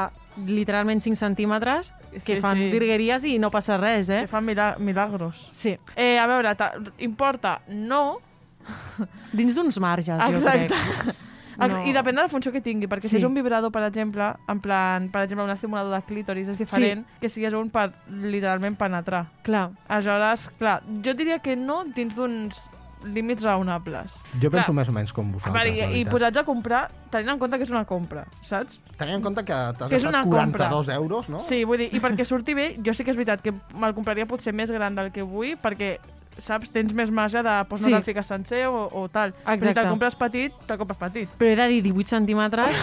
literalment 0.48 1.02
5 1.04 1.16
centímetres 1.16 1.94
que 2.24 2.36
Sí, 2.38 2.42
fan 2.42 2.58
sí. 2.58 2.70
virgueries 2.72 3.24
i 3.28 3.38
no 3.40 3.50
passa 3.52 3.78
res, 3.78 4.10
eh? 4.10 4.22
que 4.26 4.28
fan 4.32 4.46
mila 4.46 4.76
milagros. 4.80 5.50
Sí. 5.54 5.78
Eh, 5.96 6.18
a 6.20 6.26
veure, 6.28 6.56
ta- 6.56 6.74
importa 7.00 7.60
no... 7.68 8.18
Dins 9.36 9.54
d'uns 9.54 9.78
marges, 9.80 10.18
jo 10.24 10.32
Exacte. 10.40 10.68
crec. 10.74 11.16
No. 11.58 11.86
I 11.88 11.94
depèn 11.94 12.16
de 12.16 12.22
la 12.22 12.30
funció 12.30 12.52
que 12.52 12.62
tingui, 12.62 12.88
perquè 12.88 13.04
Sí. 13.04 13.10
si 13.10 13.18
és 13.18 13.24
un 13.24 13.34
vibrador, 13.34 13.72
per 13.72 13.84
exemple, 13.88 14.34
en 14.48 14.60
plan, 14.60 15.10
per 15.10 15.24
exemple, 15.24 15.46
un 15.46 15.52
estimulador 15.52 15.96
de 15.96 16.02
clítoris 16.06 16.48
és 16.50 16.58
diferent 16.58 17.06
que 17.22 17.30
si 17.30 17.46
és 17.46 17.54
un 17.54 17.70
per 17.70 17.92
literalment 18.10 18.76
penetrar. 18.78 19.28
Clar. 19.44 19.70
Aleshores, 19.88 20.50
clar, 20.60 20.82
jo 21.04 21.14
diria 21.14 21.40
que 21.40 21.56
no 21.56 21.84
dins 21.86 22.16
d'uns 22.16 22.70
límits 23.06 23.44
raonables. 23.44 24.16
Jo 24.42 24.50
penso 24.50 24.72
Clar, 24.72 24.74
més 24.80 24.90
o 24.90 24.92
menys 24.92 25.14
com 25.14 25.32
vosaltres, 25.32 25.76
i, 25.78 26.00
I 26.02 26.06
posats 26.10 26.38
a 26.38 26.44
comprar, 26.44 26.88
tenint 27.12 27.30
en 27.36 27.40
compte 27.40 27.58
que 27.58 27.64
és 27.64 27.70
una 27.70 27.86
compra, 27.86 28.24
saps? 28.42 28.80
Tenint 28.98 29.18
en 29.18 29.22
compte 29.22 29.44
que 29.46 29.54
t'has 29.54 29.90
gastat 29.92 30.10
una 30.10 30.24
42 30.24 30.86
compra. 30.88 30.96
euros, 30.96 31.30
no? 31.30 31.40
Sí, 31.40 31.64
vull 31.66 31.78
dir, 31.78 31.90
i 31.94 32.00
perquè 32.02 32.26
surti 32.26 32.56
bé, 32.58 32.80
jo 32.84 32.94
sí 32.94 33.04
que 33.04 33.12
és 33.12 33.18
veritat 33.18 33.42
que 33.46 33.54
me'l 33.76 33.94
compraria 33.94 34.26
potser 34.26 34.54
més 34.54 34.72
gran 34.72 34.96
del 34.96 35.12
que 35.12 35.22
vull, 35.22 35.56
perquè 35.62 36.00
saps, 36.38 36.70
tens 36.70 36.92
més 36.94 37.12
marge 37.12 37.42
de 37.44 37.54
pues, 37.70 37.82
no 37.82 37.88
Sí. 37.88 37.94
te'l 37.94 38.04
fiques 38.04 38.28
sencer 38.28 38.66
o, 38.68 38.90
o 38.92 39.08
tal. 39.10 39.34
Però 39.34 39.46
Si 39.46 39.54
Exacte. 39.54 39.80
te'l 39.82 39.90
compres 39.90 40.16
petit, 40.16 40.54
te'l 40.68 40.78
compres 40.78 40.98
petit. 41.00 41.30
Però 41.38 41.56
de 41.56 41.68
dir 41.70 41.82
18 41.84 42.10
centímetres, 42.10 42.76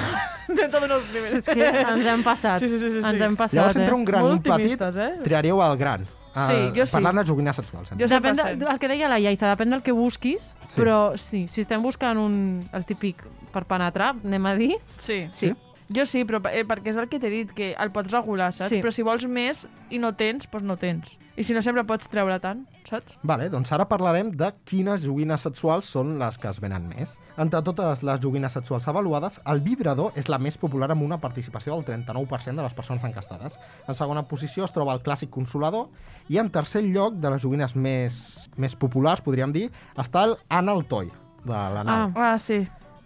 Dentro 0.48 0.80
d'uns 0.86 1.12
nivells. 1.14 1.48
és 1.48 1.54
que 1.54 1.68
ens 1.68 2.06
hem 2.06 2.22
passat. 2.24 2.60
Sí, 2.60 2.68
sí, 2.68 2.78
sí, 2.78 2.90
sí, 2.90 2.98
Ens 2.98 3.18
sí. 3.18 3.22
hem 3.24 3.36
passat, 3.36 3.54
Llavors, 3.60 3.76
eh? 3.76 3.80
entre 3.84 3.94
un 3.94 4.04
gran 4.04 4.22
i 4.22 4.24
un 4.24 4.30
Molt 4.36 4.46
petit, 4.48 4.80
eh? 4.96 5.10
triaríeu 5.24 5.62
el 5.62 5.76
gran. 5.78 6.04
Sí, 6.32 6.52
Eh, 6.56 6.72
jo 6.74 6.86
sí. 6.86 6.92
Parlant 6.96 7.18
de 7.18 7.24
joguines 7.28 7.56
sexuals. 7.56 7.90
Jo 7.90 8.06
Depèn 8.08 8.34
de, 8.36 8.42
100%. 8.56 8.70
el 8.72 8.78
que 8.80 8.88
deia 8.88 9.08
la 9.08 9.18
Iaiza, 9.20 9.50
depèn 9.54 9.68
del 9.70 9.82
que 9.82 9.92
busquis, 9.92 10.54
Sí. 10.66 10.80
però 10.80 11.14
sí, 11.18 11.46
si 11.48 11.60
estem 11.60 11.82
buscant 11.82 12.16
un, 12.16 12.64
el 12.72 12.86
típic 12.86 13.20
per 13.52 13.66
penetrar, 13.66 14.14
anem 14.24 14.46
a 14.46 14.54
dir... 14.54 14.76
Sí. 15.00 15.26
Sí. 15.30 15.52
Jo 15.94 16.06
sí, 16.06 16.24
però 16.24 16.40
eh, 16.50 16.64
perquè 16.64 16.88
és 16.88 16.96
el 16.96 17.06
que 17.10 17.18
t'he 17.20 17.28
dit, 17.28 17.52
que 17.52 17.74
el 17.78 17.90
pots 17.92 18.10
regular, 18.10 18.54
saps? 18.54 18.70
Sí. 18.72 18.80
Però 18.80 18.90
si 18.90 19.02
vols 19.04 19.26
més 19.28 19.66
i 19.90 19.98
no 19.98 20.14
tens, 20.16 20.48
doncs 20.50 20.64
no 20.64 20.78
tens. 20.78 21.18
I 21.36 21.44
si 21.44 21.52
no 21.52 21.60
sempre 21.60 21.84
pots 21.84 22.08
treure 22.08 22.38
tant, 22.40 22.64
saps? 22.92 23.16
Vale, 23.26 23.48
doncs 23.52 23.72
ara 23.74 23.86
parlarem 23.88 24.30
de 24.38 24.48
quines 24.68 25.04
joguines 25.04 25.44
sexuals 25.46 25.88
són 25.94 26.16
les 26.20 26.38
que 26.40 26.50
es 26.50 26.60
venen 26.62 26.88
més. 26.90 27.14
Entre 27.40 27.62
totes 27.64 28.04
les 28.04 28.20
joguines 28.22 28.52
sexuals 28.52 28.86
avaluades, 28.90 29.38
el 29.48 29.62
vibrador 29.64 30.12
és 30.20 30.28
la 30.32 30.40
més 30.42 30.58
popular 30.60 30.90
amb 30.92 31.06
una 31.06 31.20
participació 31.22 31.78
del 31.78 31.86
39% 31.88 32.60
de 32.60 32.66
les 32.66 32.76
persones 32.76 33.04
encastades. 33.08 33.56
En 33.88 33.98
segona 33.98 34.26
posició 34.28 34.68
es 34.68 34.76
troba 34.76 34.96
el 34.96 35.02
clàssic 35.06 35.32
consolador 35.32 35.88
i 36.28 36.38
en 36.42 36.52
tercer 36.52 36.84
lloc 36.84 37.16
de 37.22 37.32
les 37.32 37.42
joguines 37.42 37.74
més, 37.76 38.22
més 38.60 38.76
populars, 38.76 39.24
podríem 39.24 39.54
dir, 39.54 39.68
està 39.96 40.28
el 40.28 40.36
anal 40.52 40.86
toy, 40.90 41.10
de 41.44 41.66
l'anal. 41.76 42.12
Ah, 42.16 42.36
sí. 42.38 42.62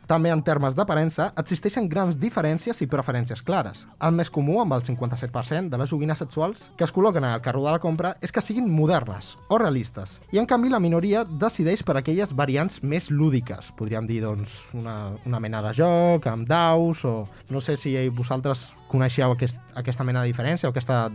També 0.07 0.31
en 0.31 0.41
termes 0.47 0.75
d'aparença, 0.77 1.33
existeixen 1.37 1.89
grans 1.91 2.15
diferències 2.21 2.79
i 2.81 2.87
preferències 2.87 3.43
clares. 3.43 3.89
El 4.01 4.13
més 4.15 4.31
comú, 4.31 4.61
amb 4.63 4.73
el 4.77 4.83
57% 4.87 5.69
de 5.69 5.79
les 5.79 5.91
joguines 5.91 6.19
sexuals 6.19 6.71
que 6.77 6.85
es 6.85 6.93
col·loquen 6.95 7.25
al 7.27 7.41
carro 7.43 7.65
de 7.65 7.73
la 7.73 7.81
compra, 7.83 8.17
és 8.23 8.31
que 8.31 8.41
siguin 8.41 8.71
modernes 8.71 9.37
o 9.49 9.59
realistes. 9.59 10.21
I 10.31 10.39
en 10.39 10.47
canvi 10.47 10.71
la 10.71 10.79
minoria 10.79 11.25
decideix 11.25 11.83
per 11.83 11.97
aquelles 11.99 12.33
variants 12.39 12.83
més 12.83 13.11
lúdiques. 13.11 13.73
Podríem 13.77 14.07
dir, 14.07 14.21
doncs, 14.23 14.69
una, 14.75 15.11
una 15.27 15.41
mena 15.41 15.61
de 15.63 15.73
joc, 15.75 16.27
amb 16.31 16.47
daus, 16.47 17.05
o 17.05 17.27
no 17.51 17.61
sé 17.61 17.77
si 17.77 17.97
vosaltres 18.09 18.71
coneixeu 18.89 19.33
aquest, 19.35 19.59
aquesta 19.75 20.05
mena 20.05 20.23
de 20.23 20.31
diferència 20.31 20.69
o 20.69 20.71
aquesta 20.71 21.11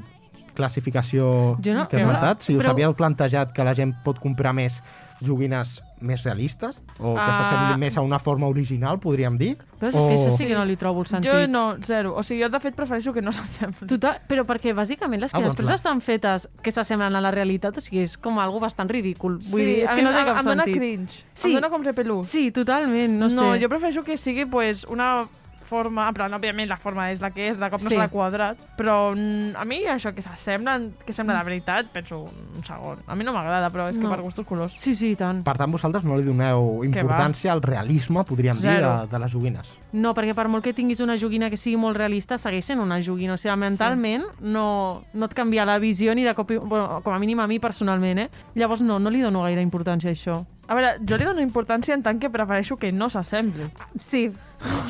classificació 0.56 1.58
Jo 1.64 1.74
no- 1.74 1.88
que 1.88 1.98
he 1.98 2.02
esmentat. 2.02 2.42
Si 2.42 2.56
us 2.56 2.64
però- 2.66 2.72
havíeu 2.72 2.94
plantejat 2.94 3.54
que 3.54 3.64
la 3.64 3.74
gent 3.74 3.96
pot 4.04 4.20
comprar 4.20 4.54
més 4.54 4.82
joguines 5.22 5.82
més 6.02 6.24
realistes 6.24 6.84
o 7.00 7.14
que 7.16 7.20
Ah. 7.22 7.38
s'assemblin 7.44 7.80
més 7.80 7.98
a 7.98 8.02
una 8.02 8.20
forma 8.20 8.48
original, 8.48 9.00
podríem 9.00 9.38
dir. 9.38 9.58
Però 9.80 9.88
és 9.90 9.96
que 9.96 10.16
això 10.16 10.32
sí 10.38 10.48
que 10.48 10.54
no 10.54 10.66
li 10.66 10.76
trobo 10.78 11.02
el 11.02 11.08
sentit. 11.08 11.32
Jo 11.32 11.48
no, 11.48 11.78
zero. 11.84 12.16
O 12.16 12.24
sigui, 12.24 12.42
jo 12.44 12.50
de 12.50 12.60
fet 12.60 12.76
prefereixo 12.76 13.14
que 13.14 13.22
no 13.22 13.32
s'assemblin. 13.34 13.88
Total, 13.88 14.20
però 14.28 14.44
perquè 14.46 14.74
bàsicament 14.74 15.22
les 15.22 15.32
que 15.32 15.38
Ah, 15.38 15.42
doncs 15.42 15.54
després 15.56 15.68
clar. 15.68 15.76
estan 15.76 16.02
fetes 16.02 16.50
que 16.62 16.72
s'assemblen 16.72 17.16
a 17.16 17.22
la 17.22 17.32
realitat, 17.32 17.78
o 17.78 17.82
sigui, 17.82 18.02
és 18.04 18.18
com 18.18 18.38
algo 18.40 18.60
bastant 18.60 18.90
ridícul. 18.90 19.38
Vull 19.40 19.60
sí, 19.62 19.66
dir, 19.66 19.84
és 19.84 19.90
a 19.90 19.96
que 19.96 20.02
mi 20.02 20.08
no 20.08 20.12
té 20.14 20.20
em- 20.20 20.26
cap 20.26 20.40
em 20.40 20.46
dona 20.46 20.64
sentit. 20.64 20.78
cringe. 20.82 21.24
Sí. 21.34 21.48
Em 21.50 21.54
dona 21.56 21.70
com 21.70 21.82
repelús. 21.84 22.28
Sí, 22.28 22.52
totalment, 22.52 23.14
no, 23.18 23.28
no 23.30 23.54
sé. 23.54 23.62
jo 23.62 23.70
prefereixo 23.70 24.04
que 24.04 24.18
sigui 24.18 24.46
pues, 24.46 24.84
una 24.86 25.28
forma, 25.72 26.10
en 26.12 26.18
plan, 26.18 26.34
òbviament 26.36 26.68
la 26.70 26.78
forma 26.78 27.08
és 27.14 27.22
la 27.24 27.32
que 27.32 27.48
és, 27.54 27.58
de 27.60 27.70
cop 27.72 27.82
no 27.82 27.90
Sí. 27.90 27.96
serà 27.96 28.10
quadrat, 28.12 28.60
però 28.78 29.14
mm, 29.16 29.56
a 29.56 29.64
mi 29.66 29.80
això 29.88 30.12
que 30.14 30.22
s'assemblen, 30.22 30.90
que 31.06 31.14
sembla 31.16 31.38
de 31.40 31.44
veritat, 31.48 31.88
penso 31.96 32.20
un 32.28 32.64
segon. 32.68 33.00
A 33.08 33.16
mi 33.16 33.24
no 33.24 33.32
m'agrada, 33.34 33.70
però 33.72 33.88
és 33.90 33.98
que 33.98 34.04
No. 34.04 34.12
per 34.12 34.22
gustos 34.22 34.46
colors. 34.46 34.74
Sí, 34.76 34.94
sí, 34.96 35.12
i 35.14 35.16
tant. 35.16 35.44
Per 35.48 35.56
tant, 35.58 35.72
vosaltres 35.72 36.04
no 36.04 36.18
li 36.18 36.24
doneu 36.28 36.84
importància 36.84 37.52
al 37.54 37.62
realisme, 37.64 38.24
podríem 38.28 38.58
dir, 38.58 38.68
Zero. 38.70 38.92
de, 39.02 39.08
de 39.08 39.20
les 39.20 39.32
joguines. 39.32 39.74
No, 39.94 40.14
perquè 40.16 40.34
per 40.36 40.48
molt 40.48 40.64
que 40.64 40.74
tinguis 40.74 41.00
una 41.04 41.18
joguina 41.18 41.50
que 41.50 41.58
sigui 41.58 41.76
molt 41.78 41.98
realista, 41.98 42.38
segueix 42.38 42.66
sent 42.66 42.80
una 42.80 43.02
joguina. 43.02 43.34
O 43.34 43.38
sigui, 43.38 43.56
mentalment 43.60 44.24
no, 44.40 45.04
no 45.14 45.26
et 45.28 45.34
canvia 45.36 45.66
la 45.66 45.80
visió 45.80 46.16
ni 46.16 46.24
de 46.24 46.34
cop... 46.36 46.52
Bueno, 46.52 47.02
com 47.04 47.14
a 47.14 47.20
mínim 47.20 47.40
a 47.40 47.48
mi 47.48 47.60
personalment, 47.60 48.20
eh? 48.20 48.30
Llavors 48.56 48.82
no, 48.82 49.00
no 49.00 49.10
li 49.10 49.22
dono 49.22 49.44
gaire 49.44 49.62
importància 49.62 50.10
a 50.10 50.14
això. 50.16 50.46
A 50.72 50.76
veure, 50.78 50.94
jo 51.04 51.18
li 51.20 51.26
dono 51.28 51.42
importància 51.44 51.94
en 51.94 52.04
tant 52.04 52.20
que 52.22 52.30
prefereixo 52.32 52.78
que 52.78 52.92
no 52.94 53.10
s'assembli. 53.10 53.66
Sí, 54.00 54.32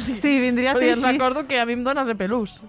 sí, 0.02 0.40
vindria 0.40 0.72
a 0.74 0.76
ser 0.76 0.92
així. 0.94 1.06
recordo 1.12 1.46
que 1.48 1.60
a 1.60 1.66
mi 1.66 1.74
em 1.74 1.84
dona 1.84 2.04
repelús. 2.04 2.62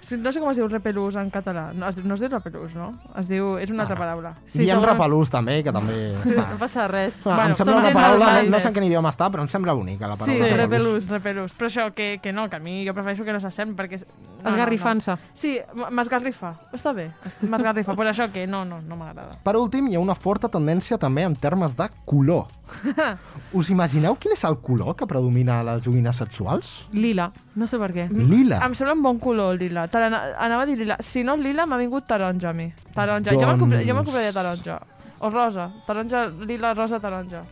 Sí, 0.00 0.16
no 0.18 0.32
sé 0.32 0.40
com 0.40 0.50
es 0.50 0.56
diu 0.58 0.68
repelús 0.68 1.16
en 1.20 1.30
català. 1.30 1.68
No 1.74 1.88
es, 1.88 1.98
no 2.04 2.14
es 2.14 2.20
diu 2.24 2.30
repelús, 2.32 2.74
no? 2.74 2.92
Es 3.18 3.28
diu... 3.28 3.54
És 3.58 3.70
una 3.70 3.84
altra 3.84 3.96
paraula. 3.96 4.34
Sí, 4.46 4.64
Diem 4.64 4.78
segur- 4.80 4.90
repelús, 4.92 5.30
també, 5.30 5.60
que 5.64 5.72
també 5.74 5.98
està. 6.24 6.48
No 6.52 6.58
passa 6.60 6.88
res. 6.90 7.20
Ah, 7.26 7.34
Bueno, 7.36 7.48
em 7.50 7.58
sembla 7.60 7.76
una 7.78 7.92
paraula, 7.94 8.30
no, 8.42 8.50
no 8.50 8.60
sé 8.60 8.68
en 8.68 8.74
quin 8.74 8.88
idioma 8.88 9.12
està, 9.14 9.30
però 9.30 9.44
em 9.46 9.50
sembla 9.52 9.74
bonica 9.78 10.08
la 10.10 10.16
Sí, 10.16 10.26
paraula 10.26 10.56
repelús, 10.64 11.08
repelús. 11.12 11.52
Però 11.58 11.70
això, 11.70 11.88
que, 11.94 12.18
que 12.22 12.32
no, 12.32 12.48
que 12.50 12.56
a 12.56 12.62
mi 12.64 12.80
jo 12.86 12.94
prefereixo 12.96 13.24
que 13.24 13.32
no 13.36 13.40
s'assembli, 13.42 13.76
perquè... 13.78 14.02
No, 14.44 14.50
Esgarrifant-se. 14.50 15.14
No, 15.14 15.16
no. 15.16 15.38
Sí, 15.40 15.54
m'esgarrifa. 15.90 16.50
Està 16.76 16.92
bé, 16.92 17.06
m'esgarrifa. 17.48 17.94
Però 17.96 18.10
això 18.10 18.26
que 18.32 18.46
no, 18.46 18.64
no, 18.68 18.82
no 18.84 18.96
m'agrada. 19.00 19.38
Per 19.44 19.54
últim, 19.56 19.88
hi 19.88 19.96
ha 19.96 20.02
una 20.02 20.14
forta 20.18 20.50
tendència 20.52 20.98
també 21.00 21.22
en 21.24 21.36
termes 21.40 21.72
de 21.78 21.86
color. 22.04 22.44
Us 23.56 23.70
imagineu 23.70 24.16
quin 24.20 24.34
és 24.34 24.44
el 24.44 24.58
color 24.64 24.94
que 24.98 25.06
predomina 25.08 25.60
a 25.60 25.64
les 25.70 25.82
joguines 25.84 26.20
sexuals? 26.24 26.86
Lila, 26.92 27.30
no 27.54 27.66
sé 27.66 27.78
per 27.78 27.92
què. 27.94 28.08
Lila. 28.10 28.60
Em 28.66 28.74
sembla 28.74 28.94
un 28.96 29.02
bon 29.02 29.18
color, 29.20 29.56
lila. 29.60 29.86
Te 29.88 29.98
l'ana- 30.00 30.34
Anava 30.38 30.62
a 30.62 30.66
dir 30.66 30.78
lila. 30.78 30.96
Si 31.00 31.22
no 31.24 31.36
lila, 31.36 31.66
m'ha 31.66 31.76
vingut 31.78 32.06
taronja 32.06 32.50
a 32.50 32.52
mi. 32.52 32.72
Taronja. 32.94 33.30
Jo 33.32 33.40
Doncs- 33.40 33.84
jo 33.86 33.94
me'l 33.94 34.04
compraria 34.04 34.32
taronja. 34.32 34.78
O 35.24 35.30
rosa. 35.30 35.70
Taronja, 35.86 36.26
lila, 36.44 36.74
rosa, 36.74 36.98
taronja. 37.00 37.42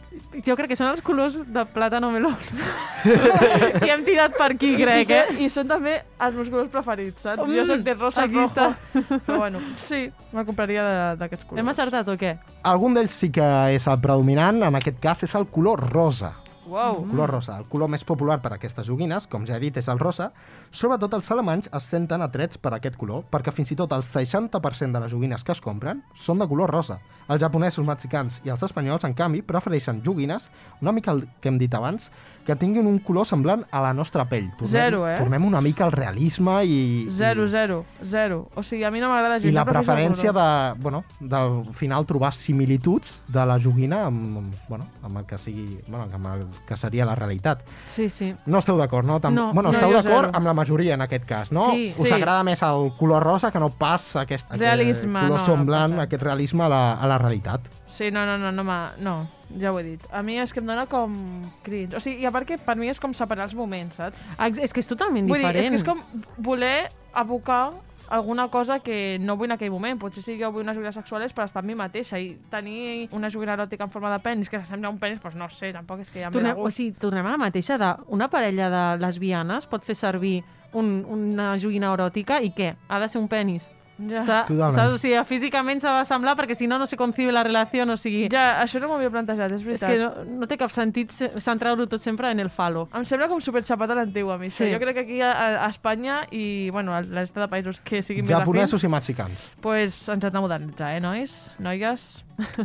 Jo 0.44 0.56
crec 0.56 0.68
que 0.68 0.76
són 0.76 0.90
els 0.90 1.00
colors 1.00 1.38
de 1.46 1.62
plàtano 1.72 2.10
meló. 2.12 2.32
I 3.86 3.88
hem 3.90 4.04
tirat 4.04 4.34
per 4.36 4.50
aquí, 4.52 4.74
crec, 4.76 5.08
I, 5.08 5.12
eh? 5.12 5.24
que, 5.30 5.44
I 5.46 5.48
són 5.52 5.68
també 5.70 5.94
els 6.20 6.34
meus 6.36 6.50
colors 6.52 6.68
preferits, 6.72 7.22
saps? 7.24 7.46
Mm, 7.46 7.54
jo 7.56 7.64
soc 7.70 7.84
de 7.86 7.94
rosa, 7.94 8.26
aquí 8.26 8.34
rojo. 8.36 8.50
està. 8.50 9.16
Però 9.26 9.38
bueno, 9.38 9.62
sí, 9.78 10.02
me'l 10.32 10.44
compraria 10.46 10.84
de- 10.84 11.16
d'aquests 11.22 11.46
colors. 11.48 11.62
Hem 11.62 11.72
acertat 11.72 12.08
o 12.12 12.16
què? 12.20 12.34
Algun 12.74 12.94
d'ells 12.98 13.12
sí 13.24 13.30
que 13.34 13.48
és 13.74 13.86
el 13.88 14.00
predominant, 14.04 14.62
en 14.68 14.74
aquest 14.82 15.00
cas 15.00 15.22
és 15.24 15.34
el 15.34 15.46
color 15.48 15.80
rosa. 15.92 16.34
Wow. 16.72 17.02
El 17.04 17.10
color 17.10 17.30
rosa. 17.30 17.58
El 17.60 17.66
color 17.68 17.90
més 17.92 18.04
popular 18.08 18.38
per 18.40 18.54
a 18.54 18.56
aquestes 18.56 18.86
joguines, 18.88 19.26
com 19.28 19.44
ja 19.44 19.58
he 19.58 19.60
dit, 19.60 19.76
és 19.76 19.88
el 19.92 19.98
rosa. 20.00 20.30
Sobretot 20.72 21.12
els 21.18 21.28
alemanys 21.34 21.68
es 21.68 21.88
senten 21.92 22.24
atrets 22.24 22.56
per 22.56 22.72
aquest 22.72 22.96
color, 22.96 23.26
perquè 23.28 23.52
fins 23.52 23.74
i 23.74 23.76
tot 23.76 23.92
el 23.92 24.06
60% 24.08 24.96
de 24.96 25.02
les 25.04 25.12
joguines 25.12 25.44
que 25.44 25.52
es 25.52 25.60
compren 25.60 26.00
són 26.16 26.40
de 26.40 26.48
color 26.48 26.72
rosa. 26.72 26.96
Els 27.28 27.44
japonesos, 27.44 27.84
mexicans 27.84 28.40
i 28.46 28.54
els 28.54 28.64
espanyols, 28.64 29.04
en 29.04 29.12
canvi, 29.12 29.44
prefereixen 29.44 30.00
joguines, 30.06 30.48
una 30.80 30.96
mica 30.96 31.12
el 31.12 31.26
que 31.42 31.52
hem 31.52 31.60
dit 31.60 31.76
abans, 31.76 32.08
que 32.46 32.56
tinguin 32.56 32.86
un 32.86 32.98
color 32.98 33.24
semblant 33.26 33.64
a 33.70 33.80
la 33.80 33.92
nostra 33.94 34.24
pell. 34.26 34.48
Tornem, 34.58 34.70
Zero, 34.72 35.02
eh? 35.08 35.16
Tornem 35.18 35.44
una 35.46 35.60
mica 35.60 35.84
al 35.84 35.92
realisme 35.92 36.64
i... 36.64 37.06
Zero, 37.10 37.46
zero, 37.48 37.84
zero. 38.02 38.48
O 38.54 38.62
sigui, 38.62 38.82
a 38.84 38.90
mi 38.90 38.98
no 39.00 39.08
m'agrada 39.12 39.36
I, 39.36 39.40
gens. 39.40 39.50
i 39.52 39.54
la 39.54 39.64
preferència 39.64 40.32
de, 40.34 40.46
bueno, 40.82 41.04
del 41.20 41.62
final 41.72 42.04
trobar 42.06 42.32
similituds 42.34 43.24
de 43.28 43.44
la 43.46 43.58
joguina 43.62 44.04
amb, 44.06 44.38
amb, 44.38 44.54
bueno, 44.68 44.88
amb 45.02 45.18
el 45.18 45.26
que 45.26 45.38
sigui, 45.38 45.78
bueno, 45.86 46.08
amb 46.12 46.26
el 46.34 46.46
que 46.66 46.76
seria 46.76 47.04
la 47.06 47.14
realitat. 47.14 47.62
Sí, 47.86 48.08
sí. 48.08 48.32
No 48.46 48.58
esteu 48.58 48.78
d'acord, 48.80 49.06
no? 49.06 49.20
Tam 49.20 49.34
No, 49.34 49.52
bueno, 49.52 49.70
no, 49.70 49.76
esteu 49.78 49.92
d'acord 49.92 50.34
amb 50.36 50.46
la 50.46 50.54
majoria 50.54 50.94
en 50.94 51.02
aquest 51.06 51.24
cas, 51.24 51.52
no? 51.52 51.70
Sí, 51.70 51.92
Us 51.96 52.08
sí. 52.08 52.12
agrada 52.14 52.42
més 52.44 52.62
el 52.62 52.90
color 52.98 53.22
rosa 53.22 53.50
que 53.52 53.60
no 53.62 53.70
pas 53.70 54.14
aquest, 54.16 54.50
Realisme, 54.58 55.18
aquest 55.20 55.30
color 55.30 55.40
no, 55.40 55.46
semblant, 55.46 55.94
no 55.96 56.02
aquest 56.02 56.22
realisme 56.22 56.64
a 56.64 56.68
la, 56.68 56.82
a 56.94 57.06
la 57.06 57.18
realitat. 57.18 57.60
Sí, 57.92 58.10
no, 58.10 58.24
no, 58.26 58.38
no, 58.38 58.50
no, 58.52 58.64
m'ha- 58.64 58.94
no, 59.04 59.16
ja 59.60 59.72
ho 59.72 59.78
he 59.78 59.82
dit. 59.82 60.02
A 60.12 60.22
mi 60.22 60.38
és 60.38 60.52
que 60.52 60.60
em 60.60 60.66
dona 60.66 60.86
com 60.86 61.14
cringe. 61.62 61.96
O 61.96 62.00
sigui, 62.00 62.22
i 62.22 62.26
a 62.26 62.30
part 62.30 62.46
que 62.48 62.58
per 62.58 62.76
mi 62.76 62.88
és 62.88 63.00
com 63.00 63.14
separar 63.14 63.44
els 63.50 63.54
moments, 63.54 63.96
saps? 63.96 64.20
Ex- 64.38 64.58
És 64.58 64.72
que 64.72 64.80
és 64.80 64.86
totalment 64.86 65.28
Vull 65.28 65.38
dir, 65.38 65.46
és 65.56 65.70
diferent. 65.70 65.70
que 65.70 65.76
és 65.80 65.84
com 65.84 66.44
voler 66.44 66.88
abocar 67.12 67.72
alguna 68.12 68.48
cosa 68.48 68.78
que 68.80 69.16
no 69.20 69.36
vull 69.38 69.46
en 69.48 69.52
aquell 69.56 69.70
moment. 69.70 69.98
Potser 69.98 70.22
si 70.22 70.34
jo 70.38 70.50
vull 70.52 70.62
unes 70.66 70.74
joguines 70.76 70.94
sexuals 70.94 71.32
per 71.32 71.44
estar 71.46 71.62
amb 71.62 71.68
mi 71.70 71.74
mateixa 71.74 72.18
i 72.20 72.34
tenir 72.50 73.08
una 73.12 73.30
joguina 73.30 73.54
eròtica 73.54 73.84
en 73.84 73.90
forma 73.90 74.10
de 74.12 74.18
penis 74.20 74.50
que 74.50 74.58
s'assembla 74.60 74.88
a 74.88 74.92
un 74.92 74.98
penis, 74.98 75.20
doncs 75.22 75.34
no 75.36 75.48
sé, 75.48 75.72
tampoc 75.72 76.00
és 76.00 76.10
que 76.10 76.20
ja 76.20 76.26
em 76.26 76.32
ve 76.32 76.38
de 76.42 76.44
Tornem, 76.50 76.64
o 76.66 76.70
sigui, 76.70 76.92
tornem 76.92 77.26
a 77.26 77.30
la 77.30 77.38
mateixa 77.38 77.78
de 77.78 77.94
una 78.08 78.28
parella 78.28 78.68
de 78.68 78.82
lesbianes 79.00 79.64
pot 79.66 79.82
fer 79.84 79.94
servir 79.96 80.42
un, 80.74 81.04
una 81.08 81.56
joguina 81.58 81.92
eròtica 81.94 82.40
i 82.42 82.52
què? 82.52 82.74
Ha 82.88 83.00
de 83.00 83.08
ser 83.08 83.18
un 83.20 83.28
penis. 83.28 83.70
Ja. 83.98 84.22
Saps? 84.22 84.50
O 84.94 84.98
sigui, 84.98 85.18
físicament 85.28 85.80
s'ha 85.80 85.98
de 86.00 86.04
semblar 86.08 86.34
perquè 86.36 86.54
si 86.56 86.66
no, 86.66 86.78
no 86.78 86.86
se 86.86 86.96
concibe 86.96 87.30
la 87.32 87.42
relació. 87.44 87.84
O 87.84 87.96
sigui, 87.96 88.28
Ja, 88.32 88.62
això 88.62 88.80
no 88.80 88.88
m'ho 88.88 88.94
havia 88.96 89.10
plantejat, 89.10 89.52
és 89.52 89.60
és 89.60 89.64
veritat. 89.64 89.90
que 89.90 89.98
no, 89.98 90.38
no 90.40 90.46
té 90.46 90.56
cap 90.58 90.70
sentit 90.70 91.10
se- 91.12 91.30
centrar-ho 91.40 91.86
tot 91.86 92.00
sempre 92.00 92.30
en 92.30 92.40
el 92.40 92.50
falo. 92.50 92.88
Em 92.94 93.04
sembla 93.04 93.28
com 93.28 93.40
super 93.40 93.62
xapat 93.62 93.90
a 93.90 93.94
l'antigua, 93.94 94.34
a 94.34 94.38
mi. 94.38 94.50
Sí. 94.50 94.70
Jo 94.72 94.78
crec 94.80 94.94
que 94.94 95.00
aquí 95.00 95.20
a, 95.20 95.64
a 95.64 95.68
Espanya 95.68 96.26
i, 96.30 96.70
bueno, 96.70 96.94
a 96.94 97.02
la 97.02 97.20
resta 97.20 97.40
de 97.40 97.48
països 97.48 97.80
que 97.80 98.02
siguin 98.02 98.24
més 98.24 98.36
Japonesos 98.36 98.80
afins, 98.80 98.84
i 98.84 98.88
mexicans. 98.88 99.48
pues 99.60 100.08
ens 100.08 100.24
hem 100.24 100.32
de 100.32 100.40
modernitzar, 100.40 100.96
eh, 100.96 101.00
nois? 101.00 101.54
Noies? 101.58 102.24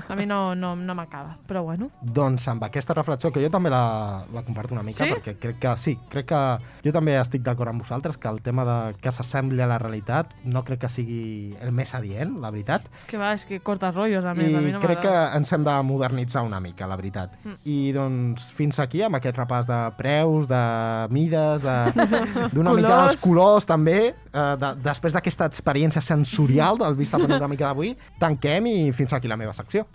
A 0.10 0.16
mi 0.16 0.26
no, 0.26 0.56
no, 0.56 0.76
no 0.76 0.96
m'acaba, 0.96 1.38
però 1.48 1.64
bueno. 1.64 1.90
Doncs 2.02 2.48
amb 2.48 2.64
aquesta 2.64 2.94
reflexió, 2.94 3.32
que 3.32 3.42
jo 3.44 3.50
també 3.54 3.70
la, 3.70 4.24
la 4.34 4.44
comparto 4.44 4.74
una 4.74 4.84
mica, 4.84 5.06
Sí? 5.06 5.12
perquè 5.14 5.36
crec 5.40 5.60
que 5.60 5.76
sí, 5.78 5.96
crec 6.10 6.26
que 6.32 6.42
jo 6.84 6.92
també 6.96 7.18
estic 7.20 7.42
d'acord 7.46 7.70
amb 7.70 7.82
vosaltres, 7.84 8.18
que 8.18 8.28
el 8.30 8.42
tema 8.42 8.66
de 8.66 8.96
que 9.02 9.12
s'assembli 9.12 9.62
a 9.62 9.68
la 9.68 9.78
realitat 9.78 10.34
no 10.46 10.64
crec 10.64 10.82
que 10.86 10.90
sigui 10.90 11.56
el 11.62 11.72
més 11.72 11.94
adient, 11.96 12.38
la 12.42 12.52
veritat. 12.52 12.88
Que 13.08 13.18
va, 13.18 13.34
és 13.34 13.46
que 13.46 13.60
corta 13.60 13.92
rotllos, 13.92 14.26
a 14.26 14.34
més. 14.34 14.54
a 14.54 14.62
mi 14.62 14.70
I 14.70 14.74
no 14.74 14.80
crec 14.84 15.02
que 15.02 15.14
ens 15.38 15.52
hem 15.54 15.64
de 15.64 15.76
modernitzar 15.84 16.44
una 16.44 16.60
mica, 16.60 16.88
la 16.88 16.96
veritat. 16.96 17.34
Mm. 17.44 17.56
I 17.66 17.78
doncs 17.94 18.52
fins 18.54 18.80
aquí 18.80 19.02
amb 19.04 19.16
aquest 19.20 19.38
repàs 19.38 19.68
de 19.68 19.80
preus, 19.98 20.48
de 20.48 21.08
mides, 21.14 21.62
de- 21.64 22.08
d'una 22.54 22.74
mica 22.74 22.88
Colors. 22.88 23.12
dels 23.12 23.22
colors 23.22 23.66
també, 23.66 24.14
de, 24.62 24.74
després 24.86 25.16
d'aquesta 25.16 25.48
experiència 25.52 26.04
sensorial 26.04 26.80
del 26.82 26.98
Vista 27.00 27.20
Panoràmica 27.22 27.70
d'avui, 27.70 27.96
tanquem 28.20 28.70
i 28.72 28.78
fins 28.96 29.16
aquí 29.18 29.32
la 29.32 29.40
meva 29.40 29.56
secció. 29.58 29.86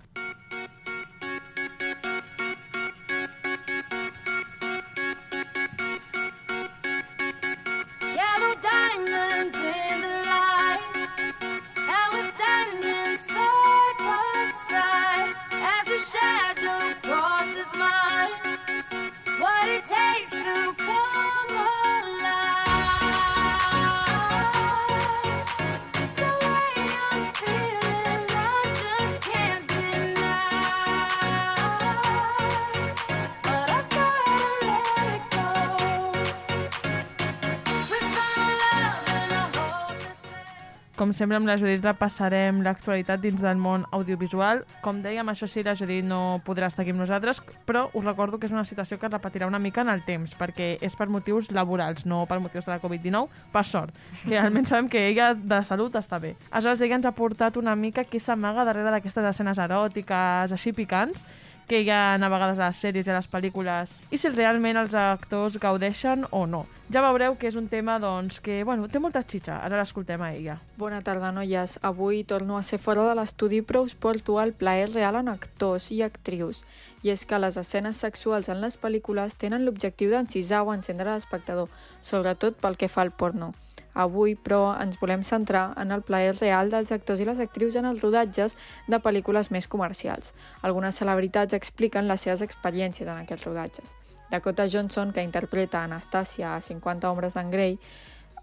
Sempre, 41.12 41.36
amb 41.36 41.44
la 41.44 41.58
Judit 41.60 41.82
repassarem 41.84 42.62
l'actualitat 42.64 43.20
dins 43.20 43.42
del 43.44 43.58
món 43.60 43.82
audiovisual. 43.92 44.62
Com 44.80 45.02
dèiem, 45.04 45.28
això 45.28 45.44
sí, 45.50 45.60
la 45.66 45.74
Judit 45.76 46.06
no 46.08 46.40
podrà 46.46 46.70
estar 46.70 46.86
aquí 46.86 46.94
amb 46.94 47.02
nosaltres, 47.02 47.42
però 47.68 47.84
us 47.92 48.06
recordo 48.06 48.38
que 48.40 48.48
és 48.48 48.54
una 48.54 48.64
situació 48.64 48.96
que 48.98 49.10
es 49.10 49.12
repetirà 49.12 49.46
una 49.46 49.60
mica 49.60 49.84
en 49.84 49.92
el 49.92 50.06
temps, 50.06 50.32
perquè 50.38 50.78
és 50.80 50.96
per 50.96 51.10
motius 51.12 51.50
laborals, 51.52 52.06
no 52.08 52.24
per 52.30 52.40
motius 52.40 52.64
de 52.64 52.72
la 52.72 52.80
Covid-19, 52.80 53.28
per 53.52 53.64
sort, 53.68 54.00
que 54.24 54.40
almenys 54.40 54.72
sabem 54.72 54.88
que 54.88 55.04
ella 55.10 55.34
de 55.36 55.60
salut 55.68 56.00
està 56.00 56.18
bé. 56.22 56.32
Aleshores, 56.50 56.80
ella 56.80 57.00
ens 57.02 57.06
ha 57.10 57.16
portat 57.16 57.60
una 57.60 57.76
mica 57.76 58.08
qui 58.08 58.20
s'amaga 58.20 58.64
darrere 58.64 58.94
d'aquestes 58.96 59.28
escenes 59.34 59.60
eròtiques 59.60 60.56
així 60.56 60.72
picants, 60.72 61.26
que 61.68 61.80
hi 61.80 61.90
ha 61.90 62.14
a 62.14 62.28
vegades 62.28 62.58
a 62.58 62.70
les 62.70 62.80
sèries 62.82 63.06
i 63.06 63.12
a 63.12 63.18
les 63.20 63.28
pel·lícules, 63.30 64.00
i 64.10 64.18
si 64.18 64.32
realment 64.32 64.80
els 64.80 64.96
actors 64.98 65.60
gaudeixen 65.60 66.26
o 66.30 66.46
no. 66.46 66.66
Ja 66.92 67.00
veureu 67.00 67.38
que 67.40 67.46
és 67.48 67.54
un 67.56 67.70
tema 67.72 67.94
doncs, 67.96 68.36
que 68.44 68.58
bueno, 68.68 68.84
té 68.92 69.00
molta 69.00 69.22
xitxa. 69.24 69.54
Ara 69.64 69.78
l'escoltem 69.78 70.20
a 70.20 70.26
ella. 70.36 70.58
Bona 70.76 70.98
tarda, 71.00 71.30
noies. 71.32 71.78
Avui 71.80 72.20
torno 72.28 72.58
a 72.58 72.62
ser 72.62 72.76
fora 72.84 73.06
de 73.06 73.14
l'estudi, 73.16 73.62
però 73.64 73.80
us 73.86 73.94
porto 73.94 74.36
el 74.42 74.52
plaer 74.52 74.90
real 74.90 75.16
en 75.16 75.30
actors 75.32 75.86
i 75.96 76.02
actrius. 76.04 76.66
I 77.00 77.14
és 77.14 77.24
que 77.24 77.38
les 77.40 77.56
escenes 77.56 78.02
sexuals 78.04 78.52
en 78.52 78.60
les 78.60 78.76
pel·lícules 78.76 79.38
tenen 79.40 79.64
l'objectiu 79.64 80.12
d'encisar 80.12 80.66
o 80.66 80.74
encendre 80.76 81.14
l'espectador, 81.14 81.72
sobretot 82.02 82.60
pel 82.60 82.76
que 82.76 82.92
fa 82.92 83.06
al 83.06 83.14
porno. 83.16 83.54
Avui, 83.94 84.36
però, 84.36 84.76
ens 84.76 85.00
volem 85.00 85.24
centrar 85.24 85.70
en 85.80 85.96
el 85.96 86.04
plaer 86.04 86.36
real 86.42 86.68
dels 86.68 86.92
actors 86.92 87.24
i 87.24 87.28
les 87.28 87.40
actrius 87.40 87.80
en 87.80 87.88
els 87.88 88.04
rodatges 88.04 88.52
de 88.84 89.00
pel·lícules 89.00 89.48
més 89.48 89.64
comercials. 89.64 90.34
Algunes 90.60 91.00
celebritats 91.00 91.56
expliquen 91.56 92.04
les 92.08 92.28
seves 92.28 92.44
experiències 92.44 93.08
en 93.08 93.24
aquests 93.24 93.48
rodatges. 93.48 94.01
Dakota 94.32 94.66
Johnson, 94.66 95.12
que 95.12 95.22
interpreta 95.22 95.84
Anastasia 95.84 96.56
a 96.56 96.60
50 96.62 97.10
ombres 97.10 97.36
en 97.36 97.50
Grey, 97.50 97.78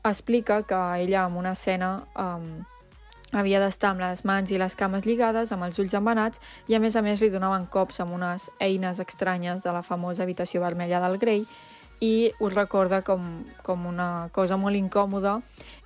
explica 0.03 0.61
que 0.61 0.75
ella 1.01 1.25
en 1.25 1.35
una 1.35 1.53
escena 1.53 2.05
um, 2.15 2.63
havia 3.31 3.57
d'estar 3.59 3.95
amb 3.95 4.03
les 4.05 4.21
mans 4.21 4.51
i 4.53 4.59
les 4.61 4.75
cames 4.77 5.07
lligades, 5.09 5.49
amb 5.51 5.65
els 5.65 5.81
ulls 5.81 5.95
embenats, 5.97 6.43
i 6.69 6.77
a 6.77 6.79
més 6.79 6.95
a 6.95 7.01
més 7.01 7.21
li 7.25 7.31
donaven 7.33 7.65
cops 7.73 7.99
amb 8.05 8.13
unes 8.13 8.51
eines 8.61 9.01
estranyes 9.01 9.65
de 9.65 9.73
la 9.73 9.81
famosa 9.81 10.21
habitació 10.23 10.61
vermella 10.61 11.01
del 11.01 11.17
Grey, 11.17 11.47
i 11.99 12.31
us 12.39 12.53
recorda 12.53 13.01
com, 13.03 13.43
com 13.63 13.85
una 13.89 14.29
cosa 14.31 14.57
molt 14.57 14.79
incòmoda 14.79 15.39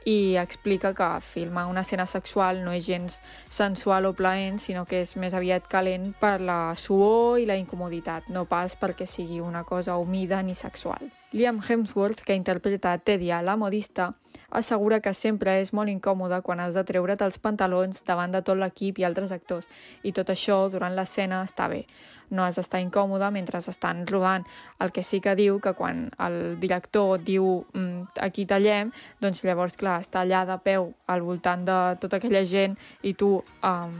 i 0.05 0.35
explica 0.37 0.93
que 0.93 1.09
filmar 1.25 1.65
una 1.71 1.81
escena 1.81 2.05
sexual 2.05 2.61
no 2.63 2.75
és 2.75 2.85
gens 2.85 3.21
sensual 3.49 4.05
o 4.05 4.13
plaent, 4.13 4.59
sinó 4.59 4.85
que 4.85 5.01
és 5.01 5.15
més 5.17 5.33
aviat 5.33 5.67
calent 5.71 6.11
per 6.19 6.39
la 6.41 6.75
suor 6.77 7.39
i 7.41 7.49
la 7.49 7.57
incomoditat, 7.57 8.29
no 8.29 8.45
pas 8.45 8.77
perquè 8.77 9.07
sigui 9.09 9.41
una 9.41 9.63
cosa 9.63 9.97
humida 9.97 10.43
ni 10.43 10.55
sexual. 10.55 11.22
Liam 11.33 11.61
Hemsworth, 11.67 12.21
que 12.21 12.35
interpreta 12.35 12.93
a 12.93 12.99
Teddy, 12.99 13.31
la 13.41 13.55
modista, 13.57 14.13
assegura 14.51 14.99
que 15.01 15.15
sempre 15.17 15.55
és 15.57 15.71
molt 15.73 15.89
incòmode 15.89 16.37
quan 16.45 16.59
has 16.61 16.75
de 16.77 16.83
treure't 16.85 17.23
els 17.25 17.39
pantalons 17.41 18.03
davant 18.05 18.29
de 18.29 18.43
tot 18.45 18.59
l'equip 18.61 18.99
i 19.01 19.05
altres 19.07 19.33
actors, 19.33 19.65
i 20.05 20.11
tot 20.13 20.29
això 20.29 20.59
durant 20.69 20.93
l'escena 20.93 21.41
està 21.41 21.65
bé. 21.71 21.87
No 22.29 22.45
has 22.45 22.61
d'estar 22.61 22.83
incòmode 22.85 23.31
mentre 23.33 23.57
estan 23.57 24.05
rodant. 24.05 24.45
El 24.77 24.93
que 24.93 25.01
sí 25.01 25.19
que 25.25 25.33
diu 25.33 25.57
que 25.59 25.73
quan 25.73 26.11
el 26.21 26.59
director 26.61 27.17
diu 27.17 27.65
mm, 27.73 28.13
aquí 28.21 28.45
tallem, 28.45 28.93
doncs 29.19 29.41
llavors, 29.41 29.73
clar, 29.73 30.03
està 30.05 30.21
allà 30.21 30.45
de 30.45 30.59
peu 30.61 30.91
al 31.07 31.25
voltant 31.25 31.65
de 31.65 31.79
tota 31.97 32.21
aquella 32.21 32.45
gent 32.45 32.77
i 33.01 33.17
tu 33.17 33.39
um, 33.41 33.97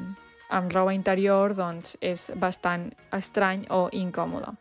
amb 0.53 0.71
roba 0.71 0.93
interior 0.93 1.57
doncs 1.57 1.97
és 1.99 2.29
bastant 2.37 2.91
estrany 3.11 3.65
o 3.73 3.87
incòmode. 3.89 4.53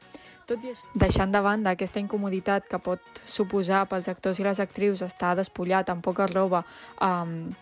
Tot 0.47 0.65
i 0.65 0.73
això, 0.73 0.89
deixant 0.95 1.33
de 1.33 1.41
banda 1.45 1.77
aquesta 1.77 2.01
incomoditat 2.03 2.67
que 2.71 2.81
pot 2.83 3.23
suposar 3.27 3.85
pels 3.91 4.09
actors 4.11 4.41
i 4.41 4.47
les 4.47 4.61
actrius 4.61 5.05
estar 5.07 5.37
despullat 5.39 5.91
amb 5.93 6.03
poca 6.03 6.27
roba, 6.31 6.65
um, 7.01 7.53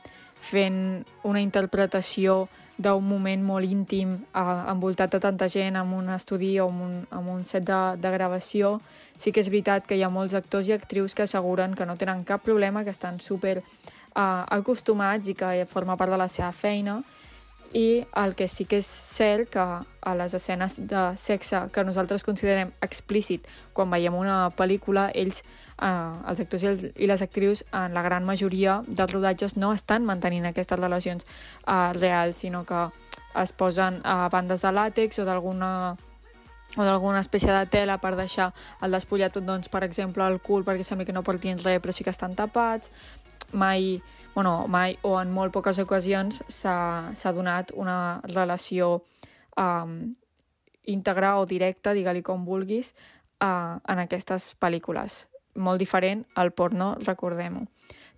fent 0.40 1.04
una 1.28 1.40
interpretació 1.44 2.46
d'un 2.80 3.04
moment 3.04 3.42
molt 3.44 3.68
íntim, 3.68 4.14
eh, 4.32 4.42
envoltat 4.72 5.12
de 5.12 5.20
tanta 5.20 5.48
gent, 5.52 5.76
amb 5.76 5.94
un 5.98 6.08
estudi 6.08 6.54
o 6.58 6.68
amb 6.70 6.82
un, 6.82 6.94
amb 7.10 7.28
un 7.28 7.44
set 7.44 7.66
de, 7.68 7.80
de 8.00 8.10
gravació, 8.10 8.78
sí 9.20 9.32
que 9.32 9.44
és 9.44 9.50
veritat 9.52 9.86
que 9.86 9.98
hi 9.98 10.02
ha 10.02 10.08
molts 10.08 10.34
actors 10.34 10.68
i 10.68 10.72
actrius 10.72 11.14
que 11.14 11.26
asseguren 11.28 11.76
que 11.76 11.84
no 11.84 11.98
tenen 12.00 12.24
cap 12.24 12.42
problema, 12.42 12.84
que 12.84 12.94
estan 12.96 13.20
super 13.20 13.58
eh, 13.60 14.44
acostumats 14.56 15.28
i 15.28 15.36
que 15.36 15.66
forma 15.68 15.98
part 16.00 16.16
de 16.16 16.20
la 16.24 16.28
seva 16.28 16.52
feina, 16.56 17.02
i 17.72 18.04
el 18.16 18.34
que 18.34 18.48
sí 18.48 18.64
que 18.66 18.80
és 18.82 18.86
cert 18.86 19.50
que 19.54 19.62
a 19.62 20.14
les 20.18 20.34
escenes 20.34 20.74
de 20.90 21.02
sexe 21.20 21.60
que 21.72 21.84
nosaltres 21.84 22.24
considerem 22.26 22.72
explícit 22.82 23.46
quan 23.76 23.90
veiem 23.92 24.16
una 24.16 24.50
pel·lícula, 24.56 25.10
ells, 25.14 25.44
eh, 25.78 26.30
els 26.30 26.42
actors 26.42 26.64
i, 26.64 26.70
el, 26.72 26.84
i 26.96 27.06
les 27.06 27.22
actrius, 27.22 27.64
en 27.70 27.94
la 27.94 28.02
gran 28.02 28.26
majoria 28.26 28.80
dels 28.88 29.14
rodatges 29.14 29.56
no 29.56 29.72
estan 29.76 30.04
mantenint 30.08 30.50
aquestes 30.50 30.80
relacions 30.80 31.26
eh, 31.26 31.92
reals, 32.00 32.42
sinó 32.42 32.64
que 32.66 32.88
es 33.40 33.52
posen 33.52 34.00
a 34.02 34.28
bandes 34.28 34.66
de 34.66 34.72
làtex 34.74 35.22
o 35.22 35.26
d'alguna 35.28 35.96
o 36.78 36.84
d'alguna 36.86 37.18
espècie 37.18 37.50
de 37.50 37.66
tela 37.66 37.96
per 37.98 38.14
deixar 38.14 38.52
el 38.82 38.94
despullat, 38.94 39.34
doncs, 39.42 39.68
per 39.68 39.82
exemple, 39.82 40.26
el 40.26 40.38
cul 40.38 40.62
perquè 40.66 40.86
sembla 40.86 41.06
que 41.06 41.14
no 41.14 41.24
portin 41.26 41.58
res 41.58 41.80
però 41.82 41.94
sí 41.94 42.06
que 42.06 42.14
estan 42.14 42.36
tapats. 42.38 42.92
Mai, 43.52 43.98
bueno, 44.34 44.66
mai 44.68 44.98
o 45.02 45.16
en 45.20 45.32
molt 45.32 45.52
poques 45.52 45.78
ocasions 45.82 46.42
s'ha 46.48 47.32
donat 47.34 47.72
una 47.74 48.20
relació 48.34 49.00
um, 49.56 50.14
íntegra 50.90 51.36
o 51.38 51.46
directa, 51.46 51.94
digue-li 51.94 52.22
com 52.22 52.44
vulguis, 52.46 52.94
uh, 53.42 53.80
en 53.80 54.04
aquestes 54.06 54.54
pel·lícules. 54.60 55.26
Molt 55.54 55.82
diferent 55.82 56.24
al 56.38 56.52
porno, 56.54 56.94
recordem-ho. 57.04 57.66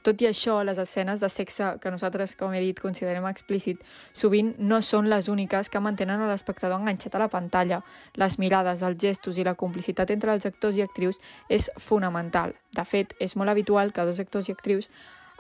Tot 0.03 0.19
i 0.19 0.27
això, 0.27 0.57
les 0.67 0.81
escenes 0.83 1.21
de 1.23 1.29
sexe 1.31 1.69
que 1.81 1.91
nosaltres, 1.95 2.35
com 2.35 2.53
he 2.53 2.61
dit, 2.61 2.79
considerem 2.83 3.29
explícit, 3.31 3.79
sovint 4.13 4.51
no 4.59 4.81
són 4.83 5.07
les 5.07 5.29
úniques 5.31 5.71
que 5.71 5.81
mantenen 5.81 6.25
l'espectador 6.27 6.81
enganxat 6.81 7.15
a 7.15 7.23
la 7.23 7.31
pantalla. 7.31 7.79
Les 8.19 8.37
mirades, 8.43 8.83
els 8.83 8.99
gestos 8.99 9.39
i 9.39 9.47
la 9.47 9.55
complicitat 9.55 10.11
entre 10.11 10.35
els 10.35 10.47
actors 10.51 10.77
i 10.77 10.83
actrius 10.83 11.23
és 11.49 11.71
fonamental. 11.79 12.57
De 12.75 12.85
fet, 12.85 13.15
és 13.23 13.37
molt 13.39 13.55
habitual 13.55 13.95
que 13.95 14.09
dos 14.09 14.19
actors 14.19 14.51
i 14.51 14.57
actrius 14.59 14.91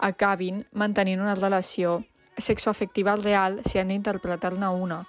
acabin 0.02 0.64
mantenint 0.72 1.22
una 1.22 1.36
relació 1.38 2.02
sexoafectiva 2.36 3.16
real 3.16 3.60
si 3.64 3.78
han 3.78 3.92
d'interpretar-ne 3.92 4.68
una. 4.68 5.04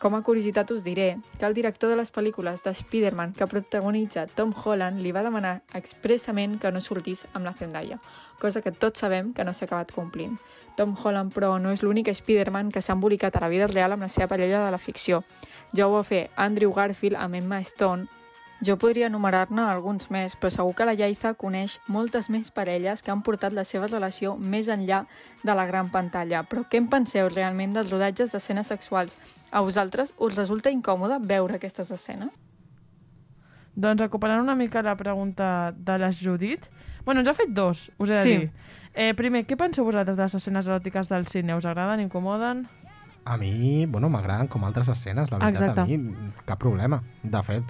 Com 0.00 0.12
a 0.12 0.20
curiositat 0.20 0.70
us 0.74 0.82
diré 0.84 1.16
que 1.38 1.46
el 1.48 1.54
director 1.56 1.88
de 1.88 1.96
les 1.96 2.10
pel·lícules 2.12 2.60
de 2.64 2.72
Spider-Man 2.76 3.32
que 3.32 3.46
protagonitza 3.48 4.26
Tom 4.26 4.52
Holland 4.52 5.00
li 5.00 5.12
va 5.12 5.22
demanar 5.24 5.62
expressament 5.78 6.58
que 6.60 6.72
no 6.72 6.82
sortís 6.84 7.24
amb 7.32 7.48
la 7.48 7.54
Zendaya, 7.56 7.96
cosa 8.40 8.60
que 8.60 8.72
tots 8.72 9.00
sabem 9.00 9.32
que 9.32 9.44
no 9.44 9.54
s'ha 9.56 9.64
acabat 9.64 9.92
complint. 9.96 10.36
Tom 10.76 10.92
Holland, 10.92 11.32
però, 11.32 11.56
no 11.56 11.72
és 11.72 11.80
l'únic 11.80 12.12
Spider-Man 12.12 12.72
que 12.72 12.82
s'ha 12.84 12.92
embolicat 12.92 13.36
a 13.36 13.46
la 13.46 13.48
vida 13.48 13.68
real 13.72 13.96
amb 13.96 14.04
la 14.04 14.12
seva 14.12 14.28
parella 14.28 14.66
de 14.66 14.70
la 14.70 14.80
ficció. 14.80 15.24
Ja 15.72 15.88
ho 15.88 15.96
va 15.96 16.04
fer 16.04 16.28
Andrew 16.36 16.76
Garfield 16.76 17.16
amb 17.16 17.40
Emma 17.40 17.62
Stone, 17.64 18.04
jo 18.64 18.76
podria 18.80 19.06
enumerar-ne 19.10 19.60
alguns 19.62 20.08
més, 20.10 20.36
però 20.36 20.50
segur 20.50 20.74
que 20.74 20.86
la 20.88 20.94
Yaiza 20.96 21.34
coneix 21.34 21.78
moltes 21.88 22.30
més 22.32 22.50
parelles 22.50 23.02
que 23.02 23.10
han 23.12 23.22
portat 23.22 23.52
la 23.52 23.64
seva 23.64 23.86
relació 23.86 24.36
més 24.36 24.68
enllà 24.68 25.04
de 25.44 25.54
la 25.54 25.66
gran 25.66 25.90
pantalla. 25.90 26.42
Però 26.48 26.64
què 26.68 26.78
en 26.80 26.88
penseu 26.88 27.28
realment 27.28 27.74
dels 27.76 27.90
rodatges 27.90 28.32
d'escenes 28.32 28.66
sexuals? 28.72 29.16
A 29.50 29.60
vosaltres 29.60 30.14
us 30.18 30.36
resulta 30.36 30.70
incòmode 30.72 31.18
veure 31.20 31.56
aquestes 31.60 31.90
escenes? 31.90 32.30
Doncs 33.76 34.00
recuperant 34.00 34.40
una 34.40 34.54
mica 34.56 34.80
la 34.82 34.96
pregunta 34.96 35.72
de 35.76 35.98
la 35.98 36.08
Judit, 36.12 36.64
bueno, 37.04 37.20
ens 37.20 37.28
ha 37.28 37.34
fet 37.34 37.50
dos, 37.52 37.90
us 37.98 38.08
he 38.08 38.12
de 38.14 38.22
Sí. 38.22 38.36
dir. 38.38 38.50
Eh, 38.94 39.12
primer, 39.14 39.46
què 39.46 39.56
penseu 39.56 39.84
vosaltres 39.84 40.16
de 40.16 40.22
les 40.22 40.34
escenes 40.34 40.66
eròtiques 40.66 41.08
del 41.08 41.26
cine? 41.26 41.54
Us 41.54 41.66
agraden, 41.66 42.00
incomoden? 42.00 42.66
A 43.26 43.36
mi, 43.36 43.84
bueno, 43.86 44.08
m'agraden 44.08 44.48
com 44.48 44.64
altres 44.64 44.88
escenes, 44.88 45.30
la 45.30 45.38
veritat, 45.38 45.62
Exacte. 45.76 45.80
a 45.80 45.84
mi 45.98 46.32
cap 46.46 46.58
problema. 46.58 47.02
De 47.22 47.42
fet, 47.42 47.64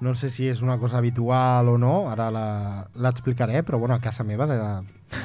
no 0.00 0.14
sé 0.14 0.30
si 0.30 0.48
és 0.48 0.62
una 0.62 0.78
cosa 0.78 0.98
habitual 0.98 1.70
o 1.72 1.76
no, 1.80 2.10
ara 2.10 2.28
l'explicaré, 2.94 3.62
però 3.64 3.78
bueno, 3.78 3.96
a 3.96 4.00
casa 4.04 4.24
meva 4.24 4.46
de, 4.46 4.58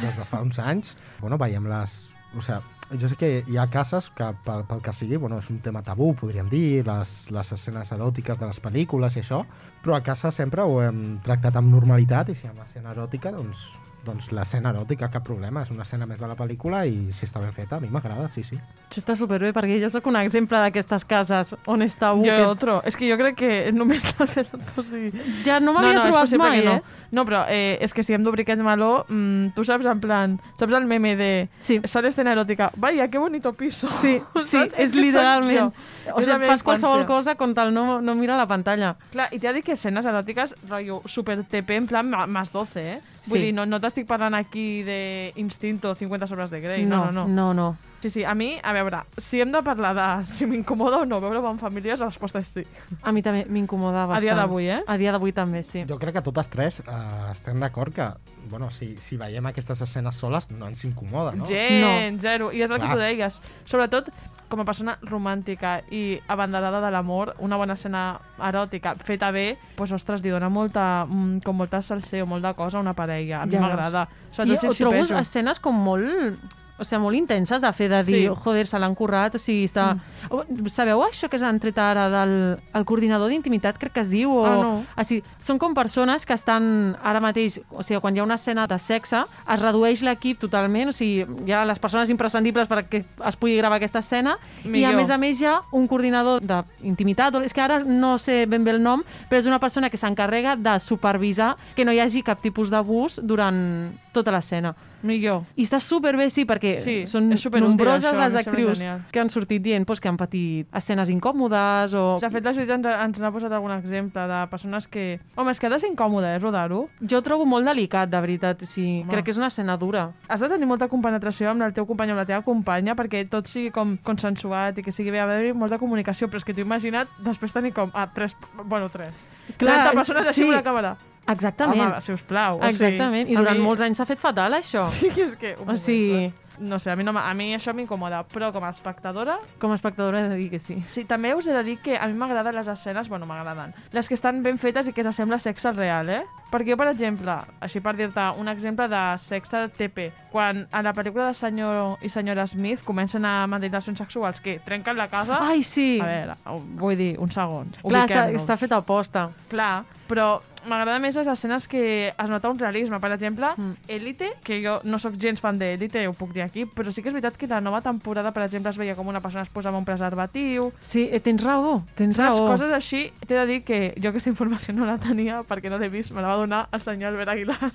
des 0.01 0.15
de 0.15 0.28
fa 0.28 0.41
uns 0.41 0.59
anys, 0.59 0.95
bueno, 1.19 1.39
veiem 1.41 1.67
les... 1.72 1.97
O 2.32 2.39
sigui, 2.39 2.61
jo 2.99 3.09
sé 3.11 3.15
que 3.19 3.30
hi 3.47 3.57
ha 3.59 3.67
cases 3.72 4.07
que, 4.15 4.30
pel, 4.45 4.63
pel 4.67 4.82
que 4.84 4.93
sigui, 4.95 5.17
bueno, 5.19 5.41
és 5.43 5.49
un 5.51 5.59
tema 5.63 5.84
tabú, 5.84 6.13
podríem 6.15 6.47
dir, 6.51 6.86
les, 6.88 7.15
les 7.32 7.51
escenes 7.55 7.91
eròtiques 7.91 8.39
de 8.39 8.47
les 8.47 8.59
pel·lícules 8.63 9.15
i 9.15 9.24
això, 9.24 9.43
però 9.84 9.97
a 9.97 10.03
casa 10.03 10.32
sempre 10.32 10.63
ho 10.63 10.80
hem 10.84 11.19
tractat 11.24 11.59
amb 11.59 11.72
normalitat 11.72 12.32
i 12.32 12.36
si 12.36 12.47
hi 12.47 12.51
ha 12.51 12.55
una 12.55 12.67
escena 12.67 12.95
eròtica, 12.95 13.32
doncs, 13.36 13.67
doncs 14.06 14.32
l'escena 14.34 14.72
eròtica, 14.74 15.10
cap 15.14 15.24
problema, 15.26 15.62
és 15.64 15.72
una 15.72 15.84
escena 15.84 16.08
més 16.10 16.20
de 16.20 16.28
la 16.28 16.36
pel·lícula 16.36 16.84
i 16.89 17.12
si 17.14 17.26
està 17.28 17.39
ben 17.39 17.52
feta, 17.54 17.78
a 17.78 17.80
mi 17.84 17.88
m'agrada, 17.93 18.28
sí, 18.28 18.43
sí. 18.43 18.58
Això 18.89 18.99
està 19.04 19.16
superbé, 19.16 19.52
perquè 19.54 19.78
jo 19.82 19.89
sóc 19.93 20.08
un 20.10 20.18
exemple 20.20 20.58
d'aquestes 20.58 21.06
cases 21.06 21.54
on 21.68 21.82
és 21.86 21.95
tabú. 21.95 22.26
Jo 22.26 22.36
que- 22.36 22.45
otro. 22.49 22.82
És 22.86 22.97
que 22.97 23.10
jo 23.10 23.18
crec 23.20 23.36
que 23.38 23.72
només 23.72 24.04
l'ha 24.20 24.28
fet... 24.28 24.49
O 24.78 24.84
sigui... 24.84 25.12
Ja 25.45 25.60
no 25.60 25.74
m'havia 25.74 25.93
és 25.93 26.02
trobat 26.08 26.26
possible 26.28 26.47
mai, 26.49 26.60
que 26.62 26.66
no. 26.66 26.74
eh? 26.80 26.82
No, 27.12 27.26
però 27.28 27.43
eh, 27.52 27.78
és 27.84 27.93
que 27.93 28.04
si 28.04 28.14
hem 28.16 28.24
d'obrir 28.24 28.45
aquest 28.47 28.62
meló, 28.64 29.06
mm, 29.08 29.52
tu 29.56 29.64
saps, 29.68 29.86
en 29.86 29.99
plan, 29.99 30.38
saps 30.60 30.74
el 30.74 30.86
meme 30.88 31.16
de 31.20 31.32
sí. 31.60 31.80
sale 31.86 32.08
escena 32.10 32.32
eròtica, 32.34 32.72
vaya, 32.78 33.08
qué 33.12 33.18
bonito 33.20 33.54
piso. 33.54 33.89
Sí, 33.91 34.18
sí, 34.39 34.58
Saps? 34.58 34.74
és 34.80 34.93
que 34.95 35.02
literalment. 35.02 35.74
jo. 35.74 36.16
O 36.16 36.22
sigui, 36.22 36.47
fas 36.47 36.64
qualsevol 36.64 37.06
cosa 37.06 37.36
con 37.36 37.54
tal 37.54 37.74
no, 37.74 37.99
no 38.02 38.16
mira 38.16 38.38
la 38.38 38.47
pantalla. 38.47 38.95
Clar, 39.12 39.28
i 39.32 39.39
t'he 39.39 39.47
de 39.52 39.60
dir 39.60 39.64
que 39.64 39.74
escenes 39.78 40.06
eròtiques, 40.08 40.56
rotllo, 40.70 41.02
super 41.06 41.43
TP, 41.43 41.76
en 41.78 41.88
plan 41.88 42.10
más 42.10 42.52
12, 42.52 42.88
eh? 42.95 43.02
Vull 43.28 43.38
Sí. 43.38 43.39
dir, 43.45 43.53
no, 43.53 43.67
no 43.69 43.78
t'estic 43.80 44.07
parlant 44.09 44.34
aquí 44.34 44.82
de 44.84 45.32
Instinto 45.36 45.93
50 45.93 46.26
sobres 46.28 46.49
de 46.49 46.59
Grey, 46.59 46.86
no, 46.86 47.05
no, 47.11 47.11
no. 47.11 47.28
no, 47.28 47.53
no. 47.53 47.78
Sí, 48.01 48.09
sí, 48.09 48.24
a 48.26 48.34
mi, 48.34 48.55
a 48.63 48.72
veure, 48.74 49.03
si 49.22 49.39
hem 49.43 49.51
de 49.53 49.61
parlar 49.61 49.91
de 49.93 50.26
si 50.26 50.47
m'incomoda 50.49 50.97
o 51.03 51.05
no 51.05 51.19
veure-ho 51.22 51.45
amb 51.51 51.61
famílies, 51.61 51.99
la 52.01 52.07
resposta 52.09 52.39
és 52.41 52.47
sí. 52.49 52.63
A 53.03 53.11
mi 53.13 53.22
també 53.22 53.45
m'incomoda 53.45 54.03
A 54.03 54.07
bastant. 54.07 54.24
dia 54.26 54.36
d'avui, 54.36 54.65
eh? 54.74 54.80
A 54.88 54.97
dia 54.97 55.11
d'avui 55.13 55.32
també, 55.38 55.61
sí. 55.61 55.84
Jo 55.88 55.99
crec 56.01 56.15
que 56.17 56.24
totes 56.26 56.49
tres 56.49 56.80
eh, 56.80 57.32
estem 57.32 57.59
d'acord 57.61 57.93
que, 57.93 58.07
bueno, 58.49 58.72
si, 58.72 58.95
si 58.97 59.17
veiem 59.22 59.45
aquestes 59.45 59.82
escenes 59.86 60.15
soles 60.17 60.49
no 60.49 60.65
ens 60.67 60.82
incomoda, 60.84 61.36
no? 61.38 61.45
Gent, 61.45 62.17
zero. 62.26 62.49
I 62.51 62.63
és 62.63 62.72
el 62.72 62.80
que 62.82 62.88
Clar. 62.88 62.95
tu 62.97 63.01
deies. 63.05 63.41
Sobretot, 63.65 64.09
com 64.52 64.62
a 64.62 64.68
persona 64.68 64.97
romàntica 65.08 65.80
i 65.95 66.20
abanderada 66.28 66.82
de 66.84 66.91
l'amor, 66.93 67.34
una 67.39 67.58
bona 67.58 67.78
escena 67.80 68.20
eròtica 68.38 68.97
feta 68.99 69.32
bé, 69.32 69.56
doncs, 69.78 69.95
ostres, 69.95 70.22
li 70.22 70.30
dona 70.34 70.49
molta, 70.52 71.06
mm, 71.08 71.41
com 71.45 71.58
molta 71.58 71.82
salseo, 71.82 72.28
molt 72.28 72.43
de 72.43 72.54
cosa 72.60 72.78
a 72.78 72.82
una 72.84 72.93
parella. 72.93 73.41
A 73.41 73.45
mi 73.45 73.56
Ja 73.56 73.62
m'agrada. 73.64 74.08
I 74.12 74.36
Sobretot 74.36 74.60
si 74.62 74.68
ho 74.68 74.91
xipejo. 74.91 75.18
escenes 75.18 75.60
com 75.60 75.76
molt 75.76 76.38
o 76.82 76.86
sigui, 76.88 77.01
molt 77.03 77.17
intenses 77.17 77.61
de 77.61 77.71
fer, 77.77 77.88
de 77.91 78.03
dir, 78.03 78.21
Sí. 78.21 78.36
joder, 78.43 78.65
se 78.67 78.79
l'han 78.79 78.95
currat, 78.95 79.36
o 79.36 79.39
sigui, 79.39 79.65
està... 79.69 79.93
Mm. 79.95 80.67
Sabeu 80.71 81.03
això 81.05 81.29
que 81.29 81.38
s'han 81.39 81.59
tret 81.61 81.77
ara 81.77 82.07
del 82.09 82.34
el 82.73 82.86
coordinador 82.86 83.29
d'intimitat, 83.29 83.77
crec 83.77 83.93
que 83.93 84.01
es 84.01 84.09
diu? 84.09 84.32
O... 84.34 84.45
Ah, 84.45 84.55
no. 84.61 84.71
O 84.97 85.03
sigui, 85.05 85.23
són 85.39 85.59
com 85.61 85.75
persones 85.77 86.25
que 86.25 86.34
estan 86.34 86.97
ara 87.03 87.21
mateix, 87.23 87.59
o 87.69 87.84
sigui, 87.84 87.99
quan 88.01 88.15
hi 88.15 88.21
ha 88.21 88.25
una 88.25 88.36
escena 88.39 88.65
de 88.67 88.79
sexe, 88.82 89.21
es 89.21 89.61
redueix 89.61 90.01
l'equip 90.03 90.39
totalment, 90.41 90.89
o 90.89 90.95
sigui, 90.95 91.25
hi 91.45 91.53
ha 91.53 91.63
les 91.65 91.79
persones 91.79 92.09
imprescindibles 92.09 92.67
perquè 92.67 93.03
es 93.27 93.36
pugui 93.38 93.55
gravar 93.57 93.77
aquesta 93.77 93.99
escena, 93.99 94.38
i 94.63 94.67
Millor. 94.67 94.93
a 94.93 94.97
més 94.97 95.09
a 95.09 95.17
més 95.21 95.41
hi 95.41 95.45
ha 95.45 95.59
un 95.71 95.88
coordinador 95.88 96.41
d'intimitat, 96.41 97.36
és 97.45 97.53
que 97.53 97.61
ara 97.61 97.79
no 97.86 98.17
sé 98.17 98.45
ben 98.49 98.63
bé 98.63 98.71
el 98.71 98.82
nom, 98.82 99.03
però 99.29 99.39
és 99.39 99.45
una 99.47 99.59
persona 99.59 99.89
que 99.89 99.97
s'encarrega 99.97 100.55
de 100.55 100.79
supervisar 100.79 101.55
que 101.75 101.86
no 101.86 101.93
hi 101.93 101.99
hagi 101.99 102.23
cap 102.23 102.41
tipus 102.41 102.69
d'abús 102.71 103.19
durant 103.21 103.91
tota 104.11 104.32
l'escena. 104.32 104.73
Millor. 105.08 105.43
I 105.56 105.66
està 105.66 105.80
superbé, 105.82 106.30
sí, 106.34 106.45
perquè 106.49 106.76
Sí, 106.82 106.95
són 107.10 107.30
nombroses 107.32 108.12
això, 108.12 108.22
les 108.22 108.38
actrius 108.39 108.84
que 109.12 109.22
han 109.22 109.32
sortit 109.34 109.62
dient 109.64 109.86
pues, 109.88 110.02
que 110.02 110.10
han 110.10 110.18
patit 110.20 110.70
escenes 110.78 111.10
incòmodes 111.14 111.95
o... 111.97 112.04
De 112.22 112.30
fet, 112.34 112.45
la 112.45 112.54
Judit 112.56 112.74
ens, 112.78 112.88
ens 112.88 113.20
n'ha 113.22 113.32
posat 113.34 113.54
algun 113.54 113.74
exemple 113.76 114.26
de 114.30 114.39
persones 114.52 114.88
que... 114.91 115.20
Home, 115.36 115.54
és 115.54 115.60
que 115.62 115.68
ha 115.68 115.74
de 115.74 115.80
ser 115.82 115.91
incòmode, 115.91 116.36
eh, 116.36 116.39
rodar-ho. 116.41 116.84
Jo 117.02 117.22
ho 117.22 117.26
trobo 117.26 117.47
molt 117.49 117.68
delicat, 117.68 118.10
de 118.12 118.22
veritat. 118.24 118.66
Sí, 118.70 119.04
crec 119.10 119.28
que 119.28 119.36
és 119.36 119.41
una 119.41 119.52
escena 119.52 119.78
dura. 119.82 120.08
Has 120.30 120.43
de 120.43 120.49
tenir 120.52 120.70
molta 120.70 120.89
compenetració 120.91 121.52
amb 121.52 121.66
el 121.68 121.76
teu 121.78 121.88
company 121.89 122.14
o 122.14 122.16
amb 122.16 122.24
la 122.24 122.30
teva 122.30 122.45
companya 122.45 122.95
perquè 122.97 123.24
tot 123.30 123.49
sigui 123.49 123.72
com 123.76 123.97
consensuat 124.06 124.80
i 124.80 124.86
que 124.86 124.95
sigui 124.95 125.14
bé, 125.14 125.22
ha 125.24 125.30
d'haver 125.30 125.54
molta 125.58 125.80
comunicació, 125.82 126.30
però 126.30 126.41
és 126.41 126.47
que 126.47 126.56
t'ho 126.56 126.66
imagina't 126.66 127.10
després 127.26 127.56
tenir 127.56 127.74
com, 127.76 127.93
ah, 127.93 128.08
tres, 128.14 128.36
bueno, 128.64 128.89
tres. 128.93 129.16
Clar, 129.58 129.82
30 129.91 129.97
persones 129.97 130.28
així 130.32 130.45
sí. 130.45 130.52
la 130.52 130.64
càmera. 130.66 130.95
Exactament. 131.32 131.82
Home, 131.82 132.01
sisplau. 132.01 132.59
O 132.59 132.65
Exactament. 132.67 133.27
sigui, 133.27 133.34
I 133.34 133.41
durant 133.41 133.57
mi- 133.59 133.65
molts 133.65 133.82
anys 133.86 133.97
s'ha 134.01 134.05
fet 134.09 134.19
fatal, 134.19 134.53
això. 134.59 134.88
Sí, 134.93 135.09
és 135.15 135.36
que... 135.39 135.55
un 135.59 135.69
O 135.69 135.75
sigui... 135.75 136.32
No 136.61 136.77
sé, 136.77 136.91
a 136.91 136.95
mi, 136.95 137.01
no, 137.03 137.11
a 137.17 137.34
mi 137.34 137.55
això 137.55 137.73
m'incomoda, 137.73 138.19
però 138.29 138.51
com 138.53 138.61
a 138.67 138.69
espectadora... 138.69 139.39
Com 139.57 139.71
a 139.71 139.75
espectadora 139.79 140.19
he 140.21 140.27
de 140.29 140.36
dir 140.38 140.49
que 140.51 140.59
sí. 140.59 140.75
Sí, 140.93 141.05
també 141.09 141.32
us 141.34 141.47
he 141.47 141.53
de 141.55 141.63
dir 141.65 141.79
que 141.82 141.95
a 141.97 142.05
mi 142.05 142.13
m'agraden 142.13 142.53
les 142.53 142.67
escenes, 142.69 143.09
bueno, 143.09 143.25
m'agraden, 143.25 143.73
les 143.95 144.07
que 144.07 144.13
estan 144.13 144.43
ben 144.43 144.59
fetes 144.61 144.88
i 144.88 144.93
que 144.93 145.01
s'assembla 145.03 145.39
sexe 145.39 145.71
real, 145.73 146.09
eh? 146.13 146.21
Perquè 146.52 146.74
jo, 146.74 146.78
per 146.80 146.89
exemple, 146.91 147.38
així 147.64 147.80
per 147.84 147.95
dir-te 147.95 148.26
un 148.41 148.52
exemple 148.52 148.88
de 148.91 149.02
sexe 149.24 149.64
TP, 149.78 150.10
quan 150.34 150.66
a 150.72 150.82
la 150.84 150.91
pel·lícula 150.95 151.30
de 151.30 151.38
senyor 151.39 152.04
i 152.04 152.12
senyora 152.12 152.45
Smith 152.47 152.84
comencen 152.88 153.26
a 153.26 153.47
mantenir 153.47 153.72
relacions 153.72 154.04
sexuals 154.04 154.43
que 154.43 154.60
trenquen 154.66 154.99
la 154.99 155.08
casa... 155.12 155.39
Ai, 155.47 155.64
sí. 155.64 155.95
A 156.04 156.10
veure, 156.10 156.38
vull 156.82 156.99
dir, 156.99 157.14
un 157.24 157.32
segon. 157.32 157.72
Clar, 157.82 158.06
està, 158.10 158.28
està 158.36 158.60
fet 158.60 158.76
a 158.76 158.82
posta. 158.84 159.30
Clar, 159.52 159.74
però 160.12 160.41
m'agrada 160.68 160.99
més 161.02 161.16
les 161.16 161.28
escenes 161.32 161.68
que 161.70 161.84
es 162.12 162.30
nota 162.30 162.49
un 162.52 162.60
realisme. 162.60 162.99
Per 163.02 163.12
exemple, 163.14 163.52
mm. 163.56 163.88
Elite, 163.95 164.32
que 164.43 164.60
jo 164.64 164.80
no 164.84 164.99
sóc 164.99 165.16
gens 165.20 165.41
fan 165.41 165.58
d'Elite, 165.60 166.04
ho 166.08 166.14
puc 166.18 166.34
dir 166.36 166.43
aquí, 166.45 166.66
però 166.66 166.91
sí 166.91 167.02
que 167.02 167.10
és 167.10 167.16
veritat 167.16 167.38
que 167.39 167.49
la 167.49 167.62
nova 167.64 167.82
temporada, 167.82 168.34
per 168.36 168.43
exemple, 168.45 168.74
es 168.74 168.80
veia 168.80 168.95
com 168.97 169.08
una 169.08 169.22
persona 169.24 169.45
es 169.47 169.54
posava 169.54 169.80
un 169.80 169.88
preservatiu. 169.88 170.72
Sí, 170.80 171.08
eh, 171.12 171.22
tens 171.24 171.43
raó, 171.45 171.82
tens 171.97 172.20
raó. 172.20 172.45
Coses 172.49 172.74
així, 172.76 173.08
t'he 173.26 173.38
de 173.38 173.45
dir 173.49 173.62
que 173.68 173.82
jo 173.97 174.12
aquesta 174.12 174.32
informació 174.32 174.76
no 174.76 174.89
la 174.89 174.99
tenia 175.02 175.41
perquè 175.47 175.72
no 175.72 175.80
l'he 175.82 175.89
vist, 175.89 176.12
me 176.12 176.22
la 176.22 176.34
va 176.34 176.41
donar 176.42 176.66
el 176.74 176.82
senyor 176.84 177.14
Albert 177.14 177.32
Aguilar. 177.34 177.72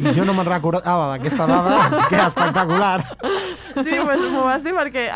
I 0.00 0.14
jo 0.16 0.24
no 0.26 0.34
me'n 0.36 0.48
recordava 0.48 1.10
d'aquesta 1.12 1.46
dada, 1.50 1.76
així 1.84 2.02
que 2.10 2.22
espectacular. 2.22 3.04
Sí, 3.76 3.92
pues, 3.92 4.24
m'ho 4.32 4.46
vas 4.46 4.64
dir 4.64 4.72
perquè 4.76 5.06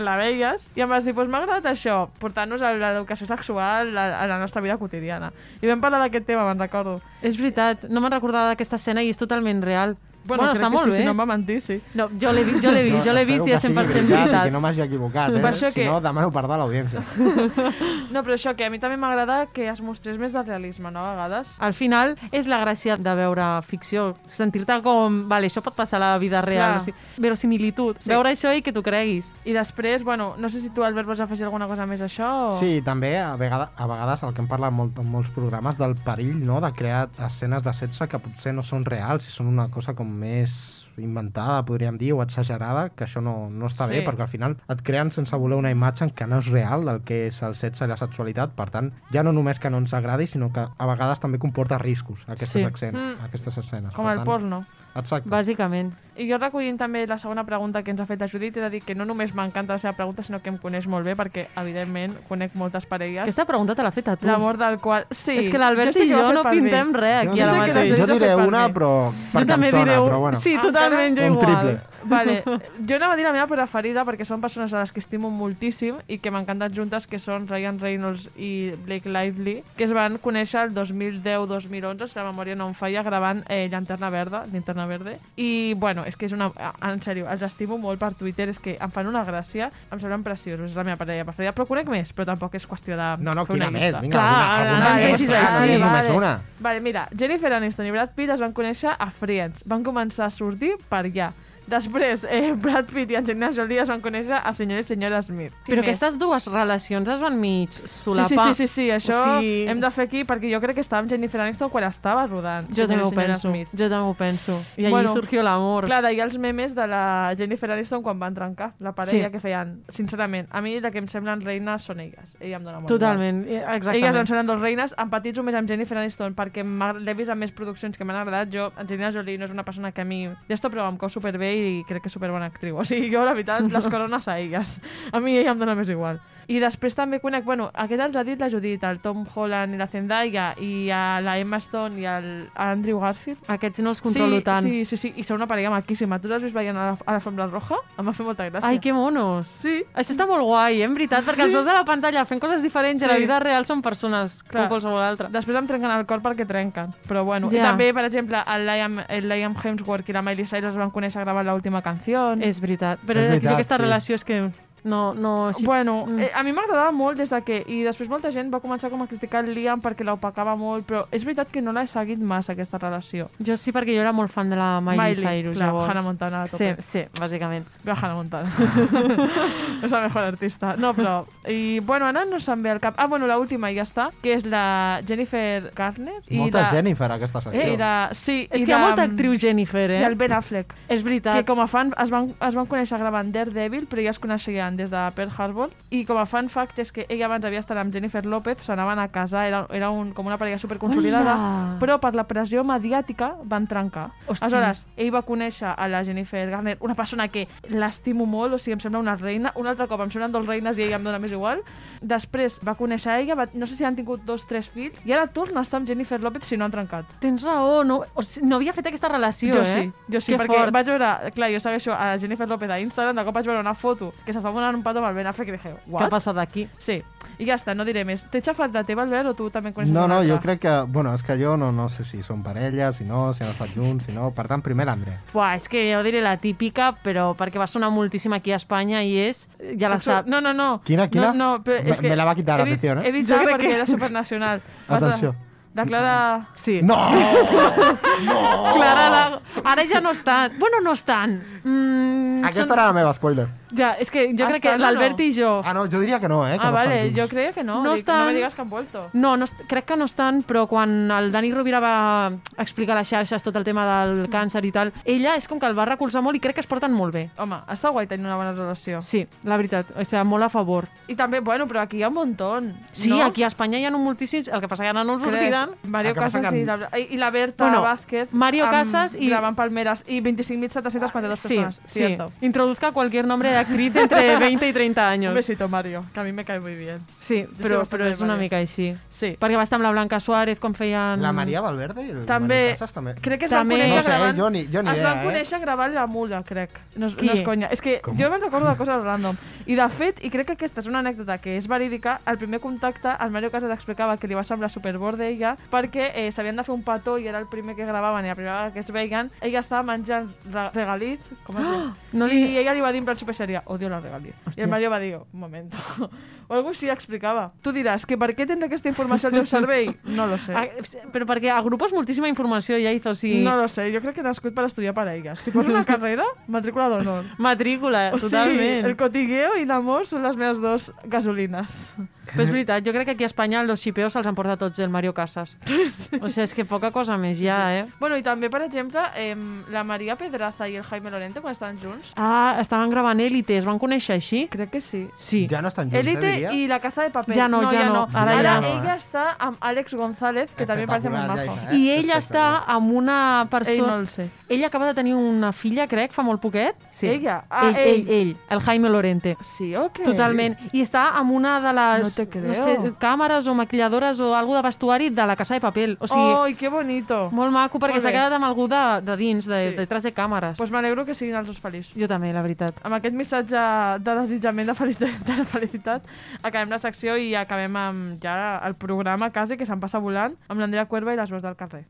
la 0.00 0.16
veies 0.16 0.66
i 0.74 0.84
em 0.84 0.90
vas 0.90 1.04
dir, 1.04 1.14
pues, 1.14 1.28
m'ha 1.28 1.42
agradat 1.44 1.68
això, 1.74 2.06
portar-nos 2.22 2.64
a 2.64 2.72
l'educació 2.72 3.28
sexual 3.28 3.92
a, 3.92 4.08
a 4.22 4.26
la 4.30 4.40
nostra 4.40 4.64
vida 4.64 4.78
quotidiana. 4.80 5.32
I 5.60 5.68
vam 5.68 5.84
parlar 5.84 6.00
d'aquest 6.06 6.26
tema, 6.28 6.46
me'n 6.48 6.62
recordo. 6.62 6.98
És 7.20 7.36
veritat, 7.36 7.88
no 7.90 8.00
me'n 8.00 8.14
recordava 8.16 8.54
d'aquesta 8.54 8.80
escena 8.80 9.04
i 9.04 9.12
és 9.12 9.20
totalment 9.20 9.62
real. 9.64 9.96
Bueno, 10.26 10.42
bueno 10.44 10.52
està 10.58 10.68
molt 10.70 10.84
sí, 10.84 10.90
bé. 10.90 10.96
si 10.96 11.04
no 11.04 11.10
em 11.12 11.20
va 11.20 11.26
mentir, 11.26 11.60
sí. 11.62 11.80
No, 11.94 12.08
jo 12.20 12.32
l'he 12.32 12.44
vi- 12.44 12.60
jo 12.60 12.70
l'he 12.72 12.82
vist, 12.84 13.06
jo 13.06 13.12
l'he 13.12 13.24
vist 13.24 13.46
i 13.46 13.52
és 13.52 13.62
100% 13.64 13.74
veritat. 13.74 14.08
veritat. 14.08 14.40
I 14.42 14.44
que 14.48 14.50
no 14.50 14.60
m'hagi 14.60 14.80
equivocat, 14.82 15.30
eh? 15.30 15.42
això 15.42 15.68
Si 15.70 15.74
que- 15.80 15.86
no, 15.86 16.00
demano 16.00 16.30
perdó 16.32 16.52
a 16.54 16.58
l'audiència. 16.58 17.02
No, 18.10 18.22
però 18.22 18.34
això, 18.34 18.54
que 18.56 18.64
a 18.64 18.70
mi 18.70 18.78
també 18.78 18.96
m'agrada 18.96 19.46
que 19.52 19.68
es 19.68 19.80
mostrés 19.82 20.16
més 20.18 20.32
de 20.32 20.42
realisme, 20.42 20.90
no, 20.90 21.00
a 21.04 21.10
vegades. 21.12 21.48
Al 21.58 21.74
final 21.74 22.16
és 22.32 22.46
la 22.46 22.60
gràcia 22.64 22.96
de 22.96 23.14
veure 23.18 23.44
ficció, 23.66 24.16
sentir-te 24.26 24.80
com, 24.82 25.28
vale, 25.28 25.48
això 25.50 25.60
pot 25.62 25.74
passar 25.76 25.98
a 26.00 26.12
la 26.12 26.18
vida 26.18 26.40
real, 26.40 26.64
Clar. 26.64 26.76
o 26.76 26.80
sigui, 26.80 26.98
verosimilitud, 27.18 27.96
Sí. 28.00 28.08
veure 28.08 28.30
això 28.30 28.54
i 28.56 28.62
que 28.62 28.72
t'ho 28.72 28.82
creguis. 28.82 29.32
I 29.44 29.52
després, 29.52 30.02
bueno, 30.04 30.34
no 30.38 30.48
sé 30.48 30.60
si 30.60 30.70
tu, 30.70 30.84
Albert, 30.84 31.06
vols 31.06 31.20
afegir 31.20 31.44
alguna 31.44 31.66
cosa 31.66 31.86
més 31.86 32.00
a 32.00 32.06
això? 32.06 32.30
O... 32.48 32.52
Sí, 32.58 32.80
també 32.84 33.18
a 33.18 33.36
vegades, 33.36 33.68
a 33.76 33.86
vegades 33.86 34.22
el 34.22 34.32
que 34.34 34.40
hem 34.42 34.48
parlat 34.48 34.72
molt, 34.72 34.98
en 34.98 35.10
molts 35.10 35.30
programes 35.30 35.76
del 35.78 35.96
perill 35.96 36.44
no? 36.44 36.60
de 36.60 36.72
crear 36.72 37.08
escenes 37.26 37.62
de 37.62 37.72
sexe 37.74 38.08
que 38.08 38.18
potser 38.18 38.54
no 38.54 38.62
són 38.62 38.84
reals 38.84 39.26
i 39.28 39.30
són 39.30 39.46
una 39.48 39.68
cosa 39.68 39.94
com 39.94 40.15
més 40.16 40.85
inventada, 40.98 41.64
podríem 41.64 41.98
dir, 41.98 42.12
o 42.14 42.22
exagerada, 42.22 42.90
que 42.90 43.04
això 43.04 43.20
no, 43.22 43.48
no 43.50 43.66
està 43.66 43.86
Sí. 43.86 43.94
bé, 43.94 44.04
perquè 44.04 44.22
al 44.22 44.28
final 44.28 44.56
et 44.68 44.82
creen 44.82 45.10
sense 45.10 45.34
voler 45.36 45.56
una 45.58 45.70
imatge 45.70 46.10
que 46.14 46.26
no 46.26 46.38
és 46.38 46.46
real 46.50 46.84
del 46.84 47.00
que 47.02 47.26
és 47.28 47.42
el 47.42 47.54
sexe 47.54 47.84
i 47.84 47.88
la 47.88 47.96
sexualitat, 47.96 48.50
per 48.54 48.70
tant, 48.70 48.92
ja 49.12 49.22
no 49.22 49.32
només 49.32 49.58
que 49.58 49.70
no 49.70 49.78
ens 49.78 49.94
agradi, 49.94 50.26
sinó 50.26 50.52
que 50.52 50.60
a 50.76 50.86
vegades 50.86 51.20
també 51.20 51.38
comporta 51.38 51.78
riscos, 51.78 52.22
aquestes, 52.28 52.50
Sí. 52.62 52.62
escenes, 52.62 53.18
Mm. 53.20 53.24
aquestes 53.24 53.58
escenes. 53.58 53.94
Com 53.94 54.04
per 54.04 54.12
el 54.12 54.18
tant, 54.18 54.26
porno. 54.26 54.62
Exacte. 54.96 55.28
Bàsicament. 55.28 55.92
I 56.16 56.24
jo 56.26 56.38
recollint 56.38 56.78
també 56.78 57.06
la 57.06 57.18
segona 57.18 57.44
pregunta 57.44 57.82
que 57.82 57.90
ens 57.90 58.00
ha 58.00 58.06
fet 58.06 58.18
la 58.18 58.26
Judit, 58.28 58.56
he 58.56 58.60
de 58.62 58.70
dir 58.70 58.80
que 58.82 58.94
no 58.94 59.04
només 59.04 59.34
m'encanta 59.34 59.74
la 59.74 59.78
seva 59.78 59.92
pregunta, 59.92 60.22
sinó 60.22 60.40
que 60.40 60.48
em 60.48 60.56
coneix 60.56 60.86
molt 60.86 61.04
bé, 61.04 61.14
perquè, 61.14 61.48
evidentment, 61.54 62.14
conec 62.26 62.54
moltes 62.54 62.86
parelles. 62.86 63.20
Aquesta 63.24 63.44
pregunta 63.44 63.74
te 63.74 63.82
l'ha 63.82 63.90
fet 63.90 64.08
a 64.08 64.16
tu. 64.16 64.26
L'amor 64.26 64.56
del 64.56 64.78
qual... 64.78 65.04
Sí. 65.10 65.32
És 65.36 65.50
que 65.50 65.58
l'Albert 65.58 65.94
i 65.96 66.08
jo 66.10 66.32
no 66.32 66.42
per 66.42 66.54
mi. 66.54 66.62
pintem 66.62 66.94
res 66.94 67.28
aquí 67.28 67.38
jo, 67.38 67.44
ara 67.44 67.52
sé 67.52 67.58
que 67.58 67.74
mateix. 67.74 67.98
jo 67.98 68.06
diré 68.06 68.34
una, 68.36 68.68
però 68.72 69.12
per 69.34 69.42
Jo 69.42 69.46
també 69.46 69.66
diré 69.70 69.98
un- 70.00 70.08
però 70.08 70.18
bueno. 70.20 70.40
Sí, 70.40 70.56
totalment, 70.56 70.85
jo 70.92 71.26
Un 71.26 71.32
igual. 71.34 71.38
triple. 71.38 71.80
Vale, 72.08 72.42
jo 72.88 72.96
anava 72.96 73.14
a 73.14 73.16
dir 73.18 73.24
la 73.26 73.32
meva 73.34 73.46
preferida 73.50 74.04
perquè 74.06 74.24
són 74.28 74.40
persones 74.40 74.72
a 74.74 74.80
les 74.84 74.92
que 74.92 75.00
estimo 75.02 75.30
moltíssim 75.30 75.96
i 76.08 76.18
que 76.22 76.30
m'encanten 76.30 76.72
juntes, 76.74 77.06
que 77.06 77.18
són 77.18 77.46
Ryan 77.48 77.78
Reynolds 77.82 78.28
i 78.36 78.72
Blake 78.86 79.08
Lively, 79.10 79.62
que 79.76 79.84
es 79.84 79.92
van 79.96 80.18
conèixer 80.22 80.62
el 80.68 80.74
2010-2011, 80.74 82.06
si 82.08 82.18
la 82.18 82.24
memòria 82.30 82.54
no 82.56 82.68
em 82.68 82.74
falla, 82.74 83.02
gravant 83.02 83.42
eh, 83.48 83.68
Llanterna 83.70 84.10
Verda, 84.10 84.44
Llanterna 84.52 84.86
Verde. 84.86 85.16
I, 85.36 85.74
bueno, 85.76 86.04
és 86.06 86.16
que 86.16 86.26
és 86.26 86.32
una... 86.36 86.50
En 86.86 87.00
sèrio, 87.02 87.26
els 87.30 87.42
estimo 87.42 87.78
molt 87.78 88.00
per 88.00 88.12
Twitter, 88.14 88.48
és 88.52 88.58
que 88.62 88.76
em 88.80 88.90
fan 88.94 89.08
una 89.10 89.24
gràcia, 89.26 89.70
em 89.90 90.00
semblen 90.00 90.22
preciosos, 90.26 90.70
és 90.70 90.76
la 90.78 90.84
meva 90.86 90.98
parella 91.00 91.24
preferida, 91.26 91.52
però 91.56 91.66
conec 91.68 91.88
més, 91.92 92.12
però 92.16 92.26
tampoc 92.32 92.54
és 92.58 92.66
qüestió 92.68 92.96
de 92.98 93.08
No, 93.24 93.32
no, 93.36 93.44
fer 93.48 93.56
una 93.56 93.68
quina 93.70 93.78
llista. 93.80 94.00
més? 94.00 94.06
Vinga, 94.06 94.18
Clar, 94.18 94.26
alguna- 94.26 94.56
alguna 94.56 94.78
no 94.78 94.90
em 94.90 94.96
més, 94.96 95.06
deixis 95.10 95.28
clar, 95.30 95.42
així, 95.42 95.56
no 95.56 95.66
diguis 95.66 95.80
vale. 95.80 95.92
només 95.96 96.16
una. 96.16 96.34
Vale, 96.66 96.80
mira, 96.80 97.08
Jennifer 97.18 97.52
Aniston 97.52 97.86
i 97.86 97.90
Brad 97.94 98.14
Pitt 98.16 98.30
es 98.36 98.40
van 98.40 98.52
conèixer 98.56 98.94
a 98.98 99.10
Friends. 99.10 99.64
Van 99.66 99.84
començar 99.84 100.26
a 100.26 100.30
sortir 100.30 100.74
per 100.88 101.04
allà. 101.06 101.32
Després, 101.66 102.24
eh, 102.30 102.52
Brad 102.54 102.86
Pitt 102.92 103.10
i 103.10 103.16
Angelina 103.16 103.50
Jolie 103.52 103.80
es 103.82 103.88
van 103.88 104.00
conèixer 104.00 104.38
a 104.38 104.52
Senyor 104.54 104.78
i 104.80 104.84
Senyora 104.84 105.20
Smith. 105.22 105.52
Qui 105.64 105.72
Però 105.72 105.82
més? 105.82 105.88
aquestes 105.88 106.18
dues 106.18 106.46
relacions 106.52 107.08
es 107.08 107.20
van 107.20 107.40
mig 107.40 107.72
Sí, 107.72 107.82
solapar. 107.86 108.54
sí, 108.54 108.66
sí, 108.66 108.66
sí, 108.66 108.66
sí, 108.66 108.90
això 108.90 109.12
O 109.16 109.40
sigui... 109.40 109.66
hem 109.68 109.80
de 109.80 109.90
fer 109.90 110.04
aquí 110.06 110.22
perquè 110.24 110.52
jo 110.52 110.60
crec 110.60 110.74
que 110.76 110.80
estava 110.80 111.00
amb 111.02 111.10
Jennifer 111.10 111.40
Aniston 111.40 111.68
quan 111.70 111.84
estava 111.84 112.26
rodant. 112.26 112.68
Jo 112.70 112.86
també 112.86 113.02
ho 113.02 113.10
penso, 113.10 113.48
Smith. 113.50 113.68
jo 113.72 113.88
també 113.88 114.08
ho 114.10 114.14
penso. 114.14 114.60
I 114.76 114.84
allí 114.84 114.90
Bueno, 114.92 115.08
surgió 115.12 115.42
l'amor. 115.42 115.86
Clar, 115.86 116.02
d'ahir 116.02 116.20
els 116.20 116.38
memes 116.38 116.74
de 116.74 116.86
la 116.86 117.34
Jennifer 117.36 117.70
Aniston 117.72 118.02
quan 118.02 118.18
van 118.18 118.34
trencar, 118.34 118.74
la 118.78 118.92
parella 118.92 119.26
Sí. 119.26 119.32
que 119.32 119.40
feien. 119.40 119.82
Sincerament, 119.88 120.46
a 120.52 120.60
mi 120.60 120.78
la 120.80 120.90
que 120.92 120.98
em 120.98 121.08
semblen 121.08 121.40
reines 121.40 121.82
són 121.82 121.98
elles. 122.00 122.36
Ella 122.40 122.56
em 122.58 122.64
dona 122.64 122.78
molt 122.80 122.88
Totalment, 122.88 123.44
eh, 123.48 123.56
exactament. 123.58 124.04
Elles 124.04 124.16
em 124.16 124.26
semblen 124.26 124.46
dos 124.46 124.60
reines, 124.60 124.94
empatitzo 124.98 125.42
més 125.42 125.54
amb 125.54 125.68
Jennifer 125.68 125.98
Aniston 125.98 126.34
perquè 126.34 126.62
l'he 127.00 127.14
vist 127.14 127.30
en 127.30 127.38
més 127.38 127.50
produccions 127.50 127.96
que 127.98 128.04
m'han 128.04 128.16
agradat. 128.22 128.48
Jo, 128.52 128.70
Angelina 128.76 129.10
Jolie 129.10 129.36
no 129.38 129.44
és 129.46 129.50
una 129.50 129.64
persona 129.64 129.90
que 129.92 130.02
a 130.02 130.04
mi... 130.04 130.28
D'esto, 130.48 130.70
però 130.70 130.88
em 130.88 130.96
cau 130.96 131.08
superbé 131.10 131.55
i 131.56 131.84
crec 131.88 132.04
que 132.04 132.10
és 132.10 132.16
superbona 132.16 132.48
actriu. 132.50 132.78
O 132.78 132.84
sigui, 132.84 133.10
jo, 133.12 133.24
la 133.26 133.34
veritat, 133.36 133.66
les 133.72 133.88
corones 133.92 134.28
a 134.28 134.38
elles. 134.40 134.78
A 135.12 135.20
mi 135.22 135.36
ella 135.40 135.54
em 135.54 135.62
dona 135.62 135.76
més 135.78 135.90
igual. 135.92 136.20
I 136.48 136.60
després 136.60 136.94
també 136.94 137.18
conec, 137.18 137.44
bueno, 137.44 137.70
aquest 137.74 138.00
els 138.00 138.16
ha 138.16 138.22
dit 138.22 138.38
la 138.38 138.48
Judit, 138.48 138.82
el 138.84 139.00
Tom 139.00 139.24
Holland 139.34 139.74
i 139.74 139.78
la 139.78 139.88
Zendaya, 139.88 140.52
i 140.62 140.90
a 140.94 141.20
la 141.20 141.38
Emma 141.40 141.56
Stone 141.58 141.98
i 142.00 142.04
el 142.06 142.48
Andrew 142.54 143.00
Garfield. 143.00 143.38
Aquests 143.48 143.80
no 143.82 143.90
els 143.90 144.00
controlo 144.00 144.36
sí, 144.38 144.44
tant. 144.44 144.62
Sí, 144.62 144.84
sí, 144.84 144.96
sí, 144.96 145.12
i 145.16 145.24
són 145.24 145.36
una 145.40 145.48
parella 145.48 145.70
maquíssima. 145.70 146.20
Tu 146.20 146.28
l'has 146.28 146.42
vist 146.42 146.54
veient 146.54 146.76
a 146.76 146.92
la, 146.92 146.98
a 147.04 147.12
la 147.16 147.20
Fórmula 147.20 147.46
Roja? 147.48 147.76
Em 147.98 148.06
va 148.06 148.12
fer 148.12 148.26
molta 148.26 148.46
gràcia. 148.48 148.68
Ai, 148.68 148.78
que 148.78 148.92
monos. 148.92 149.48
Sí. 149.62 149.82
Això 149.94 150.14
està 150.14 150.26
molt 150.26 150.44
guai, 150.46 150.80
eh, 150.82 150.84
en 150.84 150.94
veritat, 150.94 151.24
perquè 151.24 151.42
els 151.48 151.50
Sí. 151.50 151.56
veus 151.56 151.66
a 151.66 151.74
la 151.74 151.84
pantalla 151.84 152.24
fent 152.24 152.40
coses 152.40 152.62
diferents 152.62 153.02
i 153.02 153.04
a 153.04 153.08
la 153.08 153.14
Sí. 153.14 153.20
vida 153.26 153.40
real 153.40 153.64
són 153.66 153.82
persones 153.82 154.42
Clar. 154.44 154.62
com 154.68 154.68
qualsevol 154.76 155.02
altra. 155.02 155.28
Després 155.28 155.56
em 155.56 155.66
trenquen 155.66 155.90
el 155.90 156.06
cor 156.06 156.20
perquè 156.22 156.46
trenquen. 156.46 156.94
Però 157.08 157.24
bueno, 157.24 157.48
i 157.50 157.56
Ja. 157.56 157.70
també, 157.70 157.92
per 157.92 158.04
exemple, 158.04 158.38
el 158.46 158.66
Liam, 158.66 159.00
el 159.08 159.28
Liam 159.28 159.56
Hemsworth 159.62 160.08
i 160.08 160.12
la 160.12 160.22
Miley 160.22 160.46
Cyrus 160.46 160.70
es 160.70 160.76
van 160.76 160.90
conèixer 160.92 161.24
gravant 161.24 161.46
l'última 161.46 161.82
canció. 161.82 162.34
És 162.40 162.60
veritat. 162.60 163.00
Però 163.04 163.18
És 163.18 163.26
és 163.26 163.28
veritat, 163.30 163.52
aquesta 163.54 163.76
sí. 163.76 163.82
relació 163.82 164.14
és 164.14 164.24
que 164.24 164.50
no... 164.86 165.12
no 165.14 165.52
sí. 165.52 165.64
Bueno, 165.66 166.06
Mm. 166.06 166.20
eh, 166.20 166.30
a 166.34 166.42
mi 166.46 166.52
m'agradava 166.54 166.92
molt 166.94 167.18
des 167.18 167.30
de 167.30 167.40
que... 167.42 167.58
I 167.66 167.82
després 167.84 168.08
molta 168.08 168.30
gent 168.32 168.48
va 168.54 168.60
començar 168.62 168.88
com 168.90 169.02
a 169.02 169.06
criticar 169.10 169.42
el 169.44 169.52
Liam 169.54 169.80
perquè 169.82 170.04
l'opacava 170.06 170.54
molt, 170.56 170.86
però 170.86 171.04
és 171.10 171.24
veritat 171.26 171.50
que 171.50 171.60
no 171.60 171.72
l'he 171.74 171.86
seguit 171.90 172.18
massa, 172.22 172.52
aquesta 172.54 172.78
relació. 172.78 173.28
Jo 173.42 173.56
sí, 173.58 173.72
perquè 173.74 173.94
jo 173.96 174.00
era 174.04 174.12
molt 174.14 174.30
fan 174.32 174.48
de 174.50 174.56
la 174.56 174.80
Miley, 174.80 175.16
Miley, 175.16 175.42
Cyrus, 175.42 175.56
clar, 175.58 175.68
llavors. 175.68 175.88
Hannah 175.90 176.02
Montana 176.06 176.42
a 176.42 176.46
Sí, 176.46 176.70
tope. 176.70 176.82
sí, 176.82 177.02
bàsicament. 177.18 177.66
Ve 177.84 177.92
a 177.92 177.98
Hannah 178.00 178.14
Montana. 178.14 178.52
és 179.82 179.90
la 179.90 180.00
mejor 180.06 180.22
artista. 180.24 180.74
No, 180.78 180.92
però... 180.94 181.24
I, 181.48 181.80
bueno, 181.80 182.06
ara 182.06 182.24
no 182.24 182.38
se'm 182.40 182.62
ve 182.62 182.70
al 182.70 182.80
cap. 182.80 182.94
Ah, 182.98 183.06
bueno, 183.06 183.26
l'última 183.26 183.70
i 183.70 183.76
ja 183.76 183.84
està, 183.86 184.08
que 184.22 184.34
és 184.34 184.44
la 184.46 185.00
Jennifer 185.06 185.70
Garner. 185.76 186.20
I 186.28 186.38
Molta 186.40 186.62
la... 186.66 186.70
Jennifer, 186.70 187.10
aquesta 187.12 187.40
secció. 187.44 187.60
Eh, 187.60 187.74
i 187.74 187.76
la... 187.80 187.92
Sí, 188.12 188.46
És 188.50 188.62
i 188.62 188.64
que 188.64 188.70
hi 188.72 188.74
ha 188.74 188.80
la- 188.80 188.86
molta 188.88 189.04
actriu 189.06 189.36
Jennifer, 189.38 189.90
eh? 189.90 190.00
I 190.00 190.06
el 190.08 190.16
Ben 190.18 190.32
Affleck. 190.36 190.74
És 190.88 191.02
veritat. 191.06 191.36
Que 191.40 191.44
com 191.48 191.60
a 191.62 191.66
fan 191.70 191.92
es 192.02 192.10
van, 192.10 192.32
es 192.40 192.54
van 192.58 192.66
conèixer 192.70 192.98
gravant 193.00 193.30
Daredevil, 193.34 193.86
però 193.90 194.02
ja 194.04 194.14
es 194.14 194.18
coneixien 194.22 194.75
des 194.76 194.90
de 194.90 195.02
Pearl 195.16 195.32
Harbor. 195.36 195.70
I 195.90 196.04
com 196.06 196.18
a 196.20 196.26
fan 196.26 196.48
fact 196.52 196.78
és 196.82 196.92
que 196.92 197.06
ella 197.08 197.26
abans 197.26 197.44
havia 197.44 197.60
estat 197.62 197.78
amb 197.80 197.92
Jennifer 197.94 198.24
López, 198.26 198.62
s'anaven 198.66 198.98
a 198.98 199.08
casar, 199.08 199.46
era, 199.48 199.64
era 199.70 199.90
un, 199.90 200.12
com 200.12 200.26
una 200.26 200.38
parella 200.38 200.58
superconsolidada, 200.58 201.34
Hola! 201.34 201.76
però 201.80 201.98
per 202.02 202.14
la 202.14 202.26
pressió 202.28 202.64
mediàtica 202.64 203.34
van 203.44 203.66
trencar. 203.66 204.10
Hosti. 204.26 204.44
Aleshores, 204.46 204.86
ell 204.96 205.12
va 205.14 205.22
conèixer 205.26 205.72
a 205.76 205.88
la 205.88 206.04
Jennifer 206.04 206.46
Garner, 206.50 206.76
una 206.80 206.94
persona 206.94 207.28
que 207.28 207.46
l'estimo 207.68 208.26
molt, 208.26 208.54
o 208.54 208.58
sigui, 208.58 208.76
em 208.76 208.84
sembla 208.84 209.00
una 209.00 209.16
reina, 209.16 209.52
un 209.56 209.66
altre 209.66 209.88
cop 209.88 210.00
em 210.04 210.10
semblen 210.10 210.32
dos 210.32 210.46
reines 210.46 210.78
i 210.78 210.86
ella 210.86 211.00
em 211.00 211.04
dona 211.04 211.18
més 211.18 211.32
igual. 211.32 211.62
Després 212.00 212.58
va 212.66 212.74
conèixer 212.78 213.10
a 213.12 213.18
ella, 213.20 213.34
va, 213.38 213.46
no 213.54 213.66
sé 213.66 213.74
si 213.78 213.84
han 213.84 213.96
tingut 213.96 214.24
dos, 214.26 214.44
tres 214.48 214.68
fills, 214.68 214.96
i 215.04 215.12
ara 215.12 215.26
torna 215.26 215.60
a 215.60 215.66
estar 215.66 215.80
amb 215.80 215.88
Jennifer 215.88 216.20
López 216.20 216.44
si 216.44 216.56
no 216.56 216.66
han 216.66 216.74
trencat. 216.74 217.04
Tens 217.20 217.44
raó, 217.46 217.82
no, 217.84 218.02
o 218.14 218.22
sigui, 218.22 218.46
no 218.46 218.56
havia 218.56 218.72
fet 218.76 218.86
aquesta 218.90 219.08
relació, 219.08 219.54
jo 219.54 219.62
eh? 219.62 219.74
sí, 219.74 219.92
jo 220.12 220.20
sí, 220.20 220.32
Que 220.32 220.38
perquè 220.42 220.60
fort. 220.60 220.72
vaig 220.76 220.86
veure, 220.92 221.10
clar, 221.34 221.50
jo 221.52 221.60
segueixo 221.60 221.92
a 221.92 222.16
Jennifer 222.18 222.48
López 222.48 222.70
a 222.70 222.80
Instagram, 222.80 223.16
de 223.16 223.24
cop 223.24 223.34
vaig 223.34 223.46
veure 223.46 223.60
una 223.60 223.74
foto 223.74 224.12
que 224.24 224.32
s'està 224.32 224.52
donant 224.52 224.74
un 224.76 224.82
petó 224.82 225.00
amb 225.02 225.10
el 225.10 225.14
Ben 225.14 225.26
Affleck 225.26 225.48
i 225.48 225.56
dije, 225.56 225.74
what? 225.86 226.02
Què 226.02 226.06
ha 226.06 226.10
passat 226.16 226.38
aquí? 226.38 226.68
Sí, 226.78 227.02
i 227.38 227.44
ja 227.46 227.54
està, 227.58 227.74
no 227.76 227.84
diré 227.84 228.04
més. 228.04 228.22
T'he 228.30 228.40
xafat 228.40 228.72
la 228.72 228.82
teva, 228.84 229.02
Albert, 229.02 229.28
o 229.28 229.34
tu 229.34 229.50
també 229.50 229.72
coneixes 229.72 229.92
No, 229.94 230.06
no, 230.08 230.22
jo 230.24 230.36
altra? 230.38 230.56
crec 230.56 230.60
que... 230.62 230.74
Bueno, 230.92 231.12
és 231.14 231.22
que 231.22 231.36
jo 231.36 231.56
no, 231.56 231.70
no 231.72 231.88
sé 231.92 232.04
si 232.04 232.22
són 232.22 232.42
parella, 232.42 232.92
si 232.96 233.04
no, 233.04 233.32
si 233.34 233.44
han 233.44 233.50
estat 233.50 233.74
junts, 233.76 234.06
si 234.06 234.12
no... 234.12 234.30
Per 234.36 234.46
tant, 234.48 234.62
primer 234.64 234.86
l'Andrea. 234.88 235.18
Buah, 235.32 235.54
és 235.56 235.68
que 235.68 235.82
jo 235.92 236.02
diré 236.06 236.22
la 236.24 236.36
típica, 236.40 236.92
però 237.04 237.34
perquè 237.36 237.58
va 237.60 237.66
sonar 237.66 237.90
moltíssim 237.92 238.32
aquí 238.32 238.52
a 238.52 238.56
Espanya 238.56 239.02
i 239.04 239.16
és... 239.28 239.48
Ja 239.78 239.88
la 239.92 240.00
saps. 240.00 240.28
No, 240.28 240.40
no, 240.40 240.52
no. 240.56 240.80
Quina, 240.84 241.08
quina? 241.12 241.32
No, 241.32 241.56
no, 241.56 241.64
però 241.64 241.82
Me- 241.82 241.90
és 241.92 242.00
que 242.00 242.08
me 242.08 242.16
la 242.16 242.24
va 242.24 242.34
quitar, 242.34 242.60
atención, 242.60 242.98
eh? 243.02 243.08
He 243.08 243.12
dit 243.12 243.28
perquè 243.28 243.58
que- 243.66 243.74
era 243.74 243.86
supernacional. 243.86 244.62
Atenció. 244.88 245.34
De 245.76 245.84
Clara... 245.84 246.46
Sí. 246.54 246.78
No! 246.80 246.96
no! 248.24 248.72
Clara 248.74 249.08
Lago. 249.10 249.40
Ara 249.64 249.82
ja 249.84 250.00
no 250.00 250.10
estan. 250.10 250.52
Bueno, 250.58 250.80
no 250.80 250.92
estan. 250.92 251.42
Mm, 251.64 252.44
Aquesta 252.44 252.72
era 252.74 252.86
la 252.86 252.92
meva 252.96 253.12
spoiler. 253.14 253.46
Ja, 253.74 253.94
és 253.98 254.10
que 254.10 254.28
jo 254.30 254.46
crec 254.46 254.62
que 254.62 254.68
Estan 254.68 254.80
o 254.80 254.84
l'Albert 254.84 255.18
no? 255.18 255.24
i 255.24 255.32
jo... 255.34 255.60
Ah, 255.64 255.72
no, 255.74 255.86
jo 255.90 255.98
diria 256.00 256.20
que 256.20 256.28
no, 256.28 256.46
eh? 256.46 256.52
Que 256.58 256.62
ah, 256.66 256.70
no 256.70 256.72
vale, 256.72 256.94
estan 256.94 257.08
junts. 257.08 257.20
jo 257.20 257.28
creia 257.28 257.52
que 257.52 257.64
no. 257.64 257.82
No 257.82 257.90
Dic, 257.94 257.98
estan- 258.04 258.18
no 258.20 258.26
me 258.26 258.34
digues 258.34 258.54
que 258.54 258.62
han 258.62 258.70
vuelto. 258.70 259.10
No, 259.12 259.36
no, 259.36 259.44
est- 259.44 259.60
crec 259.66 259.84
que 259.86 259.96
no 259.96 260.04
estan, 260.04 260.42
però 260.44 260.66
quan 260.68 261.10
el 261.10 261.32
Dani 261.32 261.50
Rovira 261.52 261.80
va 261.80 262.32
explicar 262.58 262.94
a 262.96 263.00
les 263.00 263.08
xarxes 263.08 263.42
tot 263.42 263.56
el 263.56 263.64
tema 263.64 263.84
del 264.04 264.28
càncer 264.30 264.64
i 264.64 264.70
tal, 264.72 264.92
ella 265.04 265.34
és 265.36 265.48
com 265.48 265.58
que 265.58 265.66
el 265.66 265.76
va 265.78 265.84
recolzar 265.84 266.22
molt 266.22 266.36
i 266.36 266.40
crec 266.40 266.54
que 266.54 266.60
es 266.60 266.66
porten 266.66 266.92
molt 266.92 267.12
bé. 267.14 267.30
Home, 267.38 267.56
està 267.68 267.90
guai 267.90 268.06
tenir 268.06 268.26
una 268.26 268.36
bona 268.36 268.52
relació. 268.52 269.00
Sí, 269.02 269.26
la 269.42 269.56
veritat, 269.56 269.90
o 269.96 270.04
sigui, 270.04 270.22
molt 270.24 270.44
a 270.44 270.48
favor. 270.48 270.86
I 271.08 271.16
també, 271.16 271.40
bueno, 271.40 271.66
però 271.66 271.80
aquí 271.82 271.98
hi 271.98 272.02
ha 272.04 272.08
un 272.08 272.14
muntó. 272.14 272.60
Sí, 272.92 273.10
no? 273.10 273.22
aquí 273.24 273.42
a 273.42 273.48
Espanya 273.48 273.78
hi 273.80 273.84
ha 273.84 273.90
un 273.94 274.02
moltíssims, 274.04 274.48
el 274.48 274.60
que 274.60 274.68
passa 274.68 274.84
que 274.84 274.90
ara 274.90 275.02
no 275.04 275.14
ens 275.14 275.22
Crec. 275.22 275.34
sortiran. 275.34 275.70
Mario 275.84 276.10
El 276.10 276.16
Casas 276.16 276.46
que 276.50 276.60
i, 276.60 276.64
la, 276.64 276.78
i 276.98 277.16
la 277.16 277.30
Berta 277.30 277.64
Bueno, 277.64 277.82
Vázquez. 277.82 278.28
Mario 278.32 278.64
amb- 278.66 278.70
Casas 278.70 279.14
i- 279.16 279.28
Gravant 279.28 279.56
palmeras. 279.56 280.04
I 280.06 280.20
25.742 280.20 281.36
Sí, 281.36 281.48
personas. 281.48 281.80
sí. 281.84 281.98
Cierto. 281.98 282.32
Introduzca 282.40 282.92
cualquier 282.92 283.26
nombre 283.26 283.55
de 283.56 283.60
actriz 283.64 283.96
entre 283.96 284.36
20 284.44 284.68
y 284.68 284.72
30 284.72 285.08
años. 285.08 285.30
Un 285.30 285.36
besito, 285.36 285.68
Mario, 285.68 286.04
que 286.12 286.20
a 286.20 286.22
mi 286.22 286.32
me 286.32 286.44
cae 286.44 286.60
muy 286.60 286.74
bien. 286.76 286.98
Sí, 287.20 287.44
Jo 287.44 287.62
però, 287.64 287.84
sé 287.84 287.90
però 287.96 288.06
és 288.06 288.20
una 288.20 288.36
mica 288.36 288.58
així. 288.60 288.92
Sí. 289.10 289.32
Perquè 289.40 289.56
va 289.56 289.64
estar 289.64 289.76
amb 289.80 289.84
la 289.88 289.90
Blanca 289.94 290.20
Suárez 290.20 290.58
quan 290.60 290.74
feien... 290.76 291.22
La 291.22 291.32
Maria 291.32 291.62
Valverde 291.64 292.04
i 292.04 292.10
el 292.12 292.26
També, 292.28 292.74
Casas 292.76 292.92
també. 292.92 293.14
crec 293.20 293.40
que 293.40 293.46
es 293.46 293.50
També- 293.50 293.78
van 293.78 293.88
No 293.88 293.94
conèixer 293.94 294.02
sé, 294.02 294.10
eh, 294.10 294.12
gravant... 294.18 294.36
jo 294.38 294.50
ni- 294.50 294.66
jo 294.70 294.82
ni 294.82 294.90
es 294.92 295.00
idea, 295.00 295.08
van 295.14 295.18
eh? 295.22 295.24
conèixer 295.30 295.60
gravant 295.60 295.94
la 295.94 296.06
mula, 296.06 296.42
crec. 296.44 296.70
No, 296.96 297.06
és- 297.06 297.14
Qui? 297.16 297.26
no 297.26 297.32
és 297.32 297.42
conya. 297.42 297.66
És 297.72 297.80
que 297.80 298.00
Com? 298.02 298.16
jo 298.18 298.28
me'n 298.30 298.40
recordo 298.42 298.68
de 298.68 298.76
coses 298.76 299.02
random. 299.02 299.36
I 299.66 299.74
de 299.74 299.88
fet, 299.90 300.20
i 300.22 300.30
crec 300.30 300.46
que 300.46 300.54
aquesta 300.54 300.78
és 300.80 300.86
una 300.86 301.00
anècdota 301.02 301.38
que 301.42 301.56
és 301.58 301.66
verídica, 301.66 302.20
el 302.30 302.38
primer 302.38 302.60
contacte, 302.62 303.10
el 303.20 303.32
Mario 303.34 303.50
Casas 303.50 303.72
explicava 303.74 304.16
que 304.16 304.28
li 304.30 304.34
va 304.38 304.44
semblar 304.46 304.70
superbord 304.70 305.18
d'ella 305.18 305.56
perquè 305.72 306.12
eh, 306.14 306.28
s'havien 306.30 306.54
de 306.56 306.62
fer 306.62 306.72
un 306.74 306.84
petó 306.86 307.16
i 307.18 307.26
era 307.26 307.40
el 307.42 307.48
primer 307.50 307.74
que 307.74 307.84
gravaven 307.84 308.24
i 308.24 308.28
la 308.30 308.36
primera 308.38 308.54
vegada 308.60 308.72
que 308.72 308.80
es 308.84 308.92
veien, 308.94 309.30
ella 309.40 309.58
estava 309.64 309.82
menjant 309.82 310.30
re 310.52 310.68
regaliz, 310.74 311.20
com 311.44 311.58
es 311.58 311.66
diu? 311.66 311.90
No 312.20 312.28
I 312.30 312.30
li- 312.36 312.58
ella 312.62 312.74
li 312.78 312.80
va 312.84 312.92
dir 312.94 313.02
en 313.02 313.10
plan 313.10 313.18
super 313.18 313.34
seria, 313.34 313.62
odio 313.66 313.88
la 313.90 313.98
regaliz. 314.00 314.34
I 314.38 314.48
Hòstia. 314.50 314.64
el 314.64 314.70
Mario 314.70 314.90
va 314.90 315.00
dir, 315.02 315.16
un 315.16 315.40
moment. 315.40 315.74
o 316.48 316.54
algo 316.54 316.70
així 316.70 316.88
explicava. 316.92 317.50
Tu 317.62 317.72
diràs 317.74 318.04
que 318.06 318.16
per 318.18 318.30
què 318.36 318.46
tens 318.46 318.62
aquesta 318.62 318.88
informació 318.88 319.28
al 319.28 319.34
teu 319.40 319.46
cervell? 319.46 319.92
No 320.04 320.26
lo 320.30 320.38
sé. 320.38 320.54
Ah, 320.54 320.66
Però 321.12 321.26
perquè 321.26 321.50
agrupes 321.52 321.92
moltíssima 321.92 322.28
informació, 322.28 322.78
ja 322.82 322.92
hizo, 322.92 323.14
sí. 323.14 323.42
No 323.44 323.56
lo 323.56 323.68
sé, 323.68 323.88
jo 323.94 324.00
crec 324.00 324.14
que 324.14 324.20
he 324.20 324.24
nascut 324.26 324.54
per 324.54 324.64
estudiar 324.66 324.94
per 324.94 325.06
a 325.08 325.14
elles. 325.14 325.40
Si 325.40 325.50
fos 325.50 325.66
una 325.66 325.84
carrera, 325.92 326.24
matrícula 326.46 326.88
d'honor. 326.88 327.24
Matrícula, 327.38 328.10
O 328.14 328.18
totalment. 328.18 328.58
sigui, 328.60 328.90
el 328.90 328.96
cotigueo 328.96 329.56
i 329.60 329.64
l'amor 329.66 330.06
són 330.06 330.22
les 330.22 330.36
meves 330.36 330.60
dos 330.62 330.92
gasolines. 331.04 331.92
Però 332.32 332.42
és 332.42 332.50
veritat, 332.50 332.84
jo 332.84 332.92
crec 332.92 333.04
que 333.06 333.10
aquí 333.12 333.24
a 333.24 333.26
Espanya 333.30 333.62
los 333.62 333.80
xipeos 333.80 334.12
se'ls 334.12 334.26
emporta 334.26 334.56
tots 334.56 334.78
el 334.78 334.88
Mario 334.90 335.12
Casas. 335.14 335.56
o 336.22 336.28
sigui, 336.28 336.42
és 336.44 336.54
que 336.54 336.64
poca 336.64 336.90
cosa 336.90 337.16
més 337.16 337.38
ja, 337.38 337.58
eh? 337.78 337.86
Bueno, 338.00 338.16
i 338.18 338.22
també, 338.26 338.50
per 338.50 338.62
exemple, 338.66 339.00
eh, 339.16 339.36
la 339.70 339.84
Maria 339.84 340.16
Pedraza 340.16 340.68
i 340.68 340.76
el 340.76 340.84
Jaime 340.84 341.10
Lorente, 341.10 341.40
quan 341.40 341.52
estaven 341.52 341.78
junts, 341.82 342.12
Ah, 342.16 342.56
estaven 342.60 342.90
gravant 342.90 343.20
Élite, 343.20 343.56
es 343.58 343.64
van 343.64 343.78
conèixer 343.78 344.16
així? 344.16 344.46
crec 344.50 344.70
que 344.70 344.80
sí. 344.80 345.06
Sí. 345.16 345.46
Ja 345.50 345.62
no 345.62 345.68
estan 345.68 345.90
junts, 345.90 345.98
Élite 346.00 346.26
eh, 346.28 346.32
diria. 346.32 346.52
i 346.52 346.66
La 346.68 346.80
Casa 346.80 347.02
de 347.02 347.10
Papel. 347.10 347.34
Ja 347.36 347.48
no, 347.48 347.62
ja 347.70 347.88
no. 347.88 348.08
Ara, 348.12 348.38
Ara 348.38 348.54
ja 348.56 348.60
no, 348.60 348.66
ella 348.80 348.94
eh? 348.96 348.98
està 348.98 349.36
amb 349.38 349.56
Àlex 349.60 349.94
González, 349.94 350.50
que 350.56 350.66
també 350.66 350.82
em 350.82 350.88
parece 350.88 351.10
molt 351.10 351.28
majo. 351.28 351.54
ja, 351.56 351.70
eh? 351.70 351.76
I 351.76 351.90
ella 351.90 352.16
està 352.18 352.64
amb 352.66 352.92
una 352.92 353.18
Ell 353.42 353.48
persona... 353.48 353.86
no 353.86 354.00
el 354.00 354.08
sé. 354.08 354.28
Ella 354.48 354.66
acaba 354.68 354.86
de 354.86 354.94
tenir 354.94 355.14
una 355.14 355.52
filla, 355.52 355.86
crec, 355.86 356.12
fa 356.12 356.22
molt 356.22 356.40
poquet. 356.40 356.74
Sí. 356.90 357.08
Ella? 357.08 357.44
Ah, 357.50 357.70
ell, 357.70 357.76
ell, 357.76 358.10
ell, 358.10 358.36
el 358.50 358.60
Jaime 358.60 358.88
Lorente. 358.88 359.36
Sí 359.56 359.74
o 359.74 359.88
què? 359.92 360.04
Totalment. 360.04 360.56
I 360.72 360.82
està 360.82 361.08
amb 361.18 361.32
una 361.32 361.58
de 361.60 361.72
les 361.76 362.02
No 362.06 362.15
te 362.16 362.28
creo. 362.28 362.54
sé, 362.54 362.76
càmeres 362.98 363.46
o 363.46 363.54
maquilladores 363.54 364.18
o 364.20 364.34
algo 364.34 364.54
de 364.56 364.62
vestuari 364.62 365.10
de 365.10 365.26
la 365.26 365.36
Casa 365.36 365.54
de 365.54 365.60
Papel. 365.60 365.96
O 366.00 366.06
sigui, 366.08 366.32
Ai, 366.42 366.54
que 366.54 366.68
bonito. 366.68 367.28
molt 367.30 367.52
maco 367.52 367.78
perquè 367.78 368.00
s'ha 368.00 368.10
quedat 368.10 368.32
amb 368.32 368.44
algú 368.48 368.66
de, 368.68 368.82
de 369.02 369.16
dins, 369.16 369.46
de, 369.46 369.70
Sí. 369.70 369.76
detrás 369.76 370.02
de 370.02 370.12
càmeres. 370.14 370.58
Pues 370.58 370.70
m'alegro 370.70 371.04
que 371.04 371.14
siguin 371.14 371.34
els 371.36 371.46
dos 371.46 371.60
feliços. 371.60 371.94
jo 371.94 372.08
també, 372.08 372.32
la 372.32 372.42
veritat. 372.42 372.74
Amb 372.82 372.94
aquest 372.94 373.14
missatge 373.14 373.56
de 374.00 374.14
desitjament 374.22 374.66
de 374.68 374.74
felicitat, 374.74 375.20
de 375.26 375.36
la 375.36 375.44
felicitat 375.44 376.02
acabem 376.42 376.70
la 376.70 376.78
secció 376.78 377.16
i 377.16 377.34
acabem 377.34 377.76
amb 377.76 378.20
ja 378.22 378.58
el 378.66 378.74
programa 378.74 379.30
quasi, 379.30 379.56
que 379.56 379.66
se'n 379.66 379.80
passa 379.80 379.98
volant, 379.98 380.34
amb 380.48 380.60
l'Andrea 380.60 380.86
Cuerva 380.86 381.12
i 381.12 381.16
les 381.16 381.30
veus 381.30 381.42
del 381.42 381.56
carrer. 381.56 381.84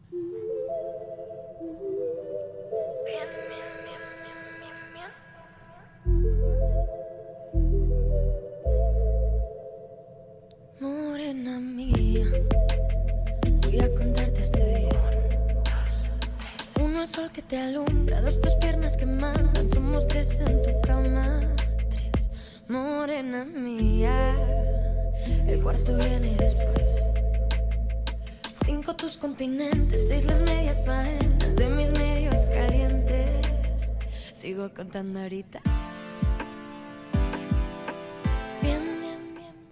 Morena 10.79 11.59
mía, 11.59 12.27
voy 13.63 13.81
a 13.81 13.95
contarte 13.95 14.43
este 14.43 14.79
día. 14.79 15.01
Uno 16.79 17.01
el 17.01 17.09
sol 17.09 17.31
que 17.33 17.41
te 17.41 17.57
alumbra, 17.57 18.21
dos 18.21 18.39
tus 18.39 18.53
piernas 18.57 18.99
que 18.99 19.07
mandan, 19.07 19.71
somos 19.71 20.07
tres 20.07 20.39
en 20.41 20.61
tu 20.61 20.71
cama. 20.83 21.41
Tres, 21.89 22.31
morena 22.69 23.47
mía, 23.47 24.35
el 25.47 25.61
cuarto 25.63 25.97
viene 25.97 26.37
después. 26.37 27.01
Cinco 28.67 28.95
tus 28.97 29.17
continentes, 29.17 30.09
seis 30.09 30.27
las 30.27 30.43
medias 30.43 30.85
faenas 30.85 31.57
de 31.57 31.69
mis 31.71 31.91
medios 31.93 32.43
calientes. 32.47 33.93
Sigo 34.33 34.69
contando 34.75 35.21
ahorita. 35.21 35.63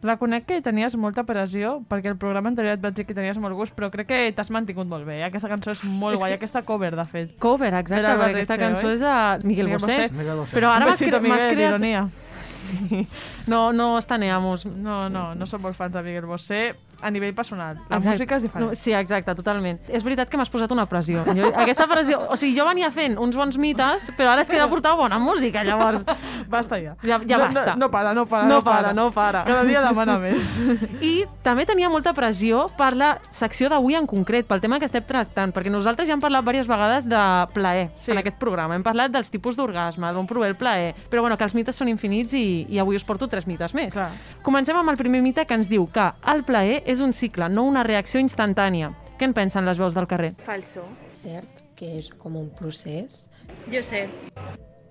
Reconec 0.04 0.44
que 0.44 0.58
tenies 0.60 0.94
molta 1.00 1.24
pressió, 1.24 1.78
perquè 1.88 2.10
el 2.12 2.18
programa 2.20 2.50
anterior 2.52 2.76
et 2.76 2.82
vaig 2.84 2.92
dir 2.98 3.06
que 3.08 3.14
tenies 3.16 3.38
molt 3.40 3.56
gust, 3.56 3.72
però 3.74 3.88
crec 3.90 4.06
que 4.10 4.18
t'has 4.36 4.50
mantingut 4.52 4.86
molt 4.86 5.06
bé. 5.08 5.22
eh? 5.22 5.24
Aquesta 5.30 5.48
cançó 5.48 5.72
és 5.72 5.82
molt 5.84 6.14
És 6.14 6.20
guai, 6.20 6.32
que- 6.34 6.36
aquesta 6.42 6.62
cover, 6.62 6.92
de 6.94 7.04
fet. 7.08 7.38
Cover, 7.40 7.72
exacte, 7.74 8.04
perquè 8.04 8.34
aquesta 8.36 8.58
cançó 8.60 8.88
oi? 8.88 8.94
és 8.94 9.00
de 9.00 9.14
Miguel, 9.48 9.64
Miguel 9.70 9.80
Bosé. 9.80 9.96
Bosé. 10.02 10.10
Miguel 10.12 10.36
Bosé. 10.36 10.56
Però 10.58 10.70
ara 10.74 10.84
m'has 10.86 10.98
cre 11.00 11.10
creat... 11.10 11.56
d'ironia. 11.56 12.08
Sí. 12.64 13.06
No, 13.46 13.74
no 13.74 13.98
estaneamos. 13.98 14.64
No, 14.64 15.10
no, 15.10 15.34
no 15.34 15.46
som 15.46 15.60
molt 15.60 15.76
fans 15.76 15.92
de 15.92 16.02
Miguel 16.02 16.24
Bosé 16.24 16.74
a 17.00 17.10
nivell 17.10 17.34
personal. 17.34 17.76
La 17.88 17.96
Exacte. 17.98 18.10
música 18.10 18.36
és 18.36 18.42
diferent. 18.42 18.68
No, 18.70 18.74
sí, 18.74 18.92
exacte, 18.92 19.34
totalment. 19.34 19.80
És 19.88 20.04
veritat 20.04 20.28
que 20.28 20.36
m'has 20.36 20.50
posat 20.50 20.72
una 20.72 20.86
pressió. 20.86 21.24
Jo, 21.34 21.50
aquesta 21.54 21.86
pressió... 21.90 22.20
O 22.30 22.36
sigui, 22.36 22.56
jo 22.58 22.64
venia 22.66 22.90
fent 22.94 23.18
uns 23.18 23.36
bons 23.36 23.56
mites, 23.58 24.10
però 24.16 24.30
ara 24.32 24.42
és 24.42 24.50
que 24.50 24.56
he 24.56 24.60
de 24.60 24.68
portar 24.68 24.94
bona 24.96 25.18
música, 25.18 25.64
llavors. 25.64 26.04
Basta 26.48 26.78
ja. 26.80 26.94
Ja, 27.02 27.20
ja 27.26 27.38
no, 27.38 27.44
basta. 27.44 27.74
No, 27.74 27.86
no 27.86 27.90
para, 27.90 28.14
no 28.14 28.26
para. 28.26 28.48
No 28.48 28.62
para, 28.62 28.92
no 28.92 29.10
para. 29.12 29.44
Cada 29.44 29.64
dia 29.64 29.80
demana 29.84 30.18
més. 30.18 30.60
I 31.04 31.24
també 31.42 31.66
tenia 31.66 31.88
molta 31.90 32.12
pressió 32.14 32.66
per 32.78 32.92
la 32.96 33.18
secció 33.30 33.68
d'avui 33.72 33.94
en 33.98 34.06
concret, 34.06 34.46
pel 34.46 34.60
tema 34.62 34.78
que 34.78 34.86
estem 34.88 35.02
tractant, 35.04 35.52
perquè 35.54 35.72
nosaltres 35.72 36.08
ja 36.08 36.14
hem 36.14 36.22
parlat 36.22 36.44
diverses 36.44 36.68
vegades 36.68 37.08
de 37.08 37.22
plaer 37.54 37.90
Sí. 37.96 38.12
en 38.12 38.18
aquest 38.18 38.38
programa. 38.38 38.74
Hem 38.76 38.82
parlat 38.84 39.10
dels 39.12 39.30
tipus 39.30 39.56
d'orgasme, 39.56 40.12
d'on 40.12 40.26
prové 40.26 40.48
el 40.48 40.56
plaer, 40.56 40.94
però 41.10 41.20
bueno, 41.24 41.36
que 41.38 41.44
els 41.44 41.54
mites 41.54 41.76
són 41.76 41.88
infinits 41.88 42.34
i, 42.34 42.66
i 42.68 42.78
avui 42.78 42.96
us 42.96 43.04
porto 43.04 43.28
tres 43.28 43.46
mites 43.46 43.74
més. 43.74 43.94
Clar. 43.94 44.10
Comencem 44.42 44.76
amb 44.76 44.90
el 44.92 44.96
primer 45.00 45.22
mite 45.22 45.44
que 45.46 45.54
ens 45.56 45.68
diu 45.68 45.86
que 45.90 46.04
el 46.30 46.44
plaer 46.44 46.82
és 46.84 47.00
un 47.00 47.12
cicle, 47.16 47.48
no 47.48 47.64
una 47.64 47.82
reacció 47.86 48.20
instantània. 48.20 48.92
Què 49.18 49.28
en 49.28 49.34
pensen 49.36 49.64
les 49.66 49.80
veus 49.80 49.94
del 49.96 50.08
carrer? 50.10 50.34
Falso. 50.44 50.84
Cert 51.22 51.62
que 51.78 51.96
és 51.98 52.10
com 52.20 52.36
un 52.38 52.50
procés. 52.58 53.26
Jo 53.72 53.82
sé. 53.82 54.06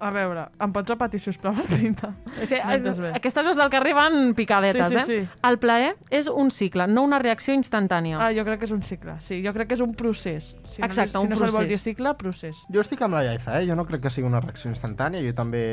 A 0.04 0.10
veure, 0.12 0.42
em 0.60 0.72
pots 0.76 0.90
repetir, 0.92 1.22
sisplau, 1.24 1.54
el 1.56 1.68
pinta? 1.70 2.10
Entès 2.44 2.98
bé. 3.00 3.12
aquestes 3.16 3.46
veus 3.48 3.58
del 3.58 3.70
carrer 3.72 3.94
van 3.96 4.34
picadetes, 4.36 4.92
Sí, 4.92 5.00
sí, 5.00 5.00
eh? 5.00 5.06
sí. 5.24 5.40
El 5.48 5.58
plaer 5.64 5.94
és 6.12 6.28
un 6.28 6.52
cicle, 6.52 6.88
no 6.92 7.04
una 7.08 7.20
reacció 7.24 7.54
instantània. 7.56 8.18
Ah, 8.20 8.32
jo 8.36 8.44
crec 8.44 8.60
que 8.60 8.66
és 8.68 8.74
un 8.76 8.84
cicle, 8.84 9.16
sí. 9.24 9.40
Jo 9.46 9.54
crec 9.56 9.70
que 9.72 9.78
és 9.78 9.82
un 9.86 9.94
procés. 9.96 10.56
Si 10.68 10.82
Exacte, 10.84 11.14
no, 11.16 11.22
un 11.22 11.28
si 11.28 11.34
no 11.34 11.40
se'l 11.40 11.52
vol 11.56 11.68
dir 11.70 11.78
procés. 11.78 11.84
cicle, 11.88 12.14
procés. 12.20 12.58
Jo 12.74 12.82
estic 12.84 13.02
amb 13.08 13.16
la 13.16 13.24
Iaiza, 13.30 13.62
eh? 13.62 13.68
Jo 13.70 13.76
no 13.80 13.86
crec 13.86 14.02
que 14.04 14.10
sigui 14.12 14.28
una 14.28 14.42
reacció 14.44 14.70
instantània. 14.74 15.24
Jo 15.24 15.34
també 15.34 15.64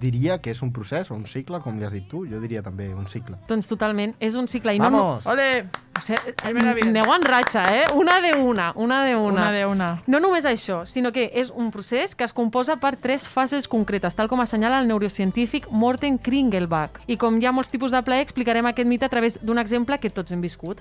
diria 0.00 0.38
que 0.40 0.50
és 0.54 0.62
un 0.62 0.72
procés 0.72 1.10
o 1.10 1.14
un 1.14 1.26
cicle, 1.26 1.60
com 1.60 1.76
li 1.78 1.84
has 1.84 1.92
dit 1.92 2.08
tu. 2.08 2.24
Jo 2.30 2.40
diria 2.40 2.62
també 2.62 2.88
un 2.94 3.06
cicle. 3.06 3.36
Doncs 3.48 3.68
totalment, 3.68 4.14
és 4.20 4.34
un 4.40 4.48
cicle. 4.48 4.74
I 4.74 4.78
Vamos! 4.80 5.24
No, 5.26 5.32
Ole! 5.32 5.66
Aneu 6.00 7.12
en 7.14 7.22
ratxa, 7.22 7.62
eh? 7.70 7.84
Una 7.94 8.20
de 8.20 8.32
una, 8.38 8.72
una 8.74 9.04
de 9.04 9.14
una. 9.16 9.42
Una 9.42 9.52
de 9.52 9.66
una. 9.66 9.88
No 10.06 10.20
només 10.20 10.44
això, 10.44 10.84
sinó 10.86 11.12
que 11.12 11.30
és 11.34 11.50
un 11.50 11.70
procés 11.70 12.14
que 12.14 12.24
es 12.24 12.32
composa 12.32 12.76
per 12.80 12.96
tres 12.96 13.28
fases 13.28 13.68
concretes, 13.68 14.16
tal 14.16 14.28
com 14.28 14.40
assenyala 14.40 14.80
el 14.80 14.88
neurocientífic 14.88 15.68
Morten 15.70 16.18
Kringelbach. 16.18 17.00
I 17.06 17.16
com 17.16 17.38
hi 17.40 17.46
ha 17.46 17.52
molts 17.52 17.70
tipus 17.70 17.92
de 17.92 18.02
plaer, 18.02 18.22
explicarem 18.26 18.66
aquest 18.66 18.88
mite 18.88 19.04
a 19.04 19.12
través 19.12 19.38
d'un 19.42 19.58
exemple 19.58 19.98
que 19.98 20.10
tots 20.10 20.32
hem 20.32 20.40
viscut. 20.40 20.80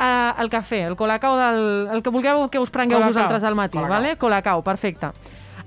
Uh, 0.00 0.32
el 0.40 0.48
cafè, 0.48 0.86
el 0.88 0.96
colacao, 0.96 1.36
del, 1.36 1.88
el 1.92 2.02
que 2.02 2.10
vulgueu 2.10 2.46
que 2.48 2.58
us 2.58 2.70
prengueu 2.72 2.98
Colacao. 2.98 3.12
vosaltres 3.12 3.44
al 3.44 3.54
matí, 3.54 3.76
Colacao. 3.76 3.96
vale? 3.98 4.16
colacao, 4.16 4.62
perfecte. 4.64 5.10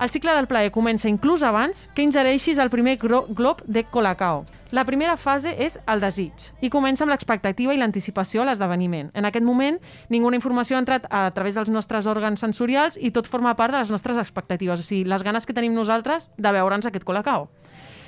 El 0.02 0.10
cicle 0.10 0.34
del 0.34 0.48
plaer 0.48 0.72
comença 0.74 1.08
inclús 1.08 1.44
abans 1.46 1.86
que 1.94 2.02
ingereixis 2.02 2.58
el 2.58 2.72
primer 2.74 2.98
glob 2.98 3.62
de 3.68 3.84
colacao. 3.84 4.44
La 4.74 4.88
primera 4.88 5.14
fase 5.22 5.52
és 5.62 5.76
el 5.86 6.00
desig 6.02 6.48
i 6.66 6.70
comença 6.74 7.04
amb 7.06 7.12
l'expectativa 7.14 7.76
i 7.76 7.78
l'anticipació 7.78 8.42
a 8.42 8.48
l'esdeveniment. 8.48 9.12
En 9.14 9.28
aquest 9.30 9.46
moment, 9.46 9.76
ninguna 10.10 10.40
informació 10.40 10.80
ha 10.80 10.82
entrat 10.82 11.06
a 11.14 11.28
través 11.36 11.54
dels 11.54 11.70
nostres 11.70 12.08
òrgans 12.10 12.42
sensorials 12.42 12.98
i 12.98 13.12
tot 13.14 13.30
forma 13.30 13.54
part 13.54 13.76
de 13.76 13.84
les 13.84 13.92
nostres 13.94 14.18
expectatives, 14.18 14.82
o 14.82 14.88
sigui, 14.88 15.04
les 15.06 15.22
ganes 15.22 15.46
que 15.46 15.54
tenim 15.54 15.76
nosaltres 15.78 16.32
de 16.42 16.54
veure'ns 16.58 16.90
aquest 16.90 17.06
colacao. 17.06 17.52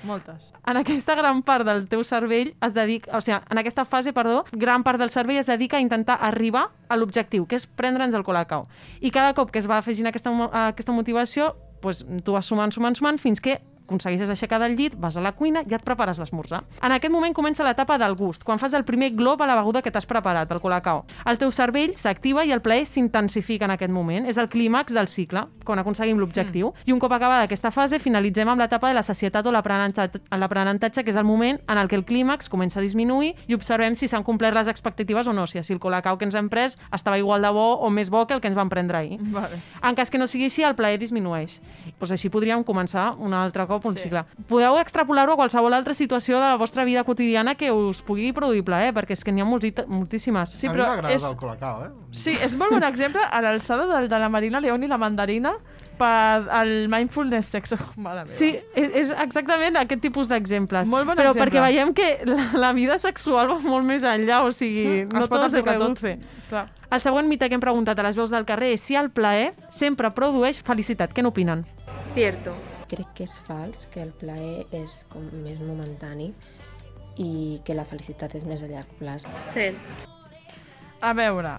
Moltes. 0.09 0.49
En 0.65 0.81
aquesta 0.81 1.13
gran 1.13 1.43
part 1.45 1.69
del 1.69 1.85
teu 1.89 2.01
cervell 2.01 2.55
es 2.57 2.73
dedica, 2.73 3.13
o 3.13 3.21
sigui, 3.21 3.37
en 3.37 3.61
aquesta 3.61 3.85
fase, 3.85 4.15
perdó, 4.17 4.41
gran 4.51 4.81
part 4.81 4.97
del 4.97 5.13
cervell 5.13 5.43
es 5.43 5.53
dedica 5.53 5.77
a 5.77 5.85
intentar 5.85 6.17
arribar 6.17 6.71
a 6.89 6.97
l'objectiu, 6.97 7.45
que 7.45 7.61
és 7.61 7.69
prendre'ns 7.69 8.17
el 8.17 8.25
colacao. 8.25 8.65
I 9.05 9.13
cada 9.13 9.37
cop 9.37 9.53
que 9.53 9.61
es 9.61 9.69
va 9.69 9.77
afegint 9.77 10.09
aquesta, 10.09 10.33
aquesta 10.65 10.97
motivació, 10.97 11.53
doncs, 11.85 12.01
tu 12.25 12.33
vas 12.33 12.49
sumant, 12.49 12.73
sumant, 12.73 12.97
sumant, 12.97 13.21
fins 13.21 13.37
que 13.37 13.59
aconsegueixes 13.85 14.29
aixecar 14.29 14.59
del 14.61 14.75
llit, 14.75 14.95
vas 14.97 15.17
a 15.17 15.23
la 15.23 15.33
cuina 15.37 15.63
i 15.69 15.73
et 15.77 15.83
prepares 15.85 16.19
l'esmorzar. 16.19 16.63
En 16.81 16.93
aquest 16.95 17.13
moment 17.13 17.33
comença 17.37 17.63
l'etapa 17.65 17.97
del 18.01 18.15
gust, 18.17 18.43
quan 18.43 18.59
fas 18.59 18.73
el 18.73 18.85
primer 18.85 19.11
glob 19.15 19.41
a 19.41 19.47
la 19.47 19.55
beguda 19.59 19.81
que 19.81 19.91
t'has 19.93 20.07
preparat, 20.09 20.51
el 20.51 20.61
colacao. 20.61 21.05
El 21.25 21.39
teu 21.41 21.51
cervell 21.53 21.95
s'activa 21.99 22.45
i 22.45 22.51
el 22.51 22.63
plaer 22.65 22.85
s'intensifica 22.89 23.65
en 23.69 23.75
aquest 23.75 23.93
moment. 23.93 24.25
És 24.25 24.37
el 24.41 24.49
clímax 24.49 24.93
del 24.93 25.07
cicle, 25.07 25.45
quan 25.65 25.79
aconseguim 25.79 26.19
l'objectiu. 26.19 26.71
Mm. 26.71 26.89
I 26.89 26.95
un 26.95 26.99
cop 26.99 27.13
acabada 27.13 27.45
aquesta 27.45 27.71
fase, 27.71 27.99
finalitzem 27.99 28.49
amb 28.49 28.61
l'etapa 28.61 28.89
de 28.89 28.97
la 28.97 29.03
sacietat 29.05 29.45
o 29.45 29.53
l'aprenentatge, 29.53 31.03
que 31.03 31.13
és 31.13 31.19
el 31.19 31.27
moment 31.27 31.59
en 31.67 31.77
el 31.77 31.87
que 31.87 31.99
el 31.99 32.05
clímax 32.05 32.49
comença 32.49 32.79
a 32.79 32.83
disminuir 32.83 33.35
i 33.47 33.55
observem 33.55 33.95
si 33.95 34.09
s'han 34.09 34.23
complert 34.23 34.57
les 34.57 34.69
expectatives 34.71 35.27
o 35.27 35.33
no, 35.33 35.45
si 35.47 35.59
el 35.61 35.79
colacao 35.79 36.17
que 36.17 36.25
ens 36.25 36.35
hem 36.35 36.49
pres 36.49 36.77
estava 36.93 37.19
igual 37.19 37.41
de 37.41 37.51
bo 37.53 37.75
o 37.77 37.89
més 37.89 38.09
bo 38.09 38.25
que 38.25 38.33
el 38.33 38.41
que 38.41 38.49
ens 38.49 38.57
vam 38.57 38.69
prendre 38.69 38.97
ahir. 38.97 39.19
Vale. 39.31 39.61
En 39.83 39.95
cas 39.95 40.09
que 40.09 40.17
no 40.17 40.27
sigui 40.27 40.49
així, 40.49 40.63
el 40.63 40.75
plaer 40.75 40.99
disminueix. 40.99 41.59
Pues 41.99 42.11
així 42.11 42.29
podríem 42.29 42.63
començar 42.63 43.11
un 43.19 43.33
altre 43.33 43.67
cop 43.67 43.74
un 43.83 43.97
Sí. 43.97 44.03
cicle. 44.03 44.23
Podeu 44.47 44.77
extrapolar-ho 44.79 45.33
a 45.33 45.35
qualsevol 45.35 45.73
altra 45.73 45.93
situació 45.93 46.35
de 46.39 46.45
la 46.45 46.55
vostra 46.55 46.83
vida 46.85 47.03
quotidiana 47.03 47.55
que 47.55 47.71
us 47.71 48.01
pugui 48.01 48.31
produir 48.31 48.63
plaer, 48.63 48.93
perquè 48.93 49.11
és 49.11 49.23
que 49.23 49.31
n'hi 49.31 49.41
ha 49.41 49.45
molti- 49.45 49.73
moltíssimes. 49.87 50.49
Sí, 50.51 50.67
a 50.67 50.71
mi 50.71 50.77
però 50.79 50.87
m'agrada 50.87 51.13
és- 51.13 51.23
el 51.23 51.35
colacao, 51.35 51.85
eh? 51.85 51.89
Sí, 52.11 52.31
és 52.41 52.55
molt 52.55 52.71
bon 52.71 52.83
exemple 52.83 53.21
a 53.29 53.41
l'alçada 53.41 53.85
del, 53.87 54.07
de 54.07 54.19
la 54.19 54.29
Marina 54.29 54.59
León 54.61 54.83
i 54.83 54.87
la 54.87 54.97
mandarina 54.97 55.53
per 55.97 56.49
al 56.51 56.89
mindfulness 56.89 57.47
sexo. 57.47 57.77
Mare 57.95 58.25
meva. 58.25 58.27
Sí, 58.27 58.59
és, 58.75 58.89
és 58.93 59.11
exactament 59.11 59.77
aquest 59.77 60.01
tipus 60.01 60.27
d'exemples. 60.27 60.87
Molt 60.89 61.05
bon 61.07 61.15
Però 61.15 61.29
exemple. 61.31 61.51
perquè 61.51 61.61
veiem 61.61 61.93
que 61.93 62.19
la, 62.25 62.49
la 62.53 62.73
vida 62.73 62.97
sexual 62.97 63.47
va 63.49 63.59
molt 63.59 63.85
més 63.85 64.03
enllà, 64.03 64.41
o 64.43 64.51
sigui, 64.51 65.05
Mm, 65.05 65.13
no 65.13 65.21
es 65.21 65.27
pot 65.29 65.39
tot 65.41 65.51
se 65.51 65.57
aplicar 65.59 65.77
tot. 65.79 65.99
reduce. 66.01 66.19
Clar. 66.49 66.69
El 66.91 66.99
següent 67.01 67.27
mite 67.27 67.47
que 67.49 67.55
hem 67.55 67.61
preguntat 67.61 67.97
a 67.99 68.03
les 68.03 68.15
veus 68.15 68.29
del 68.29 68.45
carrer 68.45 68.73
és 68.73 68.81
si 68.81 68.95
el 68.95 69.09
plaer 69.09 69.53
sempre 69.69 70.11
produeix 70.11 70.61
felicitat. 70.61 71.13
Què 71.13 71.23
n'opinen? 71.23 71.65
Cierto. 72.13 72.51
Crec 72.91 73.13
que 73.17 73.27
és 73.27 73.37
fals, 73.47 73.87
que 73.93 74.03
el 74.05 74.11
plaer 74.21 74.65
és 74.75 75.03
com 75.13 75.25
més 75.45 75.61
momentani 75.61 76.31
i 77.21 77.61
que 77.65 77.77
la 77.77 77.87
felicitat 77.89 78.35
és 78.37 78.45
més 78.45 78.61
a 78.61 78.69
llarg 78.71 78.99
plaç. 78.99 79.25
Cert. 79.53 80.14
A 81.05 81.13
veure, 81.13 81.51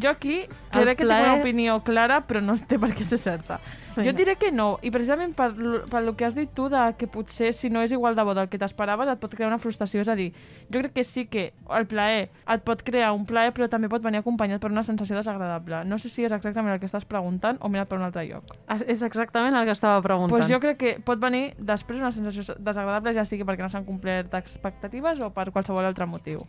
jo 0.00 0.08
aquí 0.08 0.46
crec 0.72 0.96
que 0.96 1.04
tinc 1.04 1.08
plaer- 1.10 1.28
una 1.28 1.40
opinió 1.42 1.78
clara, 1.84 2.22
però 2.26 2.40
no 2.40 2.54
té 2.56 2.78
per 2.80 2.88
què 2.96 3.04
ser 3.04 3.18
certa. 3.20 3.58
Vinga. 3.94 4.10
Jo 4.10 4.16
diré 4.16 4.34
que 4.40 4.48
no, 4.50 4.78
i 4.82 4.90
precisament 4.90 5.36
per, 5.38 5.50
per 5.90 6.00
lo 6.02 6.16
que 6.18 6.24
has 6.26 6.34
dit 6.34 6.50
tu, 6.56 6.70
de 6.72 6.80
que 6.98 7.06
potser 7.06 7.52
si 7.54 7.68
no 7.70 7.82
és 7.84 7.92
igual 7.94 8.16
de 8.16 8.24
bo 8.26 8.32
del 8.34 8.48
que 8.50 8.58
t'esperaves, 8.58 9.06
et 9.12 9.20
pot 9.22 9.30
crear 9.36 9.46
una 9.52 9.60
frustració. 9.62 10.00
És 10.02 10.08
a 10.08 10.16
dir, 10.18 10.32
jo 10.72 10.80
crec 10.80 10.94
que 10.96 11.04
sí 11.04 11.26
que 11.30 11.52
el 11.70 11.86
plaer 11.86 12.30
et 12.48 12.64
pot 12.66 12.82
crear 12.82 13.12
un 13.14 13.26
plaer, 13.28 13.52
però 13.54 13.68
també 13.70 13.88
pot 13.92 14.02
venir 14.02 14.18
acompanyat 14.24 14.58
per 14.60 14.72
una 14.72 14.82
sensació 14.82 15.14
desagradable. 15.20 15.84
No 15.84 15.98
sé 16.02 16.08
si 16.08 16.24
és 16.24 16.32
exactament 16.32 16.74
el 16.74 16.80
que 16.80 16.86
estàs 16.90 17.04
preguntant 17.06 17.58
o 17.60 17.68
mirat 17.68 17.86
per 17.92 17.98
un 18.00 18.04
altre 18.08 18.24
lloc. 18.26 18.56
És 18.88 19.02
exactament 19.06 19.54
el 19.54 19.64
que 19.68 19.76
estava 19.76 20.00
preguntant. 20.02 20.40
Pues 20.40 20.50
jo 20.50 20.58
crec 20.64 20.76
que 20.80 20.96
pot 21.04 21.20
venir 21.20 21.54
després 21.58 22.00
una 22.00 22.10
sensació 22.10 22.56
desagradable, 22.58 23.14
ja 23.14 23.24
sigui 23.24 23.44
perquè 23.44 23.62
no 23.62 23.70
s'han 23.70 23.84
complert 23.86 24.34
expectatives 24.34 25.20
o 25.20 25.30
per 25.30 25.52
qualsevol 25.52 25.84
altre 25.84 26.06
motiu. 26.06 26.42